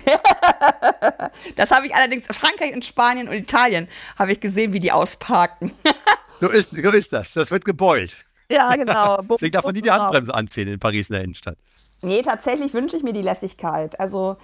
das 1.55 1.71
habe 1.71 1.87
ich 1.87 1.95
allerdings 1.95 2.27
in 2.27 2.33
Frankreich 2.35 2.73
und 2.73 2.85
Spanien 2.85 3.27
und 3.27 3.33
Italien 3.33 3.87
habe 4.17 4.31
ich 4.31 4.39
gesehen, 4.39 4.73
wie 4.73 4.79
die 4.79 4.91
ausparken. 4.91 5.71
so, 6.39 6.49
ist, 6.49 6.71
so 6.71 6.91
ist 6.91 7.13
das. 7.13 7.33
Das 7.33 7.51
wird 7.51 7.65
gebeult. 7.65 8.15
Ja, 8.51 8.75
genau. 8.75 9.17
Deswegen 9.29 9.51
darf 9.51 9.65
man 9.65 9.73
nie 9.73 9.81
die 9.81 9.91
Handbremse 9.91 10.33
anziehen 10.33 10.67
in 10.67 10.79
Paris 10.79 11.09
in 11.09 11.15
der 11.15 11.23
Innenstadt. 11.23 11.57
Nee, 12.01 12.21
tatsächlich 12.21 12.73
wünsche 12.73 12.97
ich 12.97 13.03
mir 13.03 13.13
die 13.13 13.21
Lässigkeit. 13.21 13.99
Also 13.99 14.37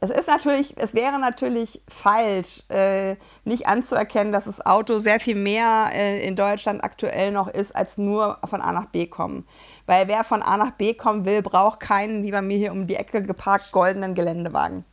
es 0.00 0.10
ist 0.10 0.28
natürlich, 0.28 0.74
es 0.76 0.94
wäre 0.94 1.18
natürlich 1.18 1.82
falsch, 1.88 2.62
äh, 2.68 3.16
nicht 3.44 3.66
anzuerkennen, 3.66 4.32
dass 4.32 4.44
das 4.44 4.64
Auto 4.64 4.98
sehr 4.98 5.18
viel 5.18 5.34
mehr 5.34 5.90
äh, 5.92 6.24
in 6.24 6.36
Deutschland 6.36 6.84
aktuell 6.84 7.32
noch 7.32 7.48
ist, 7.48 7.74
als 7.74 7.98
nur 7.98 8.38
von 8.44 8.60
A 8.60 8.72
nach 8.72 8.86
B 8.86 9.06
kommen. 9.06 9.46
Weil 9.86 10.06
wer 10.06 10.22
von 10.22 10.42
A 10.42 10.56
nach 10.56 10.72
B 10.72 10.94
kommen 10.94 11.24
will, 11.24 11.42
braucht 11.42 11.80
keinen, 11.80 12.22
wie 12.22 12.30
bei 12.30 12.42
mir 12.42 12.58
hier 12.58 12.72
um 12.72 12.86
die 12.86 12.96
Ecke 12.96 13.22
geparkt, 13.22 13.72
goldenen 13.72 14.14
Geländewagen. 14.14 14.84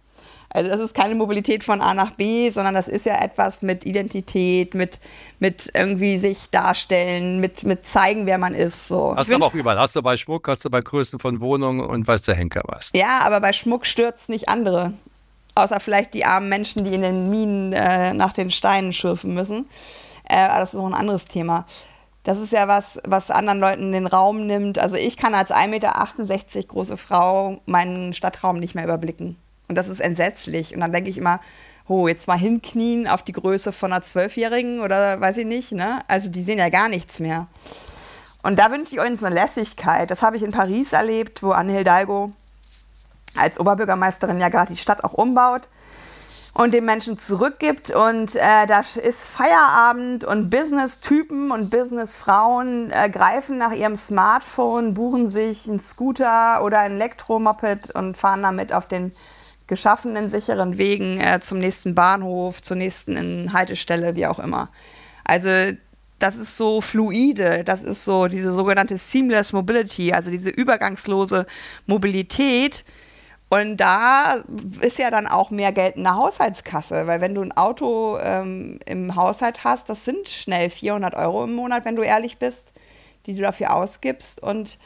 Also 0.50 0.70
das 0.70 0.80
ist 0.80 0.96
keine 0.96 1.16
Mobilität 1.16 1.64
von 1.64 1.82
A 1.82 1.94
nach 1.94 2.16
B, 2.16 2.50
sondern 2.50 2.74
das 2.74 2.88
ist 2.88 3.06
ja 3.06 3.22
etwas 3.22 3.62
mit 3.62 3.86
Identität, 3.86 4.74
mit, 4.74 5.00
mit 5.40 5.70
irgendwie 5.74 6.18
sich 6.18 6.50
darstellen, 6.50 7.40
mit, 7.40 7.64
mit 7.64 7.86
zeigen, 7.86 8.26
wer 8.26 8.38
man 8.38 8.56
ist. 8.56 8.88
So. 8.88 9.16
Hast 9.16 9.30
du 9.30 9.36
aber 9.36 9.48
auch 9.48 9.54
überall. 9.54 9.80
Hast 9.80 9.96
du 9.96 10.02
bei 10.02 10.16
Schmuck, 10.18 10.48
hast 10.48 10.64
du 10.64 10.70
bei 10.70 10.82
Größen 10.82 11.20
von 11.20 11.42
Wohnungen 11.42 11.82
und 11.82 12.08
weiß 12.08 12.22
der 12.24 12.36
Henker 12.36 12.62
was. 12.66 12.92
Ja, 12.96 13.20
aber 13.20 13.42
bei 13.42 13.54
Schmuck 13.54 13.86
stürzt 13.86 14.30
nicht 14.30 14.48
andere. 14.48 14.94
Außer 15.56 15.80
vielleicht 15.80 16.14
die 16.14 16.26
armen 16.26 16.50
Menschen, 16.50 16.84
die 16.86 16.94
in 16.94 17.02
den 17.02 17.30
Minen 17.30 17.74
äh, 17.74 18.14
nach 18.14 18.34
den 18.34 18.52
Steinen 18.52 18.94
schürfen 18.94 19.34
müssen. 19.34 19.68
Äh, 20.30 20.38
aber 20.38 20.60
das 20.60 20.74
ist 20.74 20.80
noch 20.80 20.88
ein 20.88 20.94
anderes 20.94 21.26
Thema. 21.26 21.66
Das 22.24 22.40
ist 22.40 22.52
ja 22.52 22.68
was, 22.68 23.00
was 23.06 23.30
anderen 23.30 23.60
Leuten 23.60 23.92
den 23.92 24.08
Raum 24.08 24.48
nimmt. 24.48 24.80
Also 24.80 24.98
ich 24.98 25.16
kann 25.16 25.36
als 25.36 25.52
1,68 25.52 25.68
Meter 25.68 26.68
große 26.68 26.98
Frau 26.98 27.62
meinen 27.66 28.14
Stadtraum 28.14 28.60
nicht 28.60 28.74
mehr 28.74 28.84
überblicken. 28.84 29.38
Und 29.68 29.76
das 29.76 29.88
ist 29.88 30.00
entsetzlich. 30.00 30.74
Und 30.74 30.82
dann 30.82 30.92
denke 30.92 31.10
ich 31.10 31.18
immer, 31.18 31.40
oh, 31.88 32.08
jetzt 32.08 32.28
mal 32.28 32.38
hinknien 32.38 33.08
auf 33.08 33.24
die 33.24 33.32
Größe 33.32 33.72
von 33.72 33.92
einer 33.92 34.02
Zwölfjährigen 34.02 34.82
oder 34.82 35.20
weiß 35.22 35.38
ich 35.38 35.46
nicht. 35.46 35.72
Ne? 35.72 36.00
Also 36.08 36.32
die 36.32 36.44
sehen 36.44 36.60
ja 36.60 36.70
gar 36.70 36.90
nichts 36.90 37.20
mehr. 37.20 37.48
Und 38.44 38.58
da 38.58 38.72
wünsche 38.72 38.96
ich 38.96 39.02
uns 39.02 39.24
eine 39.24 39.34
Lässigkeit. 39.34 40.12
Das 40.12 40.22
habe 40.22 40.38
ich 40.38 40.44
in 40.44 40.52
Paris 40.52 40.94
erlebt, 40.94 41.42
wo 41.42 41.52
Anne 41.52 41.78
Hidalgo 41.78 42.32
als 43.36 43.60
Oberbürgermeisterin 43.60 44.40
ja 44.40 44.50
gerade 44.50 44.74
die 44.74 44.80
Stadt 44.80 45.04
auch 45.04 45.14
umbaut 45.14 45.68
und 46.54 46.74
den 46.74 46.86
Menschen 46.86 47.18
zurückgibt. 47.18 47.92
Und 47.92 48.36
äh, 48.36 48.66
da 48.66 48.82
ist 49.02 49.30
Feierabend 49.30 50.24
und 50.24 50.50
Business-Typen 50.50 51.52
und 51.52 51.70
Business-Frauen 51.70 52.92
äh, 52.92 53.10
greifen 53.10 53.58
nach 53.58 53.74
ihrem 53.74 53.98
Smartphone, 53.98 54.94
buchen 54.94 55.28
sich 55.28 55.68
einen 55.68 55.80
Scooter 55.80 56.64
oder 56.64 56.80
ein 56.80 56.94
Elektromoped 56.94 57.92
und 57.92 58.16
fahren 58.16 58.42
damit 58.42 58.74
auf 58.74 58.88
den 58.88 59.12
geschaffenen 59.68 60.30
sicheren 60.30 60.78
Wegen 60.78 61.20
äh, 61.20 61.40
zum 61.42 61.60
nächsten 61.60 61.96
Bahnhof, 61.96 62.62
zur 62.62 62.78
nächsten 62.78 63.54
Haltestelle, 63.54 64.16
wie 64.16 64.28
auch 64.28 64.40
immer. 64.40 64.70
Also 65.24 65.50
das 66.20 66.38
ist 66.38 66.58
so 66.58 66.82
fluide, 66.82 67.64
das 67.64 67.84
ist 67.84 68.06
so 68.06 68.28
diese 68.28 68.52
sogenannte 68.52 68.98
Seamless 68.98 69.54
Mobility, 69.54 70.14
also 70.14 70.32
diese 70.32 70.50
übergangslose 70.50 71.46
Mobilität. 71.88 72.86
Und 73.50 73.78
da 73.78 74.44
ist 74.82 74.98
ja 74.98 75.12
dann 75.12 75.28
auch 75.28 75.52
mehr 75.52 75.72
Geld 75.72 75.98
in 75.98 76.04
der 76.04 76.16
Haushaltskasse, 76.16 77.06
weil 77.06 77.22
wenn 77.22 77.36
du 77.36 77.42
ein 77.42 77.52
Auto 77.52 78.18
ähm, 78.20 78.80
im 78.86 79.16
Haushalt 79.16 79.64
hast, 79.64 79.90
das 79.90 80.04
sind 80.04 80.30
schnell 80.30 80.70
400 80.70 81.14
Euro 81.16 81.44
im 81.44 81.54
Monat, 81.54 81.86
wenn 81.86 81.96
du 81.96 82.02
ehrlich 82.02 82.38
bist 82.38 82.74
die 83.26 83.36
du 83.36 83.42
dafür 83.42 83.74
ausgibst. 83.74 84.42
Und 84.42 84.78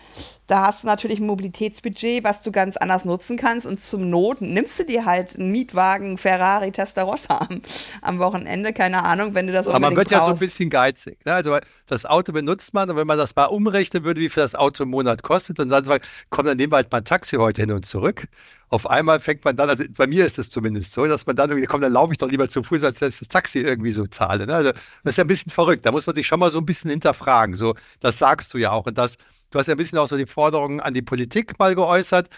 da 0.48 0.66
hast 0.66 0.84
du 0.84 0.88
natürlich 0.88 1.20
ein 1.20 1.28
Mobilitätsbudget, 1.28 2.24
was 2.24 2.42
du 2.42 2.52
ganz 2.52 2.78
anders 2.78 3.06
nutzen 3.06 3.38
kannst. 3.38 3.68
Und 3.68 3.80
zum 3.80 4.10
Not 4.10 4.42
nimmst 4.42 4.80
du 4.80 4.86
dir 4.86 5.06
halt 5.06 5.36
einen 5.36 5.52
Mietwagen 5.52 6.18
Ferrari 6.18 6.72
Testarossa 6.72 7.38
am, 7.38 7.62
am 8.02 8.20
Wochenende, 8.20 8.74
keine 8.74 9.04
Ahnung, 9.04 9.36
wenn 9.36 9.48
du 9.48 9.54
das 9.54 9.68
Aber 9.68 9.80
man 9.80 9.96
wird 9.96 10.10
brauchst. 10.10 10.22
ja 10.22 10.26
so 10.26 10.32
ein 10.34 10.40
bisschen 10.40 10.70
geizig. 10.70 11.24
Ne? 11.26 11.34
Also 11.34 11.58
das 11.88 12.06
Auto 12.06 12.32
benutzt 12.32 12.74
man 12.74 12.90
und 12.90 12.96
wenn 12.96 13.08
man 13.08 13.18
das 13.18 13.36
mal 13.36 13.46
umrechnen 13.46 14.04
würde, 14.04 14.22
wie 14.22 14.30
viel 14.30 14.42
das 14.42 14.56
Auto 14.56 14.84
im 14.84 14.90
Monat 14.90 15.24
kostet 15.24 15.60
und 15.60 15.70
dann 15.70 15.86
sagt, 15.86 16.08
komm, 16.30 16.46
dann 16.46 16.58
nehmen 16.58 16.72
wir 16.72 16.78
halt 16.78 16.92
mal 16.92 17.00
ein 17.00 17.06
Taxi 17.06 17.36
heute 17.36 17.62
hin 17.62 17.72
und 17.72 17.86
zurück 17.86 18.28
auf 18.70 18.90
einmal 18.90 19.20
fängt 19.20 19.44
man 19.46 19.56
dann, 19.56 19.70
also 19.70 19.84
bei 19.98 20.08
mir 20.08 20.26
ist 20.26 20.38
es 20.38 20.50
zumindest 20.50 20.94
so, 20.94 21.06
dass 21.06 21.26
man 21.26 21.36
dann 21.36 21.50
irgendwie, 21.50 21.66
komm, 21.66 21.82
dann 21.82 21.92
laufe 21.92 22.14
ich 22.14 22.20
doch 22.20 22.30
lieber 22.30 22.48
zu 22.48 22.64
Fuß, 22.64 22.84
als 22.84 23.00
dass 23.00 23.20
das 23.20 23.28
Taxi 23.28 23.60
irgendwie 23.60 23.92
so 23.92 24.06
zahle. 24.06 24.46
Ne? 24.46 24.54
Also 24.54 24.72
das 24.72 25.14
ist 25.14 25.18
ja 25.18 25.24
ein 25.24 25.28
bisschen 25.28 25.52
verrückt. 25.52 25.86
Da 25.86 25.92
muss 25.92 26.06
man 26.06 26.16
sich 26.16 26.28
schon 26.28 26.40
mal 26.40 26.52
so 26.52 26.60
ein 26.60 26.66
bisschen 26.66 26.92
hinterfragen. 26.92 27.56
So, 27.56 27.76
das 28.00 28.20
sagst 28.20 28.54
du 28.54 28.60
ja 28.60 28.72
auch. 28.72 28.86
Und 28.86 28.98
das, 28.98 29.18
du 29.50 29.60
hast 29.60 29.68
ja 29.68 29.74
ein 29.74 29.78
bisschen 29.78 29.98
auch 29.98 30.08
so 30.08 30.18
die 30.18 30.28
Forderungen 30.28 30.80
an 30.80 30.94
die 30.94 31.02
Politik 31.02 31.58
mal 31.58 31.74
geäußert. 31.74 32.30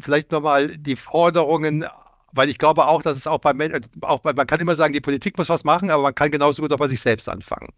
Vielleicht 0.00 0.30
nochmal 0.30 0.68
die 0.68 0.96
Forderungen 0.96 1.84
weil 2.34 2.48
ich 2.48 2.58
glaube 2.58 2.86
auch, 2.86 3.02
dass 3.02 3.16
es 3.16 3.26
auch 3.26 3.38
bei, 3.38 3.52
auch 4.00 4.20
bei, 4.20 4.32
man 4.32 4.46
kann 4.46 4.58
immer 4.58 4.74
sagen, 4.74 4.94
die 4.94 5.02
Politik 5.02 5.36
muss 5.36 5.50
was 5.50 5.64
machen, 5.64 5.90
aber 5.90 6.02
man 6.02 6.14
kann 6.14 6.30
genauso 6.30 6.62
gut 6.62 6.72
auch 6.72 6.78
bei 6.78 6.88
sich 6.88 7.00
selbst 7.00 7.28
anfangen. 7.28 7.68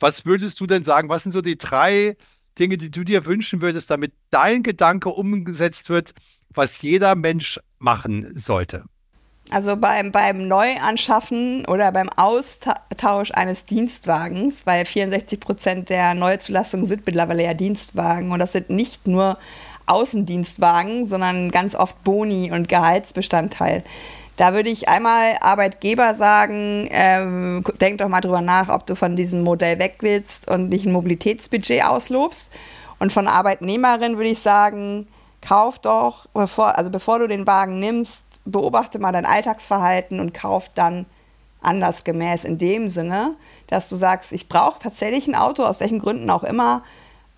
Was 0.00 0.26
würdest 0.26 0.58
du 0.60 0.66
denn 0.66 0.82
sagen? 0.82 1.08
Was 1.08 1.22
sind 1.22 1.32
so 1.32 1.40
die 1.40 1.56
drei 1.56 2.16
Dinge, 2.58 2.76
die 2.76 2.90
du 2.90 3.04
dir 3.04 3.24
wünschen 3.26 3.60
würdest, 3.60 3.90
damit 3.90 4.12
dein 4.30 4.62
Gedanke 4.62 5.08
umgesetzt 5.08 5.88
wird, 5.88 6.12
was 6.54 6.80
jeder 6.82 7.14
Mensch 7.14 7.60
machen 7.78 8.32
sollte? 8.36 8.84
Also 9.50 9.76
beim, 9.76 10.10
beim 10.10 10.48
Neuanschaffen 10.48 11.66
oder 11.66 11.92
beim 11.92 12.08
Austausch 12.16 13.30
eines 13.32 13.64
Dienstwagens, 13.66 14.66
weil 14.66 14.86
64 14.86 15.38
Prozent 15.38 15.90
der 15.90 16.14
Neuzulassungen 16.14 16.86
sind 16.86 17.06
mittlerweile 17.06 17.44
ja 17.44 17.54
Dienstwagen 17.54 18.32
und 18.32 18.38
das 18.38 18.52
sind 18.52 18.70
nicht 18.70 19.06
nur 19.06 19.38
Außendienstwagen, 19.86 21.06
sondern 21.06 21.50
ganz 21.50 21.74
oft 21.74 22.02
Boni 22.04 22.50
und 22.52 22.68
Gehaltsbestandteil. 22.68 23.84
Da 24.36 24.54
würde 24.54 24.70
ich 24.70 24.88
einmal 24.88 25.36
Arbeitgeber 25.40 26.14
sagen, 26.14 26.88
ähm, 26.90 27.62
denk 27.80 27.98
doch 27.98 28.08
mal 28.08 28.20
drüber 28.20 28.40
nach, 28.40 28.68
ob 28.68 28.86
du 28.86 28.96
von 28.96 29.14
diesem 29.14 29.42
Modell 29.42 29.78
weg 29.78 29.98
willst 30.00 30.50
und 30.50 30.70
nicht 30.70 30.86
ein 30.86 30.92
Mobilitätsbudget 30.92 31.84
auslobst. 31.84 32.52
Und 32.98 33.12
von 33.12 33.28
Arbeitnehmerin 33.28 34.16
würde 34.16 34.30
ich 34.30 34.40
sagen, 34.40 35.06
kauf 35.46 35.78
doch, 35.78 36.26
bevor, 36.32 36.76
also 36.78 36.90
bevor 36.90 37.18
du 37.18 37.28
den 37.28 37.46
Wagen 37.46 37.78
nimmst, 37.78 38.24
beobachte 38.44 38.98
mal 38.98 39.12
dein 39.12 39.26
Alltagsverhalten 39.26 40.20
und 40.20 40.34
kauf 40.34 40.70
dann 40.74 41.06
andersgemäß 41.60 42.44
in 42.44 42.58
dem 42.58 42.88
Sinne, 42.88 43.36
dass 43.68 43.88
du 43.88 43.96
sagst, 43.96 44.32
ich 44.32 44.48
brauche 44.48 44.80
tatsächlich 44.80 45.26
ein 45.26 45.34
Auto, 45.34 45.64
aus 45.64 45.80
welchen 45.80 45.98
Gründen 45.98 46.28
auch 46.30 46.44
immer, 46.44 46.82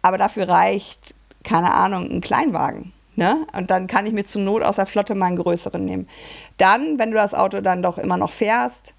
aber 0.02 0.18
dafür 0.18 0.48
reicht, 0.48 1.14
keine 1.44 1.72
Ahnung, 1.72 2.10
ein 2.10 2.20
Kleinwagen. 2.20 2.92
Ne? 3.14 3.46
Und 3.52 3.70
dann 3.70 3.86
kann 3.86 4.06
ich 4.06 4.12
mir 4.12 4.24
zur 4.24 4.42
Not 4.42 4.62
aus 4.62 4.76
der 4.76 4.86
Flotte 4.86 5.14
mal 5.14 5.26
einen 5.26 5.36
größeren 5.36 5.84
nehmen. 5.84 6.08
Dann, 6.58 6.98
wenn 6.98 7.10
du 7.10 7.16
das 7.16 7.34
Auto 7.34 7.60
dann 7.60 7.82
doch 7.82 7.98
immer 7.98 8.18
noch 8.18 8.30
fährst, 8.30 8.94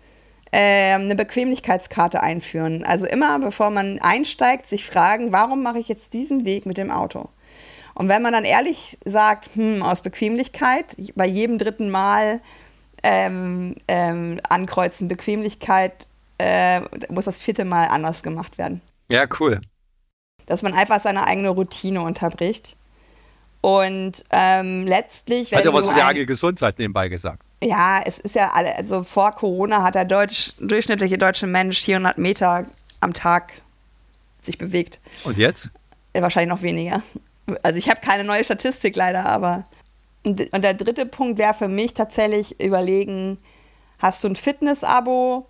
äh, 0.51 0.93
eine 0.93 1.15
Bequemlichkeitskarte 1.15 2.21
einführen. 2.21 2.83
Also 2.83 3.05
immer, 3.05 3.37
bevor 3.39 3.69
man 3.69 3.99
einsteigt, 3.99 4.65
sich 4.65 4.85
fragen, 4.85 5.31
warum 5.31 5.61
mache 5.61 5.79
ich 5.79 5.87
jetzt 5.87 6.13
diesen 6.13 6.45
Weg 6.45 6.65
mit 6.65 6.77
dem 6.77 6.89
Auto? 6.89 7.29
Und 7.97 8.09
wenn 8.09 8.21
man 8.21 8.31
dann 8.31 8.45
ehrlich 8.45 8.95
sagt, 9.05 9.55
hm, 9.55 9.81
aus 9.81 10.03
Bequemlichkeit, 10.03 10.95
bei 11.15 11.25
jedem 11.25 11.57
dritten 11.57 11.89
Mal 11.89 12.41
ähm, 13.01 13.73
ähm, 13.87 14.39
ankreuzen 14.47 15.07
Bequemlichkeit, 15.07 16.07
äh, 16.37 16.81
muss 17.09 17.25
das 17.25 17.39
vierte 17.39 17.65
Mal 17.65 17.87
anders 17.87 18.21
gemacht 18.21 18.59
werden. 18.59 18.81
Ja, 19.09 19.25
cool. 19.39 19.61
Dass 20.45 20.61
man 20.61 20.75
einfach 20.75 21.01
seine 21.01 21.25
eigene 21.25 21.49
Routine 21.49 22.01
unterbricht. 22.01 22.75
Und 23.61 24.23
ähm, 24.29 24.85
letztlich. 24.85 25.51
Hat 25.55 25.65
ja 25.65 25.73
was 25.73 25.87
mit 25.87 25.97
der 25.97 26.05
eigenen 26.05 26.27
Gesundheit 26.27 26.77
nebenbei 26.77 27.09
gesagt. 27.09 27.41
Ja, 27.63 27.99
es 28.05 28.19
ist 28.19 28.35
ja 28.35 28.51
alle, 28.51 28.75
also 28.75 29.01
vor 29.01 29.31
Corona 29.31 29.81
hat 29.81 29.95
der 29.95 30.05
Deutsch, 30.05 30.53
durchschnittliche 30.59 31.17
deutsche 31.17 31.47
Mensch 31.47 31.81
400 31.81 32.19
Meter 32.19 32.67
am 33.01 33.13
Tag 33.13 33.53
sich 34.39 34.59
bewegt. 34.59 34.99
Und 35.23 35.39
jetzt? 35.39 35.71
Wahrscheinlich 36.13 36.49
noch 36.49 36.61
weniger. 36.61 37.01
Also 37.63 37.79
ich 37.79 37.89
habe 37.89 38.01
keine 38.01 38.23
neue 38.23 38.43
Statistik 38.43 38.95
leider, 38.95 39.25
aber. 39.25 39.65
Und, 40.23 40.39
der 40.39 40.73
dritte 40.73 41.05
Punkt 41.05 41.37
wäre 41.37 41.53
für 41.53 41.69
mich 41.69 41.93
tatsächlich 41.93 42.59
überlegen, 42.61 43.37
hast 43.99 44.23
du 44.23 44.27
ein 44.27 44.35
Fitness-Abo? 44.35 45.47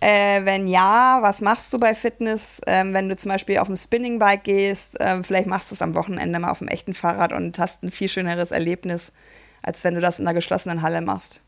Äh, 0.00 0.44
wenn 0.46 0.66
ja, 0.66 1.18
was 1.20 1.40
machst 1.42 1.72
du 1.72 1.78
bei 1.78 1.94
Fitness? 1.94 2.60
Ähm, 2.66 2.94
wenn 2.94 3.08
du 3.08 3.16
zum 3.16 3.30
Beispiel 3.30 3.58
auf 3.58 3.66
dem 3.66 3.76
Spinningbike 3.76 4.42
gehst, 4.42 4.98
äh, 4.98 5.22
vielleicht 5.22 5.46
machst 5.46 5.70
du 5.70 5.74
es 5.74 5.82
am 5.82 5.94
Wochenende 5.94 6.38
mal 6.38 6.50
auf 6.50 6.58
dem 6.58 6.68
echten 6.68 6.94
Fahrrad 6.94 7.32
und 7.32 7.58
hast 7.58 7.84
ein 7.84 7.90
viel 7.90 8.08
schöneres 8.08 8.50
Erlebnis, 8.50 9.12
als 9.62 9.84
wenn 9.84 9.94
du 9.94 10.00
das 10.00 10.18
in 10.18 10.26
einer 10.26 10.34
geschlossenen 10.34 10.82
Halle 10.82 11.02
machst. 11.02 11.42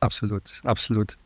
Absolut, 0.00 0.42
absolut. 0.64 1.16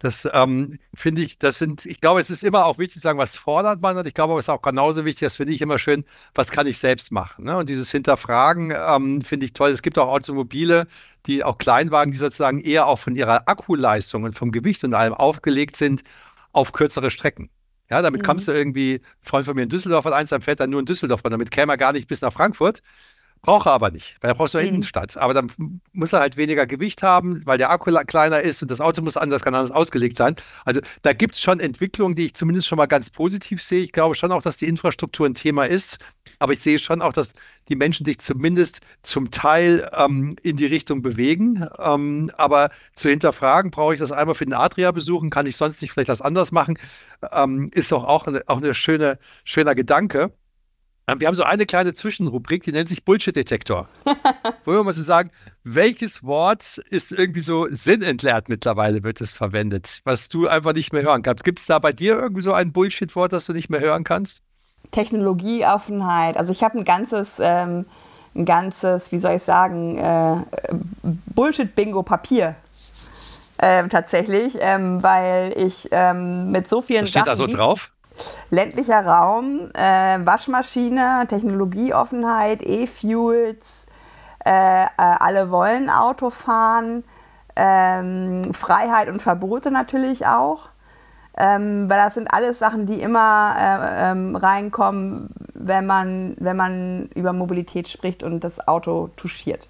Das 0.00 0.28
ähm, 0.32 0.78
finde 0.94 1.22
ich, 1.22 1.38
das 1.38 1.58
sind, 1.58 1.84
ich 1.84 2.00
glaube, 2.00 2.20
es 2.20 2.30
ist 2.30 2.44
immer 2.44 2.66
auch 2.66 2.78
wichtig 2.78 2.94
zu 2.94 3.00
sagen, 3.00 3.18
was 3.18 3.36
fordert 3.36 3.80
man 3.80 3.96
und 3.96 4.06
ich 4.06 4.14
glaube, 4.14 4.34
es 4.34 4.44
ist 4.44 4.48
auch 4.48 4.62
genauso 4.62 5.04
wichtig, 5.04 5.26
das 5.26 5.36
finde 5.36 5.52
ich 5.52 5.60
immer 5.60 5.78
schön, 5.78 6.04
was 6.34 6.50
kann 6.50 6.66
ich 6.66 6.78
selbst 6.78 7.10
machen. 7.10 7.44
Ne? 7.44 7.56
Und 7.56 7.68
dieses 7.68 7.90
Hinterfragen 7.90 8.72
ähm, 8.76 9.22
finde 9.22 9.46
ich 9.46 9.54
toll. 9.54 9.70
Es 9.70 9.82
gibt 9.82 9.98
auch 9.98 10.08
Automobile, 10.08 10.86
die 11.26 11.42
auch 11.42 11.58
Kleinwagen, 11.58 12.12
die 12.12 12.18
sozusagen 12.18 12.60
eher 12.60 12.86
auch 12.86 12.98
von 12.98 13.16
ihrer 13.16 13.48
Akkuleistung 13.48 14.22
und 14.22 14.38
vom 14.38 14.52
Gewicht 14.52 14.84
und 14.84 14.94
allem 14.94 15.14
aufgelegt 15.14 15.76
sind 15.76 16.02
auf 16.52 16.72
kürzere 16.72 17.10
Strecken. 17.10 17.50
Ja, 17.90 18.02
damit 18.02 18.22
mhm. 18.22 18.26
kommst 18.26 18.48
du 18.48 18.52
irgendwie, 18.52 18.96
ein 18.96 19.00
Freund 19.22 19.46
von 19.46 19.56
mir 19.56 19.62
in 19.62 19.68
Düsseldorf 19.68 20.04
hat 20.04 20.12
eins, 20.12 20.30
dann 20.30 20.42
fährt 20.42 20.60
er 20.60 20.66
nur 20.66 20.80
in 20.80 20.86
Düsseldorf 20.86 21.22
und 21.24 21.30
damit 21.30 21.50
käme 21.50 21.72
er 21.72 21.76
gar 21.78 21.92
nicht 21.92 22.06
bis 22.06 22.20
nach 22.20 22.32
Frankfurt. 22.32 22.82
Braucht 23.42 23.66
er 23.66 23.72
aber 23.72 23.90
nicht, 23.90 24.16
weil 24.20 24.30
er 24.30 24.34
braucht 24.34 24.50
so 24.50 24.58
eine 24.58 24.68
mhm. 24.68 24.74
Innenstadt. 24.76 25.16
Aber 25.16 25.34
dann 25.34 25.50
muss 25.92 26.12
er 26.12 26.20
halt 26.20 26.36
weniger 26.36 26.66
Gewicht 26.66 27.02
haben, 27.02 27.42
weil 27.46 27.58
der 27.58 27.70
Akku 27.70 27.92
kleiner 28.06 28.40
ist 28.40 28.62
und 28.62 28.70
das 28.70 28.80
Auto 28.80 29.02
muss 29.02 29.16
anders, 29.16 29.42
kann 29.42 29.54
anders 29.54 29.70
ausgelegt 29.70 30.16
sein. 30.16 30.36
Also 30.64 30.80
da 31.02 31.12
gibt 31.12 31.34
es 31.34 31.40
schon 31.40 31.60
Entwicklungen, 31.60 32.14
die 32.14 32.26
ich 32.26 32.34
zumindest 32.34 32.68
schon 32.68 32.76
mal 32.76 32.86
ganz 32.86 33.10
positiv 33.10 33.62
sehe. 33.62 33.80
Ich 33.80 33.92
glaube 33.92 34.14
schon 34.14 34.32
auch, 34.32 34.42
dass 34.42 34.56
die 34.56 34.66
Infrastruktur 34.66 35.26
ein 35.26 35.34
Thema 35.34 35.64
ist. 35.64 35.98
Aber 36.40 36.52
ich 36.52 36.60
sehe 36.60 36.78
schon 36.78 37.02
auch, 37.02 37.12
dass 37.12 37.32
die 37.68 37.76
Menschen 37.76 38.06
sich 38.06 38.18
zumindest 38.18 38.80
zum 39.02 39.30
Teil 39.30 39.90
ähm, 39.96 40.36
in 40.42 40.56
die 40.56 40.66
Richtung 40.66 41.02
bewegen. 41.02 41.66
Ähm, 41.78 42.30
aber 42.36 42.70
zu 42.94 43.08
hinterfragen, 43.08 43.70
brauche 43.70 43.94
ich 43.94 44.00
das 44.00 44.12
einmal 44.12 44.34
für 44.34 44.44
den 44.44 44.54
Adria 44.54 44.92
besuchen? 44.92 45.30
Kann 45.30 45.46
ich 45.46 45.56
sonst 45.56 45.82
nicht 45.82 45.92
vielleicht 45.92 46.08
was 46.08 46.22
anderes 46.22 46.52
machen? 46.52 46.78
Ähm, 47.32 47.70
ist 47.72 47.92
doch 47.92 48.04
auch 48.04 48.26
auch 48.46 48.58
eine 48.58 48.74
schöne, 48.74 49.18
schöner 49.44 49.74
Gedanke. 49.74 50.32
Ähm, 51.08 51.20
wir 51.20 51.26
haben 51.26 51.34
so 51.34 51.42
eine 51.42 51.64
kleine 51.64 51.94
Zwischenrubrik, 51.94 52.62
die 52.64 52.72
nennt 52.72 52.88
sich 52.90 53.04
Bullshit-Detektor. 53.04 53.88
Wo 54.64 54.72
wir 54.72 54.84
mal 54.84 54.92
so 54.92 55.02
sagen, 55.02 55.30
welches 55.64 56.22
Wort 56.22 56.78
ist 56.90 57.12
irgendwie 57.12 57.40
so 57.40 57.66
sinnentleert 57.70 58.48
mittlerweile, 58.50 59.02
wird 59.02 59.20
es 59.22 59.32
verwendet, 59.32 60.02
was 60.04 60.28
du 60.28 60.46
einfach 60.46 60.74
nicht 60.74 60.92
mehr 60.92 61.02
hören 61.02 61.22
kannst. 61.22 61.44
Gibt 61.44 61.60
es 61.60 61.66
da 61.66 61.78
bei 61.78 61.92
dir 61.92 62.18
irgendwie 62.18 62.42
so 62.42 62.52
ein 62.52 62.72
Bullshit-Wort, 62.72 63.32
das 63.32 63.46
du 63.46 63.54
nicht 63.54 63.70
mehr 63.70 63.80
hören 63.80 64.04
kannst? 64.04 64.42
Technologieoffenheit. 64.90 66.36
Also 66.36 66.52
ich 66.52 66.62
habe 66.62 66.78
ein 66.78 66.84
ganzes, 66.84 67.38
ähm, 67.40 67.86
ein 68.34 68.44
ganzes, 68.44 69.10
wie 69.10 69.18
soll 69.18 69.36
ich 69.36 69.42
sagen, 69.42 69.96
äh, 69.96 70.44
Bullshit-Bingo-Papier. 71.34 72.54
Ähm, 73.60 73.88
tatsächlich, 73.88 74.56
ähm, 74.60 75.02
weil 75.02 75.52
ich 75.56 75.88
ähm, 75.90 76.52
mit 76.52 76.68
so 76.68 76.80
vielen 76.80 77.02
Was 77.02 77.08
steht 77.08 77.24
Sachen, 77.24 77.26
da 77.26 77.34
so 77.34 77.46
drauf? 77.48 77.90
Ländlicher 78.50 79.04
Raum, 79.04 79.70
äh, 79.74 80.18
Waschmaschine, 80.24 81.26
Technologieoffenheit, 81.28 82.62
E-Fuels, 82.62 83.86
äh, 84.44 84.84
äh, 84.84 84.86
alle 84.96 85.50
wollen 85.50 85.90
Auto 85.90 86.30
fahren, 86.30 87.04
ähm, 87.56 88.52
Freiheit 88.54 89.08
und 89.08 89.20
Verbote 89.20 89.70
natürlich 89.70 90.26
auch. 90.26 90.70
Ähm, 91.40 91.88
weil 91.88 91.98
das 91.98 92.14
sind 92.14 92.32
alles 92.34 92.58
Sachen, 92.58 92.86
die 92.86 93.00
immer 93.00 93.54
äh, 93.56 94.10
ähm, 94.10 94.34
reinkommen, 94.34 95.28
wenn 95.54 95.86
man, 95.86 96.34
wenn 96.40 96.56
man 96.56 97.10
über 97.14 97.32
Mobilität 97.32 97.86
spricht 97.86 98.24
und 98.24 98.42
das 98.42 98.66
Auto 98.66 99.10
touchiert. 99.14 99.68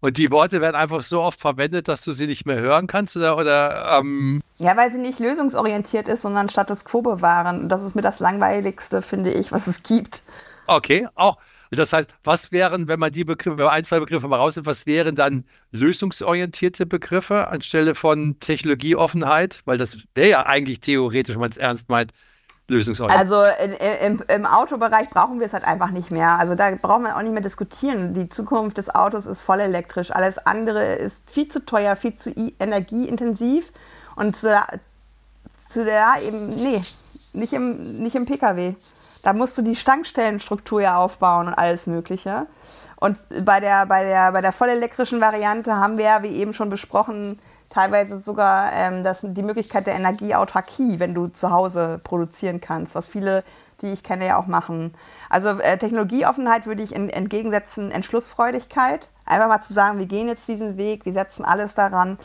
Und 0.00 0.16
die 0.16 0.30
Worte 0.30 0.60
werden 0.60 0.76
einfach 0.76 1.00
so 1.00 1.22
oft 1.22 1.40
verwendet, 1.40 1.88
dass 1.88 2.02
du 2.02 2.12
sie 2.12 2.26
nicht 2.26 2.46
mehr 2.46 2.60
hören 2.60 2.86
kannst 2.86 3.16
oder, 3.16 3.36
oder 3.36 3.98
ähm 3.98 4.42
Ja, 4.58 4.76
weil 4.76 4.90
sie 4.92 4.98
nicht 4.98 5.18
lösungsorientiert 5.18 6.06
ist, 6.06 6.22
sondern 6.22 6.48
Status 6.48 6.84
quo 6.84 7.02
bewahren. 7.02 7.62
Und 7.62 7.68
das 7.68 7.82
ist 7.82 7.96
mir 7.96 8.02
das 8.02 8.20
Langweiligste, 8.20 9.02
finde 9.02 9.32
ich, 9.32 9.50
was 9.50 9.66
es 9.66 9.82
gibt. 9.82 10.22
Okay, 10.66 11.08
auch. 11.14 11.38
Das 11.70 11.92
heißt, 11.92 12.08
was 12.24 12.50
wären, 12.50 12.88
wenn 12.88 12.98
man 12.98 13.12
die 13.12 13.24
Begriffe, 13.24 13.58
wenn 13.58 13.66
man 13.66 13.74
ein, 13.74 13.84
zwei 13.84 14.00
Begriffe 14.00 14.28
mal 14.28 14.36
rausnimmt, 14.36 14.66
was 14.66 14.86
wären 14.86 15.16
dann 15.16 15.44
lösungsorientierte 15.72 16.86
Begriffe 16.86 17.48
anstelle 17.48 17.94
von 17.94 18.38
Technologieoffenheit? 18.40 19.60
Weil 19.66 19.76
das 19.76 19.98
wäre 20.14 20.30
ja 20.30 20.46
eigentlich 20.46 20.80
theoretisch, 20.80 21.34
wenn 21.34 21.40
man 21.40 21.50
es 21.50 21.58
ernst 21.58 21.90
meint, 21.90 22.12
lösungsorientiert. 22.68 23.32
Also 23.32 23.42
in, 23.62 23.72
im, 23.72 24.22
im, 24.28 24.46
Autobereich 24.46 25.10
brauchen 25.10 25.40
wir 25.40 25.46
es 25.46 25.52
halt 25.52 25.64
einfach 25.64 25.90
nicht 25.90 26.10
mehr. 26.10 26.38
Also 26.38 26.54
da 26.54 26.70
brauchen 26.70 27.04
wir 27.04 27.16
auch 27.16 27.22
nicht 27.22 27.32
mehr 27.32 27.42
diskutieren. 27.42 28.14
Die 28.14 28.28
Zukunft 28.28 28.76
des 28.76 28.94
Autos 28.94 29.26
ist 29.26 29.40
voll 29.40 29.60
elektrisch. 29.60 30.10
Alles 30.10 30.38
andere 30.38 30.94
ist 30.94 31.30
viel 31.30 31.48
zu 31.48 31.64
teuer, 31.64 31.96
viel 31.96 32.14
zu 32.14 32.30
energieintensiv. 32.58 33.72
Und 34.16 34.36
zu 34.36 34.48
der, 34.48 34.66
zu 35.68 35.84
der 35.84 36.14
eben, 36.22 36.54
nee, 36.56 36.80
nicht 37.32 37.52
im, 37.52 37.78
nicht 37.98 38.14
im 38.14 38.26
Pkw. 38.26 38.74
Da 39.22 39.32
musst 39.32 39.56
du 39.58 39.62
die 39.62 39.76
Stankstellenstruktur 39.76 40.80
ja 40.82 40.96
aufbauen 40.96 41.48
und 41.48 41.54
alles 41.54 41.86
Mögliche. 41.86 42.46
Und 42.96 43.16
bei 43.44 43.60
der, 43.60 43.86
bei 43.86 44.02
der, 44.02 44.32
bei 44.32 44.40
der 44.40 44.52
vollelektrischen 44.52 45.20
Variante 45.20 45.76
haben 45.76 45.98
wir 45.98 46.04
ja, 46.04 46.22
wie 46.22 46.34
eben 46.36 46.52
schon 46.52 46.68
besprochen, 46.68 47.38
teilweise 47.70 48.18
sogar 48.18 48.72
ähm, 48.72 49.04
das, 49.04 49.20
die 49.22 49.42
Möglichkeit 49.42 49.86
der 49.86 49.94
Energieautarkie, 49.94 50.98
wenn 50.98 51.14
du 51.14 51.28
zu 51.28 51.50
Hause 51.50 52.00
produzieren 52.02 52.60
kannst, 52.60 52.94
was 52.94 53.08
viele, 53.08 53.44
die 53.82 53.92
ich 53.92 54.02
kenne, 54.02 54.26
ja 54.26 54.38
auch 54.38 54.46
machen. 54.46 54.94
Also 55.28 55.50
äh, 55.50 55.78
Technologieoffenheit 55.78 56.66
würde 56.66 56.82
ich 56.82 56.94
in, 56.94 57.10
entgegensetzen 57.10 57.90
Entschlussfreudigkeit. 57.90 59.08
Einfach 59.24 59.48
mal 59.48 59.60
zu 59.60 59.72
sagen, 59.72 59.98
wir 59.98 60.06
gehen 60.06 60.28
jetzt 60.28 60.48
diesen 60.48 60.76
Weg, 60.76 61.04
wir 61.04 61.12
setzen 61.12 61.44
alles 61.44 61.74
daran. 61.74 62.18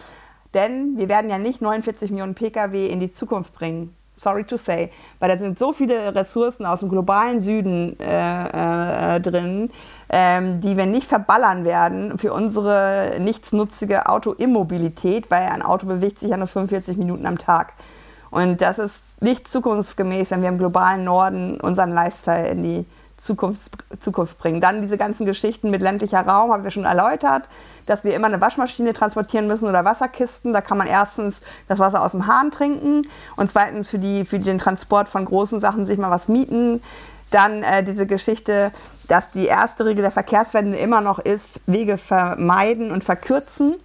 Denn 0.54 0.98
wir 0.98 1.10
werden 1.10 1.30
ja 1.30 1.38
nicht 1.38 1.62
49 1.62 2.12
Millionen 2.12 2.36
Pkw 2.36 2.88
in 2.88 3.00
die 3.00 3.12
Zukunft 3.12 3.54
bringen 3.54 3.96
sorry 4.16 4.44
to 4.44 4.58
say, 4.58 4.92
weil 5.20 5.30
da 5.30 5.38
sind 5.38 5.58
so 5.58 5.74
viele 5.74 6.14
Ressourcen 6.16 6.66
aus 6.66 6.82
dem 6.82 6.90
globalen 6.90 7.40
Süden 7.40 8.00
äh, 8.00 9.16
äh, 9.16 9.20
drin, 9.20 9.72
ähm, 10.16 10.62
die 10.62 10.78
wir 10.78 10.86
nicht 10.86 11.10
verballern 11.10 11.66
werden 11.66 12.20
für 12.20 12.34
unsere 12.34 13.16
nichtsnutzige 13.20 14.06
Autoimmobilität, 14.06 15.32
weil 15.32 15.48
ein 15.48 15.64
Auto 15.64 15.88
bewegt 15.88 16.20
sich 16.20 16.30
ja 16.30 16.38
nur 16.38 16.46
45 16.46 17.00
Minuten 17.00 17.26
am 17.26 17.40
Tag. 17.40 17.74
Und 18.30 18.62
das 18.62 18.78
ist 18.78 19.24
nicht 19.24 19.48
zukunftsgemäß, 19.48 20.30
wenn 20.30 20.44
wir 20.44 20.50
im 20.50 20.60
globalen 20.60 21.04
Norden 21.04 21.60
unseren 21.60 21.94
Lifestyle 21.94 22.48
in 22.48 22.62
die 22.62 22.86
Zukunft, 23.24 23.72
Zukunft 24.00 24.38
bringen. 24.38 24.60
Dann 24.60 24.82
diese 24.82 24.98
ganzen 24.98 25.26
Geschichten 25.26 25.70
mit 25.70 25.82
ländlicher 25.82 26.22
Raum, 26.22 26.52
haben 26.52 26.64
wir 26.64 26.72
schon 26.72 26.84
erläutert, 26.84 27.48
dass 27.88 28.04
wir 28.04 28.14
immer 28.14 28.28
eine 28.28 28.42
Waschmaschine 28.42 28.94
transportieren 28.94 29.48
müssen 29.48 29.70
oder 29.70 29.86
Wasserkisten. 29.86 30.52
Da 30.52 30.62
kann 30.62 30.78
man 30.78 30.88
erstens 30.88 31.46
das 31.70 31.80
Wasser 31.80 32.04
aus 32.04 32.12
dem 32.12 32.28
Hahn 32.28 32.52
trinken 32.52 33.08
und 33.38 33.50
zweitens 33.50 33.90
für, 33.90 33.98
die, 34.00 34.26
für 34.26 34.40
den 34.40 34.58
Transport 34.58 35.08
von 35.08 35.24
großen 35.24 35.60
Sachen 35.60 35.86
sich 35.86 35.98
mal 35.98 36.12
was 36.12 36.28
mieten. 36.28 36.82
Dann 37.32 37.64
äh, 37.64 37.82
diese 37.82 38.06
Geschichte, 38.06 38.72
dass 39.08 39.32
die 39.32 39.46
erste 39.46 39.86
Regel 39.86 40.02
der 40.02 40.12
Verkehrswende 40.12 40.78
immer 40.78 41.00
noch 41.00 41.20
ist, 41.20 41.62
Wege 41.66 41.98
vermeiden 41.98 42.92
und 42.92 43.04
verkürzen. 43.04 43.78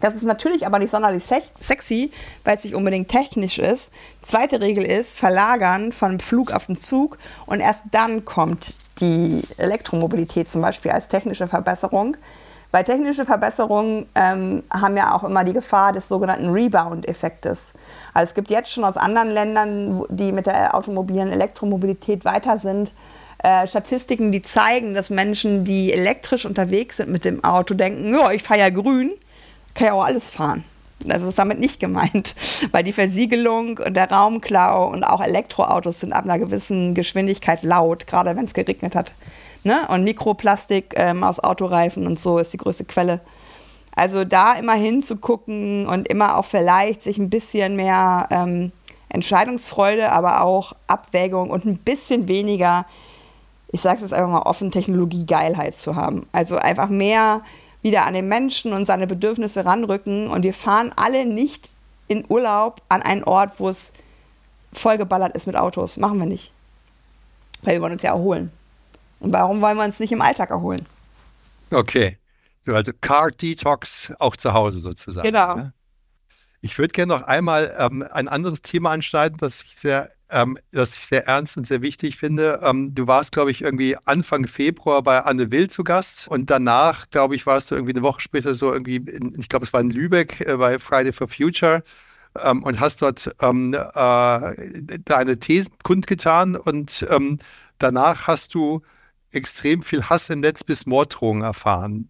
Das 0.00 0.14
ist 0.14 0.24
natürlich 0.24 0.66
aber 0.66 0.78
nicht 0.78 0.90
sonderlich 0.90 1.24
sexy, 1.24 2.10
weil 2.44 2.56
es 2.56 2.64
nicht 2.64 2.74
unbedingt 2.74 3.08
technisch 3.08 3.58
ist. 3.58 3.92
Zweite 4.22 4.60
Regel 4.60 4.84
ist 4.84 5.18
verlagern 5.18 5.92
von 5.92 6.20
Flug 6.20 6.52
auf 6.52 6.66
den 6.66 6.76
Zug 6.76 7.18
und 7.46 7.60
erst 7.60 7.86
dann 7.92 8.24
kommt 8.24 8.74
die 9.00 9.42
Elektromobilität 9.58 10.50
zum 10.50 10.62
Beispiel 10.62 10.90
als 10.90 11.08
technische 11.08 11.46
Verbesserung. 11.46 12.16
Weil 12.70 12.82
technische 12.82 13.24
Verbesserungen 13.24 14.06
ähm, 14.16 14.64
haben 14.68 14.96
ja 14.96 15.14
auch 15.14 15.22
immer 15.22 15.44
die 15.44 15.52
Gefahr 15.52 15.92
des 15.92 16.08
sogenannten 16.08 16.48
Rebound-Effektes. 16.48 17.72
Also 18.12 18.30
es 18.30 18.34
gibt 18.34 18.50
jetzt 18.50 18.72
schon 18.72 18.82
aus 18.82 18.96
anderen 18.96 19.30
Ländern, 19.30 20.04
die 20.08 20.32
mit 20.32 20.46
der 20.46 20.74
automobilen 20.74 21.30
Elektromobilität 21.30 22.24
weiter 22.24 22.58
sind, 22.58 22.92
äh, 23.44 23.68
Statistiken, 23.68 24.32
die 24.32 24.42
zeigen, 24.42 24.92
dass 24.92 25.08
Menschen, 25.08 25.64
die 25.64 25.92
elektrisch 25.92 26.46
unterwegs 26.46 26.96
sind 26.96 27.10
mit 27.10 27.24
dem 27.24 27.44
Auto, 27.44 27.74
denken, 27.74 28.12
ja, 28.12 28.32
ich 28.32 28.42
fahre 28.42 28.58
ja 28.58 28.70
grün 28.70 29.12
kann 29.74 29.88
ja 29.88 29.92
auch 29.94 30.04
alles 30.04 30.30
fahren. 30.30 30.64
Das 31.04 31.22
ist 31.22 31.38
damit 31.38 31.58
nicht 31.58 31.80
gemeint, 31.80 32.34
weil 32.72 32.82
die 32.82 32.92
Versiegelung 32.92 33.78
und 33.78 33.94
der 33.94 34.10
Raumklau 34.10 34.88
und 34.88 35.04
auch 35.04 35.20
Elektroautos 35.20 36.00
sind 36.00 36.12
ab 36.12 36.24
einer 36.24 36.38
gewissen 36.38 36.94
Geschwindigkeit 36.94 37.62
laut, 37.62 38.06
gerade 38.06 38.36
wenn 38.36 38.44
es 38.44 38.54
geregnet 38.54 38.94
hat. 38.94 39.14
Ne? 39.64 39.86
Und 39.88 40.04
Mikroplastik 40.04 40.94
ähm, 40.96 41.24
aus 41.24 41.40
Autoreifen 41.40 42.06
und 42.06 42.18
so 42.18 42.38
ist 42.38 42.52
die 42.52 42.58
größte 42.58 42.84
Quelle. 42.84 43.20
Also 43.96 44.24
da 44.24 44.54
immer 44.54 44.74
hinzugucken 44.74 45.86
und 45.86 46.08
immer 46.08 46.36
auch 46.36 46.44
vielleicht 46.44 47.02
sich 47.02 47.18
ein 47.18 47.30
bisschen 47.30 47.76
mehr 47.76 48.28
ähm, 48.30 48.72
Entscheidungsfreude, 49.08 50.10
aber 50.10 50.42
auch 50.42 50.74
Abwägung 50.86 51.50
und 51.50 51.64
ein 51.64 51.78
bisschen 51.78 52.26
weniger, 52.26 52.86
ich 53.70 53.80
sage 53.80 53.96
es 53.96 54.02
jetzt 54.02 54.14
einfach 54.14 54.30
mal 54.30 54.42
offen, 54.42 54.72
Technologiegeilheit 54.72 55.76
zu 55.76 55.94
haben. 55.94 56.26
Also 56.32 56.56
einfach 56.56 56.88
mehr 56.88 57.42
wieder 57.84 58.06
an 58.06 58.14
den 58.14 58.26
Menschen 58.26 58.72
und 58.72 58.86
seine 58.86 59.06
Bedürfnisse 59.06 59.64
ranrücken. 59.64 60.28
Und 60.28 60.42
wir 60.42 60.54
fahren 60.54 60.90
alle 60.96 61.26
nicht 61.26 61.76
in 62.08 62.24
Urlaub 62.28 62.80
an 62.88 63.02
einen 63.02 63.22
Ort, 63.22 63.60
wo 63.60 63.68
es 63.68 63.92
vollgeballert 64.72 65.36
ist 65.36 65.46
mit 65.46 65.54
Autos. 65.54 65.98
Machen 65.98 66.18
wir 66.18 66.26
nicht. 66.26 66.52
Weil 67.62 67.74
wir 67.74 67.82
wollen 67.82 67.92
uns 67.92 68.02
ja 68.02 68.12
erholen. 68.12 68.50
Und 69.20 69.32
warum 69.32 69.60
wollen 69.60 69.76
wir 69.76 69.84
uns 69.84 70.00
nicht 70.00 70.12
im 70.12 70.22
Alltag 70.22 70.50
erholen? 70.50 70.84
Okay. 71.70 72.18
also 72.66 72.92
Car 73.00 73.30
Detox 73.30 74.12
auch 74.18 74.36
zu 74.36 74.54
Hause 74.54 74.80
sozusagen. 74.80 75.26
Genau. 75.26 75.56
Ne? 75.56 75.72
Ich 76.64 76.78
würde 76.78 76.92
gerne 76.92 77.12
noch 77.12 77.24
einmal 77.24 77.76
ähm, 77.78 78.02
ein 78.10 78.26
anderes 78.26 78.62
Thema 78.62 78.90
anschneiden, 78.92 79.36
das 79.36 79.62
ich 79.64 79.76
sehr, 79.76 80.10
ähm, 80.30 80.56
das 80.72 80.96
ich 80.96 81.04
sehr 81.04 81.26
ernst 81.26 81.58
und 81.58 81.66
sehr 81.66 81.82
wichtig 81.82 82.16
finde. 82.16 82.60
Ähm, 82.62 82.94
du 82.94 83.06
warst, 83.06 83.32
glaube 83.32 83.50
ich, 83.50 83.60
irgendwie 83.60 83.98
Anfang 84.06 84.46
Februar 84.46 85.02
bei 85.02 85.20
Anne 85.20 85.52
Will 85.52 85.68
zu 85.68 85.84
Gast 85.84 86.26
und 86.26 86.48
danach, 86.48 87.10
glaube 87.10 87.34
ich, 87.36 87.44
warst 87.44 87.70
du 87.70 87.74
irgendwie 87.74 87.92
eine 87.92 88.00
Woche 88.00 88.22
später 88.22 88.54
so 88.54 88.72
irgendwie, 88.72 88.96
in, 88.96 89.38
ich 89.38 89.50
glaube, 89.50 89.66
es 89.66 89.74
war 89.74 89.82
in 89.82 89.90
Lübeck 89.90 90.40
äh, 90.40 90.56
bei 90.56 90.78
Friday 90.78 91.12
for 91.12 91.28
Future 91.28 91.82
ähm, 92.42 92.62
und 92.62 92.80
hast 92.80 93.02
dort 93.02 93.30
ähm, 93.42 93.74
äh, 93.74 94.98
deine 95.04 95.38
Thesen 95.38 95.70
kundgetan 95.82 96.56
und 96.56 97.06
ähm, 97.10 97.40
danach 97.78 98.26
hast 98.26 98.54
du 98.54 98.80
extrem 99.32 99.82
viel 99.82 100.02
Hass 100.04 100.30
im 100.30 100.40
Netz 100.40 100.64
bis 100.64 100.86
Morddrohungen 100.86 101.42
erfahren. 101.42 102.08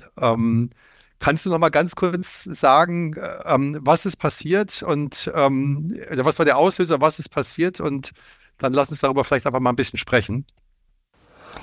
Kannst 1.21 1.47
du 1.47 1.51
noch 1.51 1.59
mal 1.59 1.71
ganz 1.71 1.95
kurz 1.95 2.45
sagen, 2.45 3.17
ähm, 3.45 3.79
was 3.81 4.05
ist 4.05 4.17
passiert 4.17 4.83
und 4.83 5.33
ähm, 5.35 5.99
was 6.11 6.39
war 6.39 6.45
der 6.45 6.59
Auslöser, 6.59 7.01
was 7.01 7.19
ist 7.19 7.31
passiert 7.31 7.81
und 7.81 8.12
dann 8.59 8.73
lass 8.73 8.91
uns 8.91 9.01
darüber 9.01 9.25
vielleicht 9.25 9.47
einfach 9.47 9.61
mal 9.61 9.71
ein 9.71 9.77
bisschen 9.77 9.99
sprechen. 9.99 10.47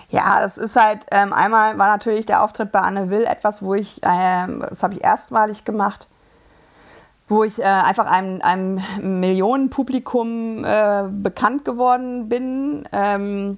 Ja, 0.10 0.39
das 0.39 0.58
ist 0.58 0.76
halt, 0.76 1.06
ähm, 1.12 1.34
einmal 1.34 1.78
war 1.78 1.88
natürlich 1.88 2.26
der 2.26 2.43
Auftritt 2.43 2.72
bei 2.72 2.80
Anne 2.80 3.10
Will 3.10 3.24
etwas, 3.24 3.62
wo 3.62 3.74
ich, 3.74 4.02
ähm, 4.04 4.66
das 4.70 4.84
habe 4.84 4.95
ich 4.95 5.04
erstmalig 5.04 5.66
gemacht, 5.66 6.08
wo 7.28 7.43
ich 7.43 7.60
äh, 7.60 7.64
einfach 7.64 8.06
einem, 8.06 8.41
einem 8.41 8.82
Millionenpublikum 9.02 10.66
äh, 10.66 11.04
bekannt 11.10 11.66
geworden 11.66 12.30
bin 12.30 12.88
ähm, 12.91 13.58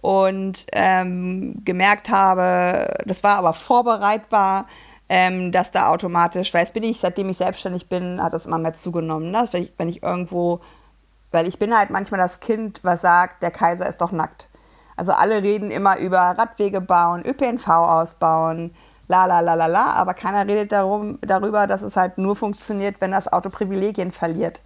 und 0.00 0.66
ähm, 0.72 1.64
gemerkt 1.64 2.08
habe, 2.08 2.94
das 3.04 3.24
war 3.24 3.38
aber 3.38 3.52
vorbereitbar, 3.52 4.66
ähm, 5.08 5.52
dass 5.52 5.70
da 5.70 5.88
automatisch, 5.88 6.54
weil 6.54 6.64
es 6.64 6.72
bin 6.72 6.82
ich, 6.82 7.00
seitdem 7.00 7.28
ich 7.28 7.36
selbstständig 7.36 7.88
bin, 7.88 8.22
hat 8.22 8.32
das 8.32 8.46
immer 8.46 8.58
mehr 8.58 8.72
zugenommen. 8.72 9.30
Ne? 9.30 9.46
Wenn, 9.50 9.62
ich, 9.64 9.72
wenn 9.76 9.88
ich 9.88 10.02
irgendwo, 10.02 10.60
weil 11.30 11.46
ich 11.46 11.58
bin 11.58 11.76
halt 11.76 11.90
manchmal 11.90 12.20
das 12.20 12.40
Kind, 12.40 12.80
was 12.82 13.02
sagt, 13.02 13.42
der 13.42 13.50
Kaiser 13.50 13.88
ist 13.88 14.00
doch 14.00 14.12
nackt. 14.12 14.48
Also 14.96 15.12
alle 15.12 15.42
reden 15.42 15.70
immer 15.70 15.98
über 15.98 16.18
Radwege 16.18 16.80
bauen, 16.80 17.24
ÖPNV 17.24 17.68
ausbauen, 17.68 18.74
la 19.08 19.26
la 19.26 19.40
la 19.40 19.54
la 19.54 19.66
la, 19.66 19.92
aber 19.92 20.14
keiner 20.14 20.46
redet 20.46 20.72
darum, 20.72 21.18
darüber, 21.20 21.66
dass 21.66 21.82
es 21.82 21.96
halt 21.96 22.18
nur 22.18 22.36
funktioniert, 22.36 22.96
wenn 23.00 23.10
das 23.10 23.32
Auto 23.32 23.50
Privilegien 23.50 24.12
verliert. 24.12 24.60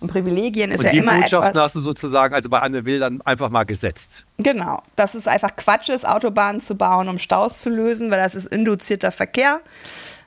Und 0.00 0.10
Privilegien 0.10 0.70
ist 0.70 0.80
und 0.80 0.84
ja 0.86 0.90
die 0.92 0.98
immer 0.98 1.14
Botschaften 1.14 1.50
etwas. 1.50 1.62
hast 1.62 1.74
du 1.76 1.80
sozusagen, 1.80 2.34
also 2.34 2.48
bei 2.48 2.58
Anne 2.60 2.84
Will 2.84 2.98
dann 2.98 3.20
einfach 3.22 3.50
mal 3.50 3.64
gesetzt. 3.64 4.24
Genau, 4.38 4.82
dass 4.96 5.14
es 5.14 5.28
einfach 5.28 5.54
Quatsch 5.56 5.88
ist, 5.88 6.06
Autobahnen 6.06 6.60
zu 6.60 6.74
bauen, 6.76 7.08
um 7.08 7.18
Staus 7.18 7.60
zu 7.60 7.70
lösen, 7.70 8.10
weil 8.10 8.22
das 8.22 8.34
ist 8.34 8.46
induzierter 8.46 9.12
Verkehr. 9.12 9.60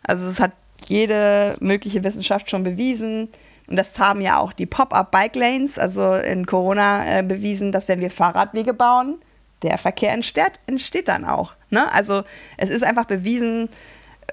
Also 0.03 0.27
es 0.27 0.39
hat 0.39 0.51
jede 0.85 1.55
mögliche 1.59 2.03
Wissenschaft 2.03 2.49
schon 2.49 2.63
bewiesen. 2.63 3.29
Und 3.67 3.75
das 3.75 3.99
haben 3.99 4.21
ja 4.21 4.37
auch 4.37 4.53
die 4.53 4.65
Pop-up-Bike-Lanes, 4.65 5.77
also 5.77 6.15
in 6.15 6.45
Corona 6.45 7.19
äh, 7.19 7.23
bewiesen, 7.23 7.73
dass 7.73 7.89
wenn 7.89 7.99
wir 7.99 8.09
Fahrradwege 8.09 8.73
bauen, 8.73 9.17
der 9.63 9.77
Verkehr 9.77 10.11
entsteht, 10.11 10.59
entsteht 10.67 11.07
dann 11.07 11.25
auch. 11.25 11.53
Ne? 11.69 11.91
Also 11.91 12.23
es 12.57 12.69
ist 12.69 12.83
einfach 12.83 13.05
bewiesen, 13.05 13.69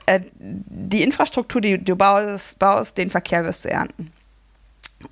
äh, 0.06 0.20
die 0.38 1.02
Infrastruktur, 1.02 1.60
die 1.60 1.82
du 1.82 1.96
baust, 1.96 2.58
baust, 2.58 2.98
den 2.98 3.10
Verkehr 3.10 3.44
wirst 3.44 3.64
du 3.64 3.70
ernten. 3.70 4.12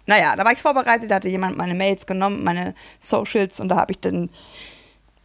Naja, 0.07 0.37
da 0.37 0.45
war 0.45 0.53
ich 0.53 0.63
vorbereitet, 0.63 1.11
da 1.11 1.17
hatte 1.17 1.29
jemand 1.29 1.57
meine 1.57 1.75
Mails 1.75 2.07
genommen, 2.07 2.45
meine 2.45 2.75
Socials 2.99 3.61
und 3.61 3.69
da 3.69 3.77
habe 3.77 3.93
ich 3.93 3.99
den 3.99 4.31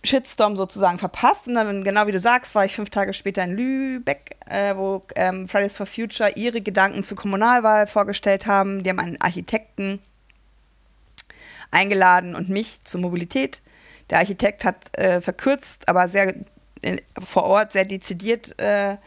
Shitstorm 0.03 0.55
sozusagen 0.55 0.99
verpasst. 0.99 1.47
Und 1.47 1.55
dann, 1.55 1.83
genau 1.83 2.07
wie 2.07 2.11
du 2.11 2.19
sagst, 2.19 2.55
war 2.55 2.65
ich 2.65 2.75
fünf 2.75 2.89
Tage 2.89 3.13
später 3.13 3.43
in 3.43 3.55
Lübeck, 3.55 4.35
äh, 4.49 4.75
wo 4.75 5.01
ähm, 5.15 5.47
Fridays 5.47 5.77
for 5.77 5.85
Future 5.85 6.31
ihre 6.35 6.61
Gedanken 6.61 7.03
zur 7.03 7.17
Kommunalwahl 7.17 7.87
vorgestellt 7.87 8.45
haben. 8.45 8.83
Die 8.83 8.89
haben 8.89 8.99
einen 8.99 9.21
Architekten 9.21 9.99
eingeladen 11.71 12.35
und 12.35 12.49
mich 12.49 12.83
zur 12.83 13.01
Mobilität. 13.01 13.61
Der 14.09 14.19
Architekt 14.19 14.63
hat 14.63 14.97
äh, 14.97 15.21
verkürzt, 15.21 15.89
aber 15.89 16.07
sehr 16.07 16.35
in, 16.81 17.01
vor 17.23 17.43
Ort 17.43 17.71
sehr 17.71 17.85
dezidiert 17.85 18.59
äh, 18.59 18.97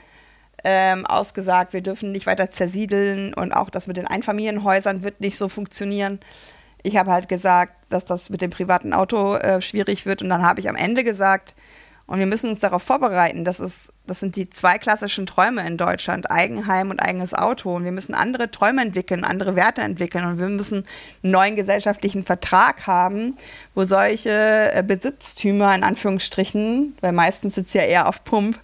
ähm, 0.64 1.06
ausgesagt, 1.06 1.72
wir 1.72 1.80
dürfen 1.80 2.12
nicht 2.12 2.26
weiter 2.26 2.50
zersiedeln 2.50 3.32
und 3.34 3.52
auch 3.52 3.70
das 3.70 3.86
mit 3.86 3.96
den 3.96 4.06
Einfamilienhäusern 4.06 5.02
wird 5.02 5.20
nicht 5.20 5.36
so 5.36 5.48
funktionieren. 5.48 6.20
Ich 6.82 6.96
habe 6.96 7.10
halt 7.10 7.28
gesagt, 7.28 7.74
dass 7.88 8.04
das 8.04 8.30
mit 8.30 8.42
dem 8.42 8.50
privaten 8.50 8.92
Auto 8.92 9.36
äh, 9.36 9.60
schwierig 9.60 10.06
wird 10.06 10.22
und 10.22 10.28
dann 10.28 10.42
habe 10.42 10.60
ich 10.60 10.68
am 10.68 10.76
Ende 10.76 11.04
gesagt, 11.04 11.54
und 12.10 12.18
wir 12.18 12.26
müssen 12.26 12.50
uns 12.50 12.58
darauf 12.58 12.82
vorbereiten. 12.82 13.44
Das, 13.44 13.60
ist, 13.60 13.92
das 14.04 14.18
sind 14.18 14.34
die 14.34 14.50
zwei 14.50 14.78
klassischen 14.78 15.26
Träume 15.26 15.64
in 15.64 15.76
Deutschland, 15.76 16.28
Eigenheim 16.28 16.90
und 16.90 16.98
eigenes 16.98 17.34
Auto. 17.34 17.76
Und 17.76 17.84
wir 17.84 17.92
müssen 17.92 18.16
andere 18.16 18.50
Träume 18.50 18.82
entwickeln, 18.82 19.22
andere 19.22 19.54
Werte 19.54 19.82
entwickeln. 19.82 20.24
Und 20.24 20.40
wir 20.40 20.48
müssen 20.48 20.84
einen 21.22 21.30
neuen 21.30 21.54
gesellschaftlichen 21.54 22.24
Vertrag 22.24 22.88
haben, 22.88 23.36
wo 23.76 23.84
solche 23.84 24.72
äh, 24.74 24.82
Besitztümer 24.84 25.72
in 25.72 25.84
Anführungsstrichen, 25.84 26.96
weil 27.00 27.12
meistens 27.12 27.54
sitzt 27.54 27.74
ja 27.74 27.82
eher 27.82 28.08
auf 28.08 28.24
Pump, 28.24 28.58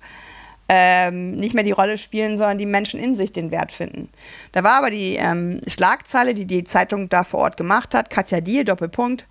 ähm, 0.69 1.31
nicht 1.37 1.55
mehr 1.55 1.63
die 1.63 1.71
Rolle 1.71 1.99
spielen, 1.99 2.39
sondern 2.39 2.59
die 2.59 2.67
Menschen 2.67 2.99
in 2.99 3.15
sich 3.15 3.31
den 3.31 3.53
Wert 3.53 3.71
finden. 3.71 4.09
Da 4.51 4.65
war 4.65 4.79
aber 4.79 4.91
die 4.91 5.15
ähm, 5.15 5.61
Schlagzeile, 5.69 6.35
die 6.35 6.47
die 6.47 6.65
Zeitung 6.65 7.09
da 7.09 7.23
vor 7.23 7.39
Ort 7.39 7.57
gemacht 7.57 7.95
hat, 7.95 8.11
Katja 8.11 8.41
Diel, 8.41 8.65
Doppelpunkt, 8.65 9.29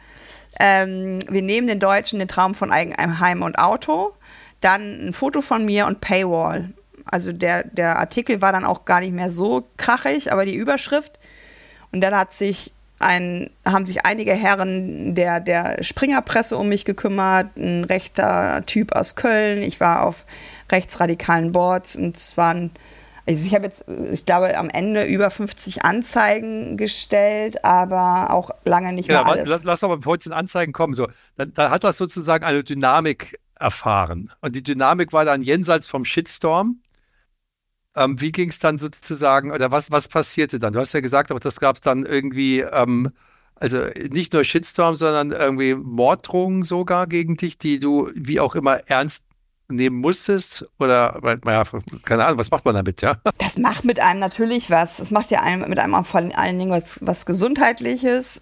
ähm, 0.60 1.20
wir 1.30 1.41
nehmen 1.41 1.68
den 1.68 1.80
Deutschen 1.80 2.20
den 2.20 2.28
Traum 2.28 2.53
von 2.53 2.72
Eigenheim 2.72 3.41
und 3.41 3.60
Auto, 3.60 4.14
dann 4.62 5.08
ein 5.08 5.14
Foto 5.14 5.41
von 5.41 5.66
mir 5.66 5.86
und 5.86 6.01
Paywall. 6.01 6.70
Also 7.06 7.32
der, 7.32 7.64
der 7.66 7.99
Artikel 7.99 8.41
war 8.41 8.51
dann 8.51 8.66
auch 8.66 8.86
gar 8.86 8.99
nicht 8.99 9.14
mehr 9.14 9.30
so 9.30 9.68
krachig, 9.78 10.32
aber 10.32 10.45
die 10.45 10.56
Überschrift. 10.56 11.20
Und 11.91 12.01
dann 12.01 12.16
hat 12.16 12.34
sich 12.34 12.74
ein, 12.99 13.49
haben 13.66 13.86
sich 13.86 14.06
einige 14.06 14.34
Herren 14.34 15.16
der, 15.16 15.39
der 15.39 15.84
Springerpresse 15.84 16.58
um 16.58 16.70
mich 16.70 16.86
gekümmert, 16.86 17.58
ein 17.58 17.84
rechter 17.84 18.64
Typ 18.66 18.95
aus 18.95 19.16
Köln. 19.16 19.62
Ich 19.62 19.80
war 19.80 20.03
auf 20.03 20.26
rechtsradikalen 20.72 21.51
Boards 21.51 21.95
und 21.95 22.16
es 22.16 22.38
waren, 22.38 22.72
also 23.28 23.47
ich 23.47 23.55
habe 23.55 23.65
jetzt, 23.65 23.86
ich 24.11 24.26
glaube, 24.26 24.55
am 24.57 24.69
Ende 24.69 25.03
über 25.05 25.32
50 25.32 25.84
Anzeigen 25.84 26.78
gestellt, 26.78 27.65
aber 27.65 28.32
auch 28.32 28.51
lange 28.65 28.93
nicht 28.93 29.09
ja, 29.09 29.23
mehr 29.23 29.32
alles. 29.32 29.49
Lass, 29.49 29.63
lass 29.63 29.84
aber 29.84 29.97
bevor 29.97 30.19
zu 30.19 30.30
den 30.30 30.38
Anzeigen 30.38 30.73
kommen, 30.73 30.93
so, 30.93 31.07
dann, 31.36 31.53
dann 31.53 31.71
hat 31.71 31.84
das 31.84 31.97
sozusagen 31.97 32.45
eine 32.45 32.63
Dynamik 32.63 33.39
erfahren. 33.59 34.32
Und 34.41 34.55
die 34.55 34.61
Dynamik 34.61 35.11
war 35.11 35.26
dann 35.26 35.41
jenseits 35.41 35.88
vom 35.88 36.05
Shitstorm. 36.05 36.80
Ähm, 37.95 38.19
wie 38.21 38.32
ging 38.32 38.49
es 38.49 38.59
dann 38.59 38.78
sozusagen, 38.78 39.51
oder 39.51 39.71
was, 39.71 39.89
was 39.89 40.07
passierte 40.07 40.59
dann? 40.59 40.73
Du 40.73 40.80
hast 40.80 40.93
ja 40.93 40.99
gesagt, 40.99 41.32
aber 41.32 41.39
das 41.39 41.59
gab 41.59 41.78
es 41.78 41.82
dann 41.82 42.05
irgendwie, 42.05 42.59
ähm, 42.59 43.11
also 43.55 43.86
nicht 44.09 44.34
nur 44.34 44.43
Shitstorm, 44.43 44.97
sondern 44.97 45.32
irgendwie 45.32 45.73
Morddrohungen 45.73 46.63
sogar 46.63 47.07
gegen 47.07 47.38
dich, 47.38 47.57
die 47.57 47.80
du 47.80 48.11
wie 48.13 48.39
auch 48.39 48.53
immer 48.53 48.88
ernst 48.88 49.23
nehmen 49.70 49.97
musstest? 49.97 50.66
Oder, 50.80 51.20
naja, 51.43 51.63
keine 52.03 52.26
Ahnung, 52.26 52.39
was 52.39 52.51
macht 52.51 52.66
man 52.66 52.76
damit, 52.76 53.01
ja? 53.01 53.18
Das 53.38 53.57
macht 53.57 53.86
mit 53.86 53.99
einem 53.99 54.20
natürlich 54.20 54.70
was. 54.70 54.97
Das 54.97 55.11
macht 55.11 55.32
ja 55.32 55.41
einem, 55.41 55.70
mit 55.70 55.80
einem 55.80 56.03
vor 56.05 56.22
allen 56.36 56.59
Dingen 56.59 56.72
was, 56.72 56.99
was 57.01 57.26
Gesundheitliches, 57.26 58.41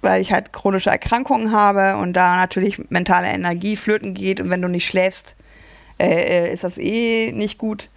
weil 0.00 0.20
ich 0.20 0.32
halt 0.32 0.52
chronische 0.52 0.90
Erkrankungen 0.90 1.52
habe 1.52 1.96
und 1.96 2.14
da 2.14 2.36
natürlich 2.36 2.90
mentale 2.90 3.28
Energie 3.28 3.76
flöten 3.76 4.14
geht 4.14 4.40
und 4.40 4.50
wenn 4.50 4.62
du 4.62 4.68
nicht 4.68 4.86
schläfst, 4.86 5.36
äh, 5.98 6.52
ist 6.52 6.64
das 6.64 6.78
eh 6.78 7.32
nicht 7.32 7.58
gut. 7.58 7.88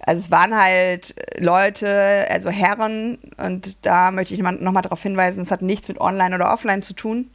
Also 0.00 0.20
es 0.20 0.30
waren 0.30 0.54
halt 0.54 1.14
Leute, 1.38 2.26
also 2.30 2.50
Herren, 2.50 3.18
und 3.38 3.84
da 3.84 4.10
möchte 4.10 4.34
ich 4.34 4.40
nochmal 4.40 4.82
darauf 4.82 5.02
hinweisen, 5.02 5.42
es 5.42 5.50
hat 5.50 5.62
nichts 5.62 5.88
mit 5.88 6.00
Online 6.00 6.34
oder 6.34 6.52
Offline 6.52 6.82
zu 6.82 6.94
tun. 6.94 7.30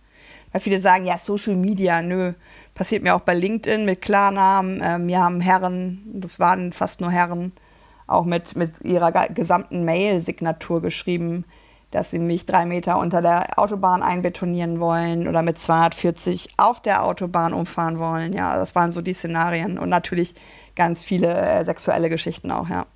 Weil 0.52 0.62
viele 0.62 0.80
sagen, 0.80 1.06
ja, 1.06 1.18
Social 1.18 1.56
Media, 1.56 2.02
nö. 2.02 2.34
Passiert 2.82 3.04
mir 3.04 3.14
auch 3.14 3.22
bei 3.22 3.36
LinkedIn 3.36 3.86
mit 3.86 4.02
Klarnamen. 4.02 4.82
Äh, 4.82 4.98
mir 4.98 5.20
haben 5.20 5.40
Herren, 5.40 6.02
das 6.16 6.40
waren 6.40 6.74
fast 6.74 7.00
nur 7.00 7.12
Herren, 7.12 7.52
auch 8.08 8.26
mit, 8.26 8.56
mit 8.56 8.82
ihrer 8.82 9.12
gesamten 9.12 9.86
Mail-Signatur 9.86 10.82
geschrieben, 10.82 11.46
dass 11.92 12.10
sie 12.10 12.18
mich 12.18 12.48
drei 12.48 12.66
Meter 12.66 12.98
unter 12.98 13.22
der 13.22 13.60
Autobahn 13.60 14.02
einbetonieren 14.02 14.80
wollen 14.80 15.28
oder 15.28 15.44
mit 15.44 15.60
240 15.60 16.56
auf 16.58 16.82
der 16.82 17.04
Autobahn 17.04 17.54
umfahren 17.54 18.00
wollen. 18.00 18.34
Ja, 18.34 18.56
das 18.56 18.74
waren 18.74 18.92
so 18.92 19.02
die 19.02 19.14
Szenarien. 19.14 19.78
Und 19.78 19.90
natürlich 19.90 20.34
ganz 20.76 21.06
viele 21.06 21.36
äh, 21.36 21.64
sexuelle 21.64 22.10
Geschichten 22.10 22.50
auch, 22.50 22.68
ja. 22.68 22.88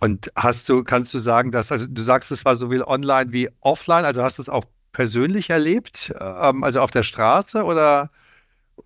Und 0.00 0.32
hast 0.36 0.66
du, 0.70 0.84
kannst 0.84 1.12
du 1.12 1.18
sagen, 1.18 1.52
dass, 1.52 1.70
also 1.70 1.86
du 1.86 2.00
sagst, 2.00 2.30
es 2.30 2.46
war 2.46 2.56
sowohl 2.56 2.80
online 2.80 3.34
wie 3.34 3.50
offline, 3.60 4.06
also 4.06 4.22
hast 4.22 4.38
du 4.38 4.42
es 4.42 4.48
auch 4.48 4.64
persönlich 4.92 5.50
erlebt, 5.50 6.14
ähm, 6.18 6.64
also 6.64 6.80
auf 6.80 6.92
der 6.92 7.02
Straße 7.02 7.62
oder 7.62 8.08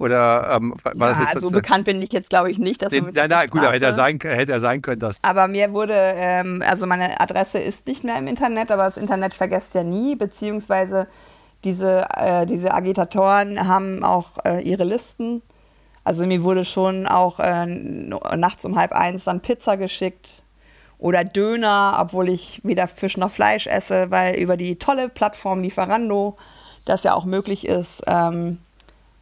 oder 0.03 0.57
ähm, 0.57 0.75
war 0.83 1.11
ja, 1.11 1.21
das 1.21 1.33
jetzt 1.33 1.41
so 1.41 1.51
bekannt 1.51 1.85
bin 1.85 2.03
ich 2.03 2.13
jetzt 2.13 2.31
glaube 2.31 2.51
ich 2.51 2.59
nicht, 2.59 2.83
dass 2.83 2.91
den, 2.91 3.11
Nein, 3.13 3.31
nein, 3.31 3.49
gut, 3.49 3.63
hätte 3.63 3.87
er 3.87 3.93
sein, 3.93 4.19
hätte 4.21 4.53
er 4.53 4.61
sein 4.61 4.83
können, 4.83 5.01
dass. 5.01 5.17
Aber 5.23 5.49
mir 5.49 5.73
wurde, 5.73 5.95
ähm, 5.95 6.63
also 6.67 6.87
meine 6.87 7.21
Adresse 7.21 7.59
ist 7.59 7.87
nicht 7.87 8.05
mehr 8.05 8.19
im 8.19 8.27
Internet, 8.27 8.71
aber 8.71 8.85
das 8.85 8.97
Internet 8.97 9.35
vergesst 9.35 9.75
ja 9.75 9.83
nie, 9.83 10.17
beziehungsweise 10.17 11.07
diese, 11.65 12.07
äh, 12.17 12.45
diese 12.45 12.75
Agitatoren 12.75 13.69
haben 13.69 14.05
auch 14.05 14.31
äh, 14.45 14.61
ihre 14.61 14.85
Listen 14.85 15.43
also 16.05 16.27
mir 16.27 16.43
wurde 16.43 16.65
schon 16.65 17.07
auch 17.07 17.39
äh, 17.39 17.67
nachts 17.67 18.65
um 18.65 18.77
halb 18.77 18.93
eins 18.93 19.25
dann 19.25 19.41
Pizza 19.41 19.77
geschickt 19.77 20.43
Oder 20.99 21.25
Döner, 21.25 21.97
obwohl 22.01 22.29
ich 22.29 22.61
weder 22.65 22.89
Fisch 22.89 23.17
noch 23.17 23.31
Fleisch 23.31 23.67
esse, 23.67 24.11
weil 24.11 24.37
über 24.37 24.57
die 24.57 24.77
tolle 24.77 25.09
Plattform 25.09 25.63
Lieferando 25.63 26.37
das 26.85 27.05
ja 27.05 27.15
auch 27.15 27.25
möglich 27.25 27.67
ist, 27.67 28.03
ähm, 28.09 28.59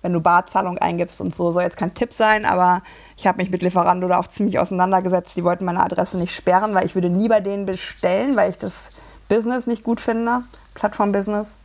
wenn 0.03 0.13
du 0.13 0.21
Barzahlung 0.21 0.79
eingibst 0.79 1.21
und 1.21 1.35
so, 1.35 1.51
soll 1.51 1.63
jetzt 1.63 1.77
kein 1.77 1.95
Tipp 1.95 2.13
sein, 2.13 2.45
aber 2.45 2.83
ich 3.17 3.27
habe 3.27 3.39
mich 3.39 3.51
mit 3.51 3.63
Lieferando 3.63 4.09
da 4.09 4.19
auch 4.19 4.29
ziemlich 4.29 4.59
auseinandergesetzt. 4.59 5.37
Die 5.37 5.45
wollten 5.45 5.65
meine 5.65 5.83
Adresse 5.83 6.19
nicht 6.19 6.35
sperren, 6.35 6.75
weil 6.75 6.87
ich 6.87 6.95
würde 6.95 7.11
nie 7.11 7.29
bei 7.29 7.41
denen 7.41 7.67
bestellen, 7.67 8.37
weil 8.37 8.51
ich 8.51 8.59
das 8.59 9.01
Business 9.29 9.67
nicht 9.67 9.85
gut 9.85 10.01
finde, 10.01 10.43
Plattform-Business. 10.75 11.59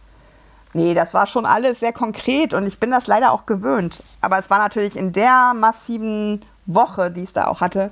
Nee, 0.74 0.94
das 0.94 1.14
war 1.14 1.26
schon 1.26 1.46
alles 1.46 1.80
sehr 1.80 1.94
konkret 1.94 2.54
und 2.54 2.68
ich 2.68 2.80
bin 2.80 2.92
das 2.92 3.08
leider 3.08 3.32
auch 3.32 3.46
gewöhnt. 3.46 3.98
Aber 4.20 4.38
es 4.38 4.50
war 4.50 4.58
natürlich 4.58 4.98
in 4.98 5.14
der 5.14 5.54
massiven 5.54 6.44
Woche, 6.66 7.12
die 7.12 7.24
es 7.24 7.34
da 7.34 7.48
auch 7.48 7.62
hatte, 7.62 7.92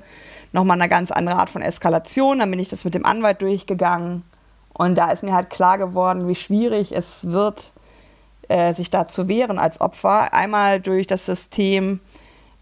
nochmal 0.52 0.80
eine 0.80 0.90
ganz 0.90 1.12
andere 1.12 1.38
Art 1.38 1.50
von 1.50 1.62
Eskalation. 1.62 2.40
Dann 2.40 2.52
bin 2.52 2.60
ich 2.60 2.68
das 2.68 2.84
mit 2.84 2.94
dem 2.94 3.06
Anwalt 3.06 3.42
durchgegangen 3.42 4.24
und 4.74 4.96
da 4.96 5.12
ist 5.12 5.24
mir 5.24 5.34
halt 5.34 5.50
klar 5.50 5.78
geworden, 5.78 6.28
wie 6.28 6.36
schwierig 6.36 6.92
es 6.92 7.32
wird, 7.32 7.72
äh, 8.50 8.74
sich 8.74 8.90
da 8.90 9.08
zu 9.08 9.28
wehren 9.28 9.60
als 9.60 9.82
Opfer. 9.82 10.34
Einmal 10.34 10.80
durch 10.80 11.08
das 11.08 11.26
System, 11.26 12.00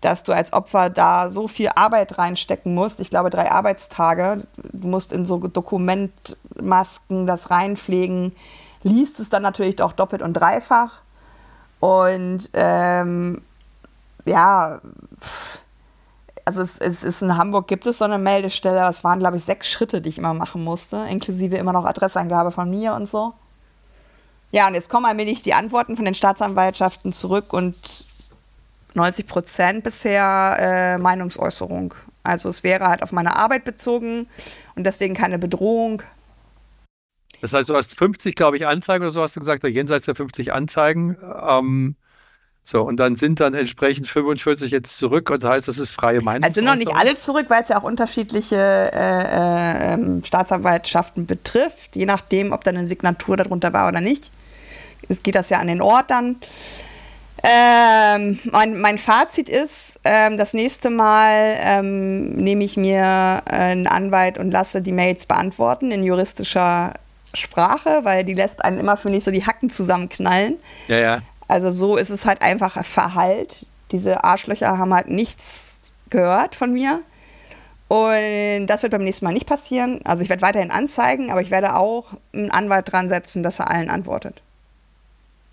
dass 0.02 0.24
du 0.24 0.34
als 0.34 0.52
Opfer 0.54 0.90
da 0.90 1.30
so 1.30 1.48
viel 1.48 1.70
Arbeit 1.76 2.18
reinstecken 2.18 2.74
musst. 2.74 3.00
Ich 3.00 3.10
glaube, 3.10 3.30
drei 3.30 3.52
Arbeitstage. 3.52 4.48
Du 4.74 4.88
musst 4.88 5.14
in 5.14 5.26
so 5.26 5.38
Dokumentmasken 5.38 7.28
das 7.28 7.52
reinpflegen, 7.52 8.36
liest 8.84 9.20
es 9.20 9.30
dann 9.30 9.44
natürlich 9.44 9.82
auch 9.82 9.94
doppelt 9.94 10.22
und 10.22 10.34
dreifach. 10.34 11.02
Und 11.80 12.50
ähm, 12.54 13.42
ja, 14.26 14.82
also 16.46 16.62
es, 16.62 16.78
es, 16.78 17.04
ist 17.04 17.22
in 17.22 17.38
Hamburg 17.38 17.68
gibt 17.68 17.86
es 17.86 18.00
so 18.00 18.06
eine 18.06 18.18
Meldestelle. 18.18 18.88
Es 18.90 19.04
waren, 19.04 19.20
glaube 19.20 19.38
ich, 19.38 19.44
sechs 19.44 19.70
Schritte, 19.70 20.02
die 20.02 20.10
ich 20.10 20.18
immer 20.18 20.34
machen 20.34 20.64
musste, 20.64 21.06
inklusive 21.10 21.58
immer 21.58 21.74
noch 21.74 21.86
Adresseingabe 21.86 22.52
von 22.52 22.70
mir 22.70 22.94
und 22.94 23.08
so. 23.08 23.34
Ja, 24.52 24.68
und 24.68 24.74
jetzt 24.74 24.90
kommen 24.90 25.06
allmählich 25.06 25.42
die 25.42 25.54
Antworten 25.54 25.96
von 25.96 26.06
den 26.06 26.14
Staatsanwaltschaften 26.14 27.14
zurück 27.14 27.54
und 27.54 27.76
90 28.94 29.28
Prozent 29.28 29.84
bisher 29.84 30.58
äh, 30.60 30.98
Meinungsäußerung. 30.98 31.94
Also 32.24 32.50
es 32.50 32.64
wäre 32.64 32.86
halt 32.86 33.02
auf 33.02 33.12
meine 33.14 33.36
Arbeit 33.38 33.64
bezogen 33.64 34.28
und 34.76 34.84
deswegen 34.84 35.16
keine 35.16 35.40
Bedrohung. 35.40 36.04
Das 37.40 37.54
heißt, 37.54 37.70
du 37.70 37.76
hast 37.76 37.98
50, 37.98 38.36
glaube 38.36 38.58
ich, 38.58 38.68
Anzeigen 38.68 39.04
oder 39.04 39.12
so 39.12 39.22
hast 39.22 39.36
du 39.36 39.40
gesagt, 39.40 39.64
jenseits 39.64 40.06
der 40.06 40.16
50 40.16 40.54
Anzeigen. 40.54 41.18
Ähm, 41.42 41.96
so, 42.64 42.84
und 42.84 42.98
dann 42.98 43.16
sind 43.16 43.40
dann 43.40 43.56
entsprechend 43.56 44.08
45 44.08 44.72
jetzt 44.72 44.96
zurück 44.98 45.32
und 45.32 45.44
heißt, 45.44 45.68
das 45.68 45.80
ist 45.80 45.94
freie 45.94 46.22
Meinung. 46.22 46.44
Also 46.44 46.62
noch 46.62 46.76
nicht 46.76 46.94
alle 46.94 47.16
zurück, 47.16 47.48
weil 47.50 47.64
es 47.64 47.70
ja 47.70 47.80
auch 47.80 47.84
unterschiedliche 47.84 48.56
äh, 48.56 48.92
äh, 48.98 49.94
ähm, 49.94 50.24
Staatsanwaltschaften 50.24 51.26
betrifft, 51.26 51.96
je 51.96 52.06
nachdem, 52.06 52.52
ob 52.52 52.64
da 52.64 52.70
eine 52.70 52.86
Signatur 52.86 53.36
darunter 53.38 53.74
war 53.74 53.88
oder 53.88 54.00
nicht. 54.00 54.32
Es 55.10 55.24
geht 55.24 55.34
das 55.34 55.50
ja 55.50 55.60
an 55.60 55.68
den 55.68 55.82
Ort 55.82 56.12
dann. 56.12 56.36
Ähm, 57.44 58.40
mein, 58.52 58.80
mein, 58.80 59.00
Fazit 59.00 59.50
ist, 59.50 60.00
ähm, 60.04 60.38
das 60.38 60.54
nächste 60.54 60.92
Mal 60.92 61.56
ähm, 61.60 62.36
nehme 62.36 62.64
ich 62.64 62.78
mir 62.78 63.42
äh, 63.46 63.56
einen 63.56 63.88
Anwalt 63.88 64.38
und 64.38 64.52
lasse 64.52 64.84
die 64.84 64.92
Mails 64.92 65.26
beantworten 65.26 65.92
in 65.92 66.04
juristischer 66.04 66.94
Sprache, 67.34 68.02
weil 68.04 68.24
die 68.24 68.36
lässt 68.36 68.64
einen 68.64 68.78
immer 68.78 68.96
für 68.96 69.10
nicht 69.10 69.24
so 69.24 69.32
die 69.32 69.44
Hacken 69.44 69.72
zusammenknallen. 69.72 70.58
Ja, 70.88 70.98
ja. 70.98 71.22
Also 71.52 71.70
so 71.70 71.98
ist 71.98 72.12
es 72.12 72.26
halt 72.26 72.42
einfach 72.42 72.82
Verhalt. 72.86 73.66
Diese 73.92 74.24
Arschlöcher 74.24 74.78
haben 74.78 74.94
halt 74.94 75.10
nichts 75.10 75.82
gehört 76.10 76.56
von 76.56 76.72
mir. 76.72 77.02
Und 77.90 78.68
das 78.68 78.84
wird 78.84 78.94
beim 78.94 79.04
nächsten 79.04 79.26
Mal 79.26 79.34
nicht 79.34 79.48
passieren. 79.48 80.00
Also 80.06 80.24
ich 80.24 80.30
werde 80.30 80.44
weiterhin 80.44 80.72
anzeigen, 80.72 81.30
aber 81.30 81.42
ich 81.42 81.52
werde 81.52 81.76
auch 81.76 82.14
einen 82.34 82.52
Anwalt 82.52 82.90
dran 82.90 83.10
setzen, 83.10 83.44
dass 83.44 83.60
er 83.60 83.70
allen 83.70 83.90
antwortet. 83.90 84.42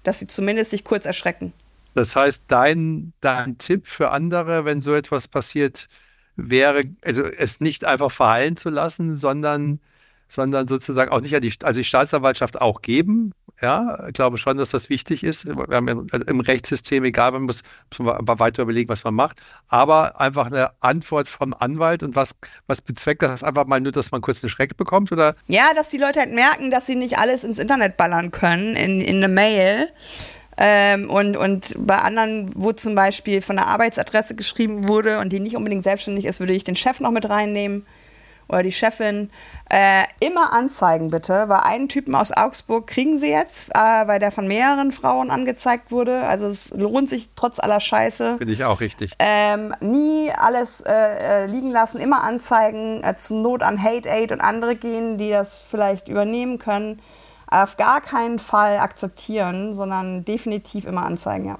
Dass 0.05 0.20
sie 0.20 0.28
zumindest 0.28 0.70
sich 0.70 0.84
kurz 0.84 1.05
erschrecken. 1.05 1.53
Das 1.94 2.14
heißt, 2.14 2.44
dein, 2.46 3.12
dein 3.20 3.59
Tipp 3.59 3.88
für 3.88 4.12
andere, 4.12 4.64
wenn 4.64 4.80
so 4.80 4.94
etwas 4.94 5.26
passiert, 5.26 5.88
wäre, 6.36 6.84
also 7.05 7.24
es 7.24 7.59
nicht 7.59 7.84
einfach 7.84 8.12
verheilen 8.12 8.57
zu 8.57 8.68
lassen, 8.68 9.16
sondern, 9.16 9.80
sondern 10.29 10.68
sozusagen 10.68 11.11
auch 11.11 11.20
nicht 11.20 11.35
an 11.35 11.43
die, 11.43 11.53
also 11.62 11.81
die 11.81 11.85
Staatsanwaltschaft 11.85 12.61
auch 12.61 12.83
geben. 12.83 13.33
Ja, 13.61 14.07
ich 14.07 14.12
glaube 14.12 14.39
schon, 14.39 14.57
dass 14.57 14.70
das 14.70 14.89
wichtig 14.89 15.24
ist. 15.24 15.45
Wir 15.45 15.57
haben 15.76 15.89
ja 15.89 15.97
also 16.12 16.26
im 16.26 16.39
Rechtssystem, 16.39 17.05
egal, 17.05 17.33
man 17.33 17.43
muss, 17.43 17.62
muss 17.99 18.14
man 18.14 18.39
weiter 18.39 18.62
überlegen, 18.62 18.89
was 18.89 19.03
man 19.03 19.14
macht. 19.14 19.41
Aber 19.66 20.20
einfach 20.20 20.47
eine 20.47 20.70
Antwort 20.81 21.26
vom 21.26 21.53
Anwalt 21.55 22.05
und 22.05 22.14
was, 22.14 22.37
was 22.68 22.81
bezweckt 22.81 23.22
das? 23.22 23.43
Einfach 23.43 23.66
mal 23.66 23.81
nur, 23.81 23.91
dass 23.91 24.12
man 24.12 24.20
kurz 24.20 24.45
einen 24.45 24.51
Schreck 24.51 24.76
bekommt, 24.76 25.11
oder? 25.11 25.35
Ja, 25.49 25.72
dass 25.74 25.91
die 25.91 25.99
Leute 25.99 26.20
halt 26.20 26.33
merken, 26.33 26.70
dass 26.70 26.87
sie 26.87 26.95
nicht 26.95 27.18
alles 27.18 27.43
ins 27.43 27.59
Internet 27.59 27.97
ballern 27.97 28.31
können, 28.31 28.76
in, 28.76 29.01
in 29.01 29.16
eine 29.16 29.29
Mail 29.29 29.89
ähm, 30.57 31.09
und, 31.09 31.37
und 31.37 31.74
bei 31.79 31.97
anderen, 31.97 32.51
wo 32.55 32.72
zum 32.72 32.95
Beispiel 32.95 33.43
von 33.43 33.57
der 33.57 33.68
Arbeitsadresse 33.68 34.35
geschrieben 34.35 34.89
wurde 34.89 35.20
und 35.20 35.33
die 35.33 35.41
nicht 35.41 35.57
unbedingt 35.57 35.85
selbstständig 35.85 36.24
ist, 36.24 36.41
würde 36.41 36.53
ich 36.53 36.64
den 36.64 36.76
Chef 36.76 36.99
noch 37.01 37.12
mit 37.12 37.29
reinnehmen 37.29 37.87
oder 38.49 38.62
die 38.62 38.72
Chefin. 38.72 39.30
Äh, 39.70 40.05
immer 40.20 40.53
anzeigen 40.53 41.11
bitte, 41.11 41.49
weil 41.49 41.61
einen 41.61 41.88
Typen 41.88 42.14
aus 42.14 42.32
Augsburg 42.32 42.86
kriegen 42.86 43.18
sie 43.18 43.28
jetzt, 43.28 43.70
äh, 43.74 43.78
weil 43.78 44.18
der 44.18 44.32
von 44.32 44.49
mehreren 44.49 44.92
Frauen 44.92 45.30
angezeigt 45.30 45.90
wurde. 45.90 46.26
Also 46.26 46.46
es 46.46 46.70
lohnt 46.70 47.09
sich 47.09 47.28
trotz 47.36 47.59
aller 47.59 47.80
Scheiße. 47.80 48.38
Finde 48.38 48.53
ich 48.53 48.64
auch 48.64 48.80
richtig. 48.80 49.12
Ähm, 49.18 49.74
nie 49.80 50.30
alles 50.30 50.80
äh, 50.80 50.92
äh 50.92 51.46
liegen 51.46 51.70
lassen, 51.70 52.01
immer 52.01 52.24
anzeigen, 52.24 53.03
äh, 53.05 53.16
zur 53.16 53.38
Not 53.38 53.62
an 53.62 53.82
Hate 53.82 54.11
Aid 54.11 54.32
und 54.32 54.40
andere 54.40 54.76
gehen, 54.76 55.18
die 55.18 55.30
das 55.30 55.62
vielleicht 55.62 56.09
übernehmen 56.09 56.59
können 56.59 57.01
auf 57.51 57.76
gar 57.76 58.01
keinen 58.01 58.38
Fall 58.38 58.78
akzeptieren, 58.78 59.72
sondern 59.72 60.24
definitiv 60.24 60.84
immer 60.84 61.05
anzeigen, 61.05 61.46
ja. 61.46 61.59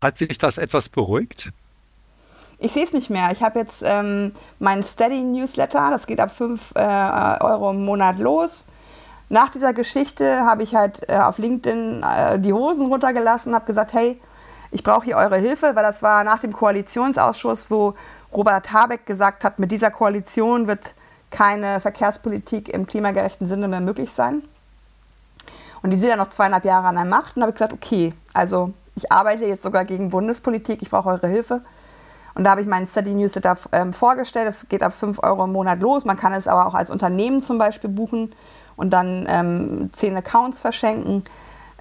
Hat 0.00 0.18
sich 0.18 0.38
das 0.38 0.58
etwas 0.58 0.88
beruhigt? 0.88 1.52
Ich 2.64 2.72
sehe 2.72 2.84
es 2.84 2.92
nicht 2.92 3.10
mehr. 3.10 3.30
Ich 3.32 3.42
habe 3.42 3.58
jetzt 3.58 3.82
ähm, 3.84 4.32
meinen 4.60 4.84
Steady-Newsletter, 4.84 5.90
das 5.90 6.06
geht 6.06 6.20
ab 6.20 6.30
5 6.30 6.74
äh, 6.76 6.78
Euro 6.78 7.70
im 7.70 7.84
Monat 7.84 8.18
los. 8.18 8.68
Nach 9.28 9.50
dieser 9.50 9.72
Geschichte 9.72 10.44
habe 10.44 10.62
ich 10.62 10.76
halt 10.76 11.08
äh, 11.08 11.16
auf 11.16 11.38
LinkedIn 11.38 12.04
äh, 12.04 12.38
die 12.38 12.52
Hosen 12.52 12.86
runtergelassen, 12.86 13.52
habe 13.56 13.66
gesagt, 13.66 13.94
hey, 13.94 14.20
ich 14.70 14.84
brauche 14.84 15.04
hier 15.04 15.16
eure 15.16 15.38
Hilfe, 15.38 15.74
weil 15.74 15.82
das 15.82 16.04
war 16.04 16.22
nach 16.22 16.38
dem 16.38 16.52
Koalitionsausschuss, 16.52 17.68
wo 17.68 17.94
Robert 18.32 18.72
Habeck 18.72 19.06
gesagt 19.06 19.42
hat, 19.42 19.58
mit 19.58 19.72
dieser 19.72 19.90
Koalition 19.90 20.68
wird 20.68 20.94
keine 21.32 21.80
Verkehrspolitik 21.80 22.68
im 22.68 22.86
klimagerechten 22.86 23.48
Sinne 23.48 23.66
mehr 23.66 23.80
möglich 23.80 24.12
sein. 24.12 24.40
Und 25.82 25.90
die 25.90 25.96
sind 25.96 26.10
ja 26.10 26.16
noch 26.16 26.28
zweieinhalb 26.28 26.64
Jahre 26.64 26.86
an 26.86 26.94
der 26.94 27.06
Macht. 27.06 27.34
Und 27.34 27.42
habe 27.42 27.50
ich 27.50 27.56
gesagt, 27.56 27.72
okay, 27.72 28.14
also 28.32 28.72
ich 28.94 29.10
arbeite 29.10 29.46
jetzt 29.46 29.62
sogar 29.64 29.84
gegen 29.84 30.10
Bundespolitik, 30.10 30.80
ich 30.80 30.90
brauche 30.90 31.08
eure 31.08 31.26
Hilfe. 31.26 31.62
Und 32.34 32.44
da 32.44 32.50
habe 32.50 32.60
ich 32.60 32.66
meinen 32.66 32.86
Study 32.86 33.12
Newsletter 33.12 33.56
ähm, 33.72 33.92
vorgestellt. 33.92 34.48
Es 34.48 34.68
geht 34.68 34.82
ab 34.82 34.94
5 34.94 35.22
Euro 35.22 35.44
im 35.44 35.52
Monat 35.52 35.80
los. 35.80 36.04
Man 36.04 36.16
kann 36.16 36.32
es 36.32 36.48
aber 36.48 36.66
auch 36.66 36.74
als 36.74 36.90
Unternehmen 36.90 37.42
zum 37.42 37.58
Beispiel 37.58 37.90
buchen 37.90 38.34
und 38.76 38.90
dann 38.90 39.26
ähm, 39.28 39.90
10 39.92 40.16
Accounts 40.16 40.60
verschenken. 40.60 41.24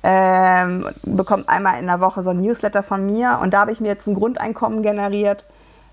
Ähm, 0.04 0.88
bekommt 1.04 1.47
einmal 1.47 1.80
in 1.80 1.86
der 1.86 1.99
Woche 1.99 2.24
so 2.24 2.32
ein 2.32 2.41
Newsletter 2.41 2.84
von 2.84 3.06
mir. 3.06 3.39
Und 3.41 3.54
da 3.54 3.62
habe 3.62 3.72
ich 3.72 3.80
mir 3.80 3.88
jetzt 3.88 4.08
ein 4.08 4.16
Grundeinkommen 4.16 4.82
generiert. 4.82 5.45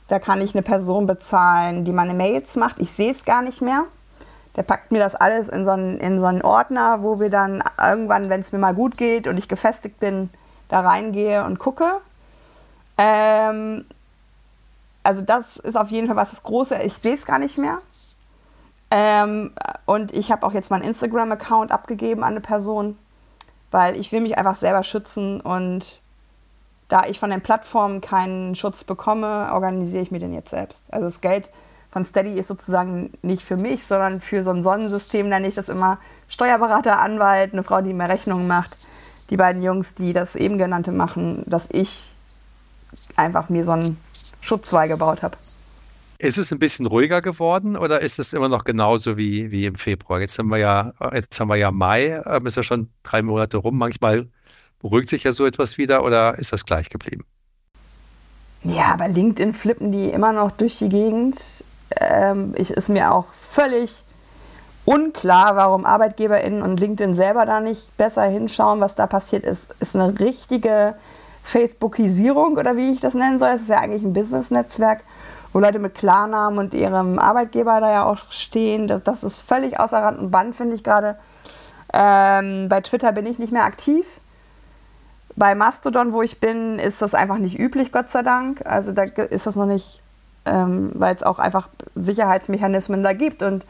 Da 0.09 0.19
kann 0.19 0.41
ich 0.41 0.55
eine 0.55 0.63
Person 0.63 1.07
bezahlen, 1.07 1.85
die 1.85 1.93
meine 1.93 2.15
Mails 2.15 2.57
macht. 2.57 2.79
Ich 2.79 2.93
sehe 2.93 3.11
es 3.11 3.25
gar 3.25 3.43
nicht 3.43 3.61
mehr. 3.61 3.85
Der 4.57 4.63
packt 4.63 4.91
mir 4.91 4.99
das 4.99 5.15
alles 5.15 5.49
in 5.49 5.65
so 5.65 5.71
einen, 5.71 5.99
in 5.99 6.19
so 6.19 6.27
einen 6.27 6.43
Ordner, 6.43 7.03
wo 7.03 7.21
wir 7.21 7.31
dann 7.31 7.63
irgendwann, 7.81 8.29
wenn 8.29 8.41
es 8.41 8.51
mir 8.51 8.59
mal 8.59 8.75
gut 8.75 8.97
geht 8.97 9.29
und 9.29 9.39
ich 9.39 9.49
gefestigt 9.49 10.01
bin, 10.01 10.31
da 10.69 10.81
reingehe 10.81 11.45
und 11.45 11.59
gucke. 11.59 12.01
Ähm, 12.97 13.85
also 15.09 15.23
das 15.23 15.57
ist 15.57 15.75
auf 15.75 15.89
jeden 15.89 16.07
Fall 16.07 16.17
was 16.17 16.31
das 16.31 16.43
Große. 16.43 16.83
Ich 16.83 16.93
sehe 16.99 17.15
es 17.15 17.25
gar 17.25 17.39
nicht 17.39 17.57
mehr. 17.57 17.79
Ähm, 18.91 19.53
und 19.87 20.13
ich 20.15 20.31
habe 20.31 20.47
auch 20.47 20.53
jetzt 20.53 20.71
meinen 20.71 20.83
Instagram-Account 20.85 21.73
abgegeben 21.73 22.23
an 22.23 22.33
eine 22.33 22.41
Person, 22.43 22.99
weil 23.71 23.97
ich 23.97 24.13
will 24.13 24.21
mich 24.21 24.37
einfach 24.37 24.55
selber 24.55 24.85
schützen 24.85 25.41
und 25.41 26.03
da 26.89 27.07
ich 27.07 27.19
von 27.19 27.31
den 27.31 27.41
Plattformen 27.41 28.03
keinen 28.03 28.55
Schutz 28.55 28.85
bekomme, 28.85 29.49
organisiere 29.53 30.03
ich 30.03 30.11
mir 30.11 30.21
den 30.21 30.35
jetzt 30.35 30.51
selbst. 30.51 30.93
Also 30.93 31.07
das 31.07 31.23
Geld 31.23 31.51
von 31.91 32.05
Steady 32.05 32.35
ist 32.35 32.49
sozusagen 32.49 33.11
nicht 33.23 33.43
für 33.43 33.57
mich, 33.57 33.87
sondern 33.87 34.21
für 34.21 34.43
so 34.43 34.51
ein 34.51 34.63
Sonnensystem 34.63 35.31
nenne 35.31 35.49
ich 35.49 35.55
das 35.55 35.71
immer 35.71 35.99
Steuerberater, 36.29 37.01
Anwalt, 37.01 37.55
eine 37.55 37.65
Frau, 37.65 37.81
die 37.81 37.95
mir 37.95 38.11
Rechnungen 38.11 38.47
macht, 38.47 38.77
die 39.31 39.39
beiden 39.39 39.63
Jungs, 39.63 39.95
die 39.95 40.13
das 40.13 40.37
eben 40.37 40.59
genannte 40.59 40.93
machen, 40.93 41.45
dass 41.47 41.67
ich 41.73 42.15
einfach 43.17 43.49
mir 43.49 43.65
so 43.65 43.73
einen 44.51 44.59
Schutzwall 44.59 44.89
gebaut 44.89 45.23
habe. 45.23 45.37
Ist 46.21 46.39
es 46.39 46.51
ein 46.53 46.59
bisschen 46.59 46.87
ruhiger 46.87 47.23
geworden 47.23 47.77
oder 47.77 48.01
ist 48.01 48.19
es 48.19 48.33
immer 48.33 48.49
noch 48.49 48.65
genauso 48.65 49.17
wie, 49.17 49.53
wie 49.53 49.67
im 49.67 49.77
Februar? 49.77 50.21
Jetzt 50.21 50.39
haben 50.39 50.49
wir 50.49 50.59
ja, 50.59 50.93
jetzt 51.13 51.39
haben 51.39 51.49
wir 51.49 51.57
ja 51.57 51.71
Mai, 51.71 52.21
ähm, 52.27 52.47
ist 52.47 52.57
ja 52.57 52.65
schon 52.65 52.91
drei 53.05 53.23
Monate 53.23 53.59
rum. 53.59 53.79
Manchmal 53.79 54.27
beruhigt 54.81 55.11
sich 55.11 55.23
ja 55.23 55.33
so 55.33 55.47
etwas 55.47 55.79
wieder 55.79 56.05
oder 56.05 56.37
ist 56.39 56.53
das 56.53 56.65
gleich 56.65 56.91
geblieben? 56.91 57.25
Ja, 58.63 58.97
bei 58.97 59.07
LinkedIn 59.07 59.55
flippen 59.55 59.93
die 59.93 60.11
immer 60.11 60.33
noch 60.33 60.51
durch 60.51 60.79
die 60.79 60.89
Gegend 60.89 61.37
ähm, 62.01 62.55
ich, 62.57 62.71
ist 62.71 62.89
mir 62.89 63.13
auch 63.13 63.27
völlig 63.33 64.05
unklar, 64.85 65.57
warum 65.57 65.85
ArbeitgeberInnen 65.85 66.63
und 66.63 66.81
LinkedIn 66.81 67.15
selber 67.15 67.45
da 67.47 67.61
nicht 67.61 67.97
besser 67.97 68.25
hinschauen, 68.25 68.81
was 68.81 68.95
da 68.95 69.07
passiert 69.07 69.45
ist. 69.45 69.75
Ist 69.81 69.95
eine 69.95 70.19
richtige 70.19 70.95
Facebookisierung 71.49 72.59
oder 72.59 72.77
wie 72.77 72.93
ich 72.93 73.01
das 73.01 73.15
nennen 73.15 73.39
soll. 73.39 73.51
Es 73.51 73.63
ist 73.63 73.71
ja 73.71 73.79
eigentlich 73.79 74.03
ein 74.03 74.13
Business-Netzwerk, 74.13 75.03
wo 75.53 75.61
Leute 75.61 75.79
mit 75.79 75.95
Klarnamen 75.95 76.59
und 76.59 76.75
ihrem 76.75 77.19
Arbeitgeber 77.19 77.81
da 77.81 77.91
ja 77.91 78.05
auch 78.05 78.19
stehen. 78.31 78.87
Das, 78.87 79.03
das 79.03 79.25
ist 79.25 79.41
völlig 79.41 79.81
außer 79.81 79.99
Rand 79.99 80.19
und 80.19 80.31
Band, 80.31 80.55
finde 80.55 80.77
ich 80.77 80.85
gerade. 80.85 81.17
Ähm, 81.95 82.69
bei 82.69 82.83
Twitter 82.83 83.13
bin 83.13 83.25
ich 83.25 83.39
nicht 83.39 83.51
mehr 83.51 83.65
aktiv. 83.65 84.07
Bei 85.37 85.55
Mastodon, 85.55 86.13
wo 86.13 86.21
ich 86.21 86.39
bin, 86.39 86.79
ist 86.79 87.01
das 87.01 87.15
einfach 87.15 87.39
nicht 87.39 87.59
üblich, 87.59 87.93
Gott 87.93 88.11
sei 88.11 88.23
Dank. 88.23 88.67
Also 88.67 88.93
da 88.93 89.05
ist 89.05 89.47
das 89.47 89.57
noch 89.57 89.67
nicht, 89.67 90.03
ähm, 90.45 90.91
weil 90.95 91.15
es 91.15 91.23
auch 91.23 91.39
einfach 91.39 91.71
Sicherheitsmechanismen 91.95 93.03
da 93.03 93.15
gibt 93.15 93.43
und 93.43 93.65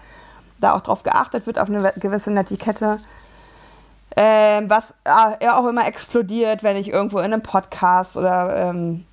da 0.61 0.73
auch 0.75 0.81
drauf 0.81 1.05
geachtet 1.05 1.47
wird 1.47 1.61
auf 1.61 1.69
eine 1.69 1.93
gewisse 1.97 2.33
Netiquette. 2.33 2.99
Ähm, 4.21 4.69
was 4.69 4.97
äh, 5.05 5.49
auch 5.49 5.69
immer 5.69 5.87
explodiert, 5.87 6.65
wenn 6.65 6.77
ich 6.77 6.91
irgendwo 6.91 7.19
in 7.21 7.27
einem 7.27 7.41
Podcast 7.41 8.17
oder, 8.17 8.57
ähm, 8.57 9.05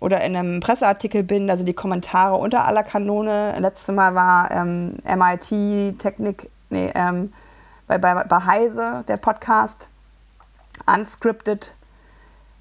oder 0.00 0.22
in 0.22 0.34
einem 0.34 0.60
Presseartikel 0.60 1.22
bin, 1.22 1.50
also 1.50 1.64
die 1.64 1.74
Kommentare 1.74 2.36
unter 2.36 2.64
aller 2.64 2.82
Kanone. 2.82 3.54
Letztes 3.58 3.94
Mal 3.94 4.14
war 4.14 4.50
ähm, 4.52 4.96
MIT 5.04 5.98
Technik, 5.98 6.48
nee, 6.70 6.90
ähm, 6.94 7.34
bei, 7.86 7.98
bei, 7.98 8.14
bei 8.24 8.40
Heise, 8.46 9.04
der 9.06 9.18
Podcast, 9.18 9.88
unscripted. 10.86 11.74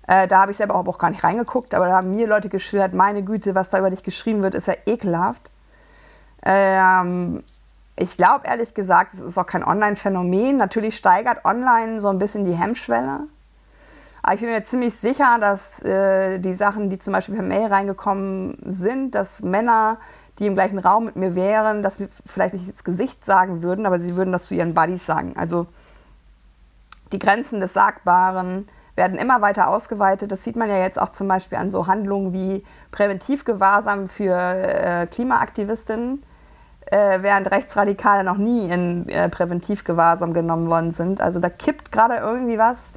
Äh, 0.07 0.27
da 0.27 0.41
habe 0.41 0.51
ich 0.51 0.57
selber 0.57 0.75
auch 0.75 0.97
gar 0.97 1.09
nicht 1.09 1.23
reingeguckt, 1.23 1.73
aber 1.73 1.87
da 1.87 1.95
haben 1.95 2.13
mir 2.13 2.27
Leute 2.27 2.49
geschildert, 2.49 2.93
meine 2.93 3.23
Güte, 3.23 3.55
was 3.55 3.69
da 3.69 3.79
über 3.79 3.91
dich 3.91 4.03
geschrieben 4.03 4.43
wird, 4.43 4.55
ist 4.55 4.67
ja 4.67 4.75
ekelhaft. 4.85 5.49
Ähm, 6.43 7.43
ich 7.97 8.17
glaube 8.17 8.45
ehrlich 8.45 8.73
gesagt, 8.73 9.13
es 9.13 9.21
ist 9.21 9.37
auch 9.37 9.45
kein 9.45 9.63
Online-Phänomen. 9.63 10.57
Natürlich 10.57 10.97
steigert 10.97 11.45
online 11.45 12.01
so 12.01 12.09
ein 12.09 12.19
bisschen 12.19 12.45
die 12.45 12.53
Hemmschwelle. 12.53 13.21
Aber 14.21 14.33
ich 14.33 14.41
bin 14.41 14.49
mir 14.49 14.63
ziemlich 14.63 14.95
sicher, 14.95 15.37
dass 15.39 15.81
äh, 15.83 16.39
die 16.39 16.55
Sachen, 16.55 16.89
die 16.89 16.99
zum 16.99 17.13
Beispiel 17.13 17.35
per 17.35 17.43
Mail 17.43 17.67
reingekommen 17.67 18.57
sind, 18.65 19.15
dass 19.15 19.41
Männer, 19.41 19.97
die 20.39 20.47
im 20.47 20.55
gleichen 20.55 20.79
Raum 20.79 21.05
mit 21.05 21.15
mir 21.15 21.35
wären, 21.35 21.83
das 21.83 21.99
mir 21.99 22.09
vielleicht 22.25 22.55
nicht 22.55 22.67
ins 22.67 22.83
Gesicht 22.83 23.23
sagen 23.23 23.61
würden, 23.61 23.85
aber 23.85 23.99
sie 23.99 24.15
würden 24.17 24.31
das 24.31 24.47
zu 24.47 24.55
ihren 24.55 24.73
Buddies 24.73 25.05
sagen. 25.05 25.35
Also 25.37 25.67
die 27.11 27.19
Grenzen 27.19 27.59
des 27.59 27.73
Sagbaren 27.73 28.67
werden 28.95 29.17
immer 29.17 29.41
weiter 29.41 29.69
ausgeweitet. 29.69 30.31
Das 30.31 30.43
sieht 30.43 30.55
man 30.55 30.69
ja 30.69 30.79
jetzt 30.79 30.99
auch 30.99 31.09
zum 31.09 31.27
Beispiel 31.27 31.57
an 31.57 31.69
so 31.69 31.87
Handlungen 31.87 32.33
wie 32.33 32.65
Präventivgewahrsam 32.91 34.07
für 34.07 34.35
äh, 34.35 35.07
Klimaaktivistinnen 35.07 36.24
äh, 36.85 37.21
während 37.21 37.51
Rechtsradikale 37.51 38.23
noch 38.23 38.37
nie 38.37 38.69
in 38.69 39.09
äh, 39.09 39.29
Präventivgewahrsam 39.29 40.33
genommen 40.33 40.69
worden 40.69 40.91
sind. 40.91 41.21
Also 41.21 41.39
da 41.39 41.49
kippt 41.49 41.91
gerade 41.91 42.15
irgendwie 42.15 42.57
was. 42.57 42.91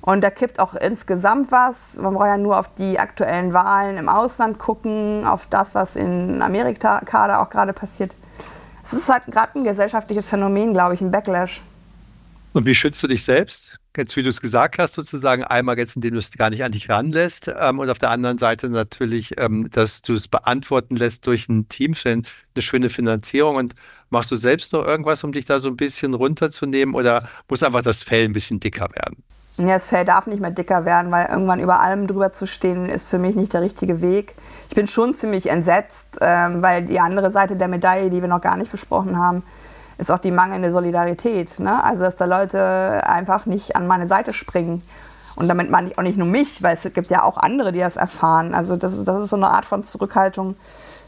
Und 0.00 0.22
da 0.22 0.30
kippt 0.30 0.58
auch 0.58 0.74
insgesamt 0.74 1.52
was. 1.52 1.96
Man 1.96 2.14
braucht 2.14 2.26
ja 2.26 2.38
nur 2.38 2.58
auf 2.58 2.70
die 2.78 2.98
aktuellen 2.98 3.52
Wahlen 3.52 3.98
im 3.98 4.08
Ausland 4.08 4.58
gucken, 4.58 5.26
auf 5.26 5.46
das, 5.48 5.74
was 5.74 5.96
in 5.96 6.40
Amerika 6.40 7.02
da 7.04 7.42
auch 7.42 7.50
gerade 7.50 7.72
passiert. 7.72 8.14
Es 8.82 8.92
ist 8.94 9.08
halt 9.10 9.26
gerade 9.26 9.58
ein 9.58 9.64
gesellschaftliches 9.64 10.30
Phänomen, 10.30 10.72
glaube 10.72 10.94
ich, 10.94 11.02
ein 11.02 11.10
Backlash. 11.10 11.60
Und 12.54 12.64
wie 12.64 12.74
schützt 12.74 13.02
du 13.02 13.06
dich 13.06 13.22
selbst? 13.22 13.78
Jetzt, 13.98 14.16
wie 14.16 14.22
du 14.22 14.28
es 14.28 14.40
gesagt 14.40 14.78
hast, 14.78 14.94
sozusagen 14.94 15.42
einmal 15.42 15.76
jetzt, 15.76 15.96
indem 15.96 16.12
du 16.12 16.18
es 16.18 16.30
gar 16.30 16.50
nicht 16.50 16.62
an 16.62 16.70
dich 16.70 16.88
ranlässt 16.88 17.52
ähm, 17.58 17.80
und 17.80 17.90
auf 17.90 17.98
der 17.98 18.10
anderen 18.10 18.38
Seite 18.38 18.68
natürlich, 18.68 19.34
ähm, 19.38 19.68
dass 19.72 20.02
du 20.02 20.14
es 20.14 20.28
beantworten 20.28 20.94
lässt 20.94 21.26
durch 21.26 21.48
ein 21.48 21.68
Team, 21.68 21.96
eine 22.04 22.22
schöne 22.60 22.90
Finanzierung 22.90 23.56
und 23.56 23.74
machst 24.10 24.30
du 24.30 24.36
selbst 24.36 24.72
noch 24.72 24.86
irgendwas, 24.86 25.24
um 25.24 25.32
dich 25.32 25.46
da 25.46 25.58
so 25.58 25.68
ein 25.68 25.76
bisschen 25.76 26.14
runterzunehmen 26.14 26.94
oder 26.94 27.26
muss 27.48 27.64
einfach 27.64 27.82
das 27.82 28.04
Fell 28.04 28.24
ein 28.24 28.32
bisschen 28.32 28.60
dicker 28.60 28.88
werden? 28.94 29.16
Ja, 29.56 29.74
das 29.74 29.88
Fell 29.88 30.04
darf 30.04 30.28
nicht 30.28 30.40
mehr 30.40 30.52
dicker 30.52 30.84
werden, 30.84 31.10
weil 31.10 31.26
irgendwann 31.26 31.58
über 31.58 31.80
allem 31.80 32.06
drüber 32.06 32.30
zu 32.30 32.46
stehen, 32.46 32.88
ist 32.88 33.08
für 33.08 33.18
mich 33.18 33.34
nicht 33.34 33.52
der 33.52 33.62
richtige 33.62 34.00
Weg. 34.00 34.36
Ich 34.68 34.76
bin 34.76 34.86
schon 34.86 35.12
ziemlich 35.14 35.50
entsetzt, 35.50 36.18
ähm, 36.20 36.62
weil 36.62 36.84
die 36.84 37.00
andere 37.00 37.32
Seite 37.32 37.56
der 37.56 37.66
Medaille, 37.66 38.10
die 38.10 38.20
wir 38.20 38.28
noch 38.28 38.40
gar 38.40 38.56
nicht 38.56 38.70
besprochen 38.70 39.18
haben, 39.18 39.42
ist 39.98 40.10
auch 40.10 40.18
die 40.18 40.30
mangelnde 40.30 40.72
Solidarität. 40.72 41.58
Ne? 41.58 41.82
Also, 41.82 42.04
dass 42.04 42.16
da 42.16 42.24
Leute 42.24 43.02
einfach 43.04 43.46
nicht 43.46 43.76
an 43.76 43.86
meine 43.86 44.06
Seite 44.06 44.32
springen. 44.32 44.82
Und 45.36 45.48
damit 45.48 45.70
meine 45.70 45.88
ich 45.88 45.98
auch 45.98 46.02
nicht 46.02 46.18
nur 46.18 46.26
mich, 46.26 46.62
weil 46.62 46.74
es 46.74 46.82
gibt 46.82 47.08
ja 47.08 47.22
auch 47.22 47.36
andere, 47.36 47.72
die 47.72 47.80
das 47.80 47.96
erfahren. 47.96 48.54
Also, 48.54 48.76
das 48.76 48.94
ist, 48.94 49.06
das 49.06 49.22
ist 49.22 49.30
so 49.30 49.36
eine 49.36 49.48
Art 49.48 49.64
von 49.64 49.82
Zurückhaltung. 49.82 50.56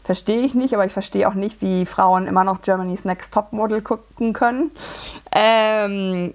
Verstehe 0.03 0.41
ich 0.41 0.55
nicht, 0.55 0.73
aber 0.73 0.85
ich 0.85 0.93
verstehe 0.93 1.27
auch 1.27 1.33
nicht, 1.33 1.61
wie 1.61 1.85
Frauen 1.85 2.27
immer 2.27 2.43
noch 2.43 2.61
Germany's 2.61 3.05
Next 3.05 3.33
Top 3.33 3.53
Model 3.53 3.81
gucken 3.81 4.33
können. 4.33 4.71
Ähm, 5.31 6.33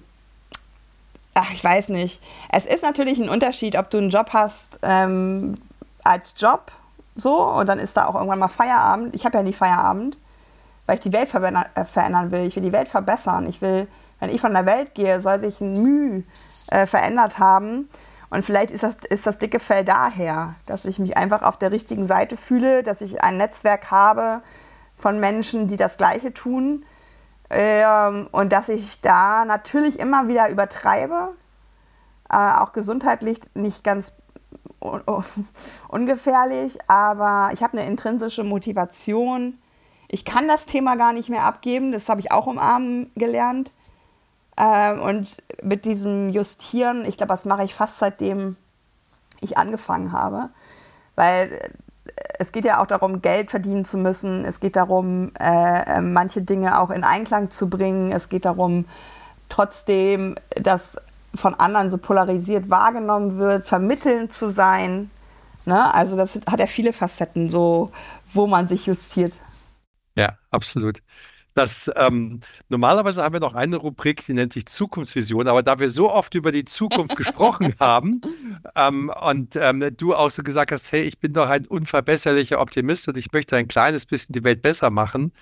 ach, 1.35 1.53
ich 1.53 1.63
weiß 1.63 1.91
nicht. 1.91 2.23
Es 2.51 2.65
ist 2.65 2.83
natürlich 2.83 3.19
ein 3.19 3.29
Unterschied, 3.29 3.77
ob 3.77 3.91
du 3.91 3.99
einen 3.99 4.11
Job 4.11 4.31
hast 4.33 4.79
ähm, 4.83 5.57
als 6.05 6.35
Job, 6.37 6.71
so, 7.17 7.43
und 7.43 7.67
dann 7.69 7.79
ist 7.79 7.97
da 7.97 8.07
auch 8.07 8.15
irgendwann 8.15 8.39
mal 8.39 8.49
Feierabend. 8.49 9.15
Ich 9.15 9.25
habe 9.25 9.39
ja 9.39 9.43
nie 9.43 9.55
Feierabend 9.55 10.17
weil 10.87 10.97
ich 10.97 11.03
die 11.03 11.13
Welt 11.13 11.33
äh, 11.35 11.85
verändern 11.85 12.31
will. 12.31 12.47
Ich 12.47 12.57
will 12.57 12.63
die 12.63 12.73
Welt 12.73 12.89
verbessern. 12.89 13.47
Ich 13.47 13.61
will, 13.61 13.89
wenn 14.21 14.31
ich 14.31 14.41
von 14.41 14.53
der 14.53 14.67
Welt 14.67 14.95
gehe, 14.95 15.21
soll 15.21 15.39
sich 15.39 15.61
ein 15.61 15.73
Mühe 15.73 16.23
äh, 16.71 16.87
verändert 16.87 17.39
haben. 17.39 17.89
Und 18.31 18.45
vielleicht 18.45 18.71
ist 18.71 18.83
das, 18.83 18.97
ist 19.09 19.27
das 19.27 19.39
dicke 19.39 19.61
Fell 19.61 19.85
daher, 19.85 20.53
dass 20.67 20.85
ich 20.85 20.99
mich 20.99 21.17
einfach 21.17 21.43
auf 21.43 21.59
der 21.59 21.73
richtigen 21.73 22.07
Seite 22.07 22.37
fühle, 22.37 22.83
dass 22.83 23.01
ich 23.01 23.23
ein 23.23 23.37
Netzwerk 23.37 23.91
habe 23.91 24.43
von 24.97 25.21
Menschen, 25.21 25.69
die 25.69 25.77
das 25.77 25.97
Gleiche 25.97 26.33
tun. 26.33 26.85
Ähm, 27.49 28.29
und 28.33 28.53
dass 28.53 28.69
ich 28.69 29.01
da 29.01 29.45
natürlich 29.45 30.01
immer 30.01 30.27
wieder 30.27 30.49
übertreibe, 30.49 31.35
äh, 32.29 32.37
auch 32.37 32.73
gesundheitlich 32.73 33.41
nicht 33.55 33.85
ganz 33.85 34.17
ungefährlich, 35.89 36.79
aber 36.89 37.51
ich 37.53 37.63
habe 37.63 37.79
eine 37.79 37.89
intrinsische 37.89 38.45
Motivation, 38.45 39.59
ich 40.09 40.25
kann 40.25 40.49
das 40.49 40.67
Thema 40.67 40.97
gar 40.97 41.13
nicht 41.13 41.29
mehr 41.29 41.45
abgeben, 41.45 41.93
das 41.93 42.09
habe 42.09 42.21
ich 42.21 42.33
auch 42.33 42.47
umarmen 42.47 43.11
gelernt. 43.17 43.71
Ähm, 44.57 45.01
und 45.01 45.37
mit 45.63 45.85
diesem 45.85 46.31
Justieren, 46.31 47.05
ich 47.05 47.17
glaube, 47.17 47.33
das 47.33 47.45
mache 47.45 47.65
ich 47.65 47.75
fast 47.75 47.99
seitdem 47.99 48.57
ich 49.41 49.59
angefangen 49.59 50.13
habe. 50.13 50.49
Weil 51.15 51.53
äh, 51.53 51.69
es 52.39 52.53
geht 52.53 52.65
ja 52.65 52.81
auch 52.81 52.87
darum, 52.87 53.21
Geld 53.21 53.51
verdienen 53.51 53.85
zu 53.85 53.99
müssen. 53.99 54.45
Es 54.45 54.61
geht 54.61 54.77
darum, 54.77 55.33
äh, 55.39 55.97
äh, 55.97 56.01
manche 56.01 56.43
Dinge 56.43 56.81
auch 56.81 56.91
in 56.91 57.05
Einklang 57.05 57.51
zu 57.51 57.69
bringen. 57.69 58.13
Es 58.13 58.29
geht 58.29 58.45
darum, 58.45 58.87
trotzdem, 59.49 60.37
dass 60.55 60.99
von 61.35 61.55
anderen 61.55 61.91
so 61.91 61.99
polarisiert 61.99 62.71
wahrgenommen 62.71 63.37
wird, 63.37 63.67
vermittelnd 63.67 64.33
zu 64.33 64.49
sein. 64.49 65.11
Ne? 65.67 65.95
Also 65.95 66.17
das 66.17 66.41
hat 66.51 66.61
ja 66.61 66.67
viele 66.67 66.93
Facetten, 66.93 67.51
so 67.51 67.91
wo 68.33 68.47
man 68.47 68.67
sich 68.67 68.87
justiert. 68.87 69.39
Ja, 70.17 70.39
absolut. 70.51 71.03
Das, 71.57 71.91
ähm, 71.97 72.41
normalerweise 72.69 73.23
haben 73.23 73.33
wir 73.33 73.41
noch 73.41 73.55
eine 73.55 73.77
Rubrik, 73.77 74.27
die 74.27 74.35
nennt 74.35 74.53
sich 74.53 74.67
Zukunftsvision, 74.67 75.49
aber 75.49 75.63
da 75.63 75.79
wir 75.79 75.89
so 75.89 76.13
oft 76.13 76.35
über 76.35 76.53
die 76.53 76.67
Zukunft 76.67 77.17
gesprochen 77.17 77.75
haben 77.81 78.21
ähm, 78.75 79.11
und 79.23 79.57
ähm, 79.57 79.91
du 79.97 80.15
auch 80.15 80.31
so 80.31 80.43
gesagt 80.43 80.71
hast, 80.71 80.93
hey, 80.93 81.01
ich 81.03 81.19
bin 81.19 81.33
doch 81.33 81.49
ein 81.49 81.67
unverbesserlicher 81.67 82.61
Optimist 82.61 83.09
und 83.09 83.17
ich 83.17 83.33
möchte 83.33 83.57
ein 83.57 83.69
kleines 83.69 84.05
bisschen 84.05 84.35
die 84.35 84.45
Welt 84.45 84.61
besser 84.61 84.91
machen, 84.91 85.33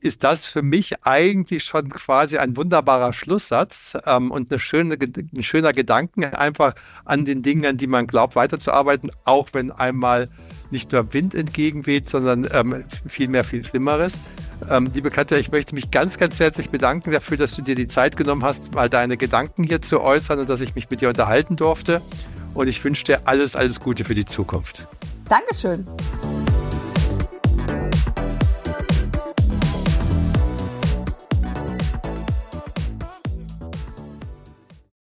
ist 0.00 0.22
das 0.22 0.46
für 0.46 0.62
mich 0.62 1.04
eigentlich 1.04 1.64
schon 1.64 1.88
quasi 1.88 2.38
ein 2.38 2.56
wunderbarer 2.56 3.12
Schlusssatz 3.12 3.96
ähm, 4.06 4.30
und 4.30 4.52
eine 4.52 4.60
schöne, 4.60 4.96
ein 4.96 5.42
schöner 5.42 5.72
Gedanken, 5.72 6.24
einfach 6.24 6.74
an 7.04 7.24
den 7.24 7.42
Dingen, 7.42 7.66
an 7.66 7.76
die 7.76 7.88
man 7.88 8.06
glaubt, 8.06 8.36
weiterzuarbeiten, 8.36 9.10
auch 9.24 9.48
wenn 9.52 9.72
einmal 9.72 10.28
nicht 10.70 10.92
nur 10.92 11.12
Wind 11.12 11.34
entgegenweht, 11.34 12.08
sondern 12.08 12.46
ähm, 12.52 12.84
viel 13.06 13.28
mehr, 13.28 13.44
viel 13.44 13.64
Schlimmeres. 13.64 14.20
Ähm, 14.70 14.90
liebe 14.92 15.10
Katja, 15.10 15.36
ich 15.38 15.50
möchte 15.50 15.74
mich 15.74 15.90
ganz, 15.90 16.18
ganz 16.18 16.38
herzlich 16.40 16.70
bedanken 16.70 17.12
dafür, 17.12 17.36
dass 17.36 17.54
du 17.54 17.62
dir 17.62 17.74
die 17.74 17.88
Zeit 17.88 18.16
genommen 18.16 18.44
hast, 18.44 18.74
mal 18.74 18.88
deine 18.88 19.16
Gedanken 19.16 19.64
hier 19.64 19.82
zu 19.82 20.00
äußern 20.00 20.40
und 20.40 20.48
dass 20.48 20.60
ich 20.60 20.74
mich 20.74 20.90
mit 20.90 21.00
dir 21.00 21.08
unterhalten 21.08 21.56
durfte. 21.56 22.02
Und 22.54 22.68
ich 22.68 22.82
wünsche 22.84 23.04
dir 23.04 23.20
alles, 23.24 23.54
alles 23.54 23.80
Gute 23.80 24.04
für 24.04 24.14
die 24.14 24.24
Zukunft. 24.24 24.82
Dankeschön. 25.28 25.86